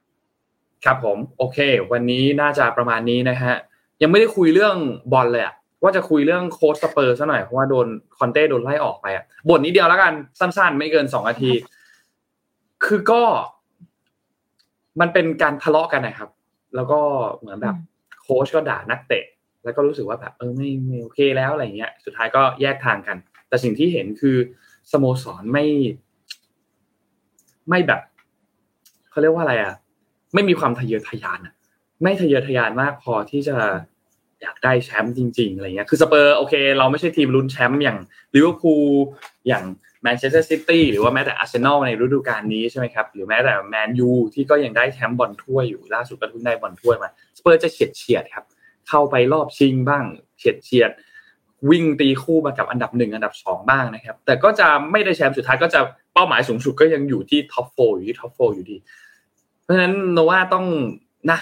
[0.85, 1.57] ครับผม โอเค
[1.91, 3.55] วันนี้น่าจะประมาณนี้นะฮะ
[4.01, 4.75] ยังไม่ได้คุยเรื่อง
[5.13, 7.87] บอลเลยอะว่าจะคุยเรื่องโค้ชสเปอร์ซะหน่อยเพราะว่าโดน
[8.17, 11.51] คอนเต้โดนไล่ออกไปอะบทนี้เดียวแล้วกันสั้น ๆ ไม่เกินสองนาที
[12.85, 13.21] คือก็
[14.99, 16.29] มันเป็นการทะเลาะกันนะครับ
[16.75, 16.99] แล้วก็
[17.39, 17.75] เหมือนแบบ
[18.21, 19.23] โค้ชก็ด่านักเตะ
[19.63, 24.37] แล้วก็รู้สึกว่าแบบเออไม่ไม่โอเคแล้วอะไรเงี้ย สุดท้ายก็แยกทางกัน แต่สิ่งที่เห็นคือ
[24.91, 25.65] สโมสรไม่
[27.69, 28.01] ไม่แบบ
[29.11, 29.73] เขาเรียกว่าอะไรอะ
[30.33, 31.53] ไม่มีความทะเยอทะยานอะ
[32.03, 33.57] ไม่ทะเยอทะยานมากพอที่จะ
[34.41, 37.97] อยากได้แชมป์จริงๆอะไรเงี้ย คือสเปอร์โอเค เราไม่ใช่ทีมลุ้นแชมป์อย่าง
[38.35, 38.85] ลิเวอร์พูล
[39.47, 39.63] อย่าง
[40.01, 48.43] แมนเชสเตอร์ซิตี้หรือว่าแม้แต่อาร์เซนอลในฤดูกาลนี้ใช่ไหมครับ หรือแม้แต่แมนยูที่ก็ยังได้แชมป์บอลถ้วยอยู่ล่าสุดก็เพิ่งได้บอลถ้วยมาสเปอร์จะเฉียดเฉียดครับ
[48.91, 50.05] เข้าไปรอบชิงบ้าง
[50.37, 50.91] เฉียดเฉียด
[51.69, 55.79] วิ่งตีคู่มากับอันดับหนึ่งอันดับสองบ้างนะครับ แต่ก็จะไม่ได้แชมป์สุดท้ายก็จะ
[56.13, 58.77] เป้าหมายสูงสุดก็ยังอยู่ที่ top four อยู่ที่ top four อยู่ดี
[59.61, 60.65] เพราะฉะนั้นนนว่าต้อง
[61.31, 61.39] นะ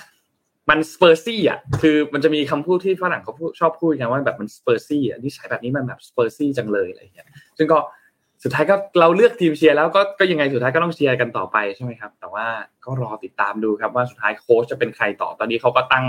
[0.69, 7.27] มัน Spursy อะคือมันจะมีคำพูดที่ฝรั่งเขาพูดชอบพูดกันว่าแบบมัน Spursy อะที่ใช้แบบนี้มันแบบ Spursy จังเลยอะไรอย่างเงี้ย
[7.57, 7.79] ซึ่งก็
[8.43, 12.45] สุดท้ายก็เราเลือกทีมเชียร์แล้วก็ก็ยังไงสุดท้ายก็ต้องเชียร์กันต่อไปใช่ไหมครับ แต่ว่า
[12.85, 16.05] ก็รอติดตามดูครับว่าสุดท้ายโค้ชจะเป็นใครต่อตอนนี้เขาก็ตั้ง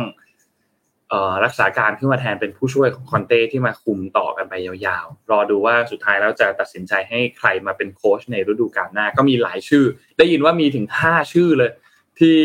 [1.44, 9.84] รักษาการขึ้นมาแทนเป็นผู้ช่วยของคอนเต้ที่มาคุมต่อกันไปยาวๆ รอดูว่าสุดท้ายแล้วจะตัดสินใจให้ใครมาเป็นโค้ชในฤดูกาลหน้า ก็มีหลายชื่อ
[10.18, 11.72] ได้ยินว่ามีถึงห้าชื่อเลย
[12.18, 12.38] ที่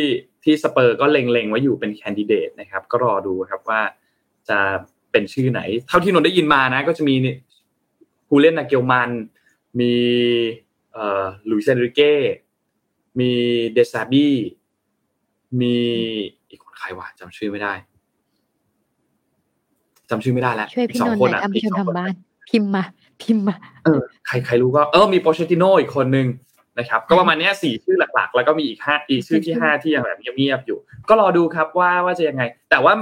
[0.44, 3.82] ที่สเปอร์ก็เล็งๆไว้อยู่เป็นแคนดิเดตนะครับ ก็รอดูครับว่า
[4.50, 4.60] จะ
[5.12, 7.16] เป็นชื่อไหน เท่าที่นนได้ยินมานะ ก็จะมี
[8.28, 9.10] ผู้เล่นนาเกลมัน
[9.80, 9.94] มี
[10.96, 12.14] อ่อลุยเซนริเก้
[13.20, 13.32] มี
[13.74, 14.36] เดซาบี้
[15.62, 15.76] มี
[16.50, 17.74] อีกคนใครวะจำชื่อไม่ได้
[20.10, 22.14] จำชื่อไม่ได้แล้วช่วยพี่นนท์หน่อยท่านผู้ชมทางบ้าน
[22.50, 22.84] พิมพ์มา
[23.22, 26.28] พิมพ์มาเออใครใครรู้ก็เออมีโปเชติโนอีกคนนึง
[26.80, 30.78] นะครับ ก็ประมาณนี้สี่ชื่อหลักๆ แล้วก็มีอีกห้าอีกชื่อที่ห้าที่ยังแบบเงียบๆอยู่
[31.10, 32.94] ก็รอดูครับว่าว่าจะยังไง แต่ว่า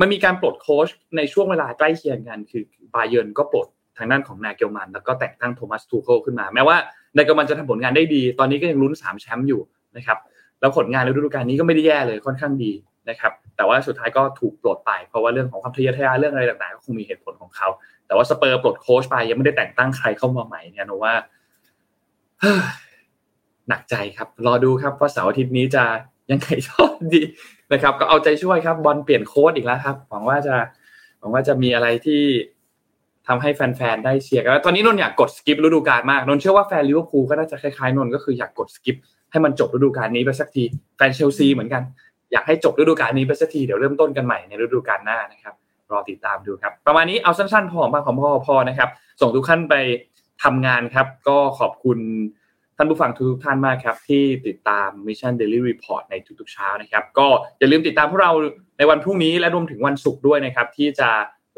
[0.00, 2.62] มันมีการปลดโค้ชในช่วงเวลาใกล้เคียงกัน คือ
[2.94, 6.76] บาเยิร์นก็ปลดทางด้านของนาเกลส์มันน์ แล้วก็แต่งตั้งโทมัสทูเคิลขึ้นมา แม้ว่า
[7.16, 9.60] นาเกลส์มันน์จะทำผลงานได้ดี ตอนนี้ก็ยังลุ้นสามแชมป์อยู่
[9.96, 10.18] นะครับ
[10.60, 12.72] แล้วผลงานในฤดูกาลนี้ก็ไม่ได้แย่เลยค่อนข้างดี
[13.08, 17.68] นะครับ แต่ว่าสุดท้ายก็ถูกปลดไป เพราะว่าเรื่องของความทะเยอทะยานเรื่องอะไรต่างๆก็คงมีเหตุผลของเขา
[18.06, 21.14] แต่ว่าสเปอร์ปลดโค้ชไปยังไม่ได้แต่งตั้งใครเข้ามาใหม่เนี่ยนะว่า
[23.68, 25.84] หนักใจครับ รอดูครับว่าเสาร์อาทิตย์นี้จะ
[26.30, 27.22] ยังไงชอบดี
[27.72, 30.54] นะครับ ก็เอาใจช่วยครับบอลเปลี่ยนโค้ชอีกแล้วครับหวังว่าจะ
[31.18, 32.22] หวังว่าจะมีอะไรที่
[33.26, 38.96] ทำให้แฟนๆได้เชียร์กันตอนนี้นนอยากกด skip ฤดูกาลมากนนเชื่อว่าแฟนลิเวอร์พูลก็น่าจะคล้ายๆนนก็คืออยากกด skip
[39.30, 40.64] ให้มันจบฤดูกาลนี้ไปสักที
[40.96, 41.82] แฟนเชลซีเหมือนกัน
[42.32, 45.54] อยากให้จบฤดูกาลนี้ไปสักทีเดี๋ยวเริ่มต้นกันใหม่ในฤดูกาลหน้านะครับ
[45.92, 49.74] รอติดตามดูครับ ประมาณนี้เอาสั้นๆพอมาของพ่อพอนะครับ ส่งทุกท่านไป
[50.44, 51.98] ทำงานครับ ก็ขอบคุณ
[52.76, 57.26] ท่านผู้ฟังทุกท่านมากครับ ที่ติดตาม Mission Daily Report ในทุกๆเช้านะครับ ก็
[57.58, 58.32] อย่าลืมติดตามพวกเรา
[58.78, 61.10] ในวันพรุ่งนี้และรวมถึงวันศุกร์ด้วยนะครับ ที่จะ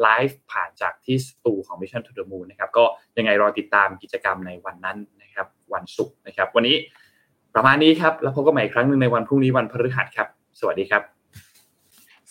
[0.02, 2.84] ไลฟ์ผ่านจากที่สตูของ Mission to the Moon นะครับ ก็
[3.18, 6.76] ยังไงรอติดตามกิจกรรมในวันนั้นนะครับ วันศุกร์นะครับ วันนี้
[7.54, 11.02] ประมาณนี้ครับแล้วพบกันใหม่อีกครั้งหนึ่งในวันพรุ่งนี้วันพฤหัสครับ สวัสดีครับ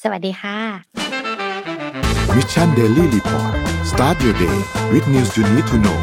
[0.01, 0.57] สวัสดีค่ะ
[2.35, 3.53] Mission Daily Report
[3.91, 4.57] start your day
[4.91, 5.99] with news you need to know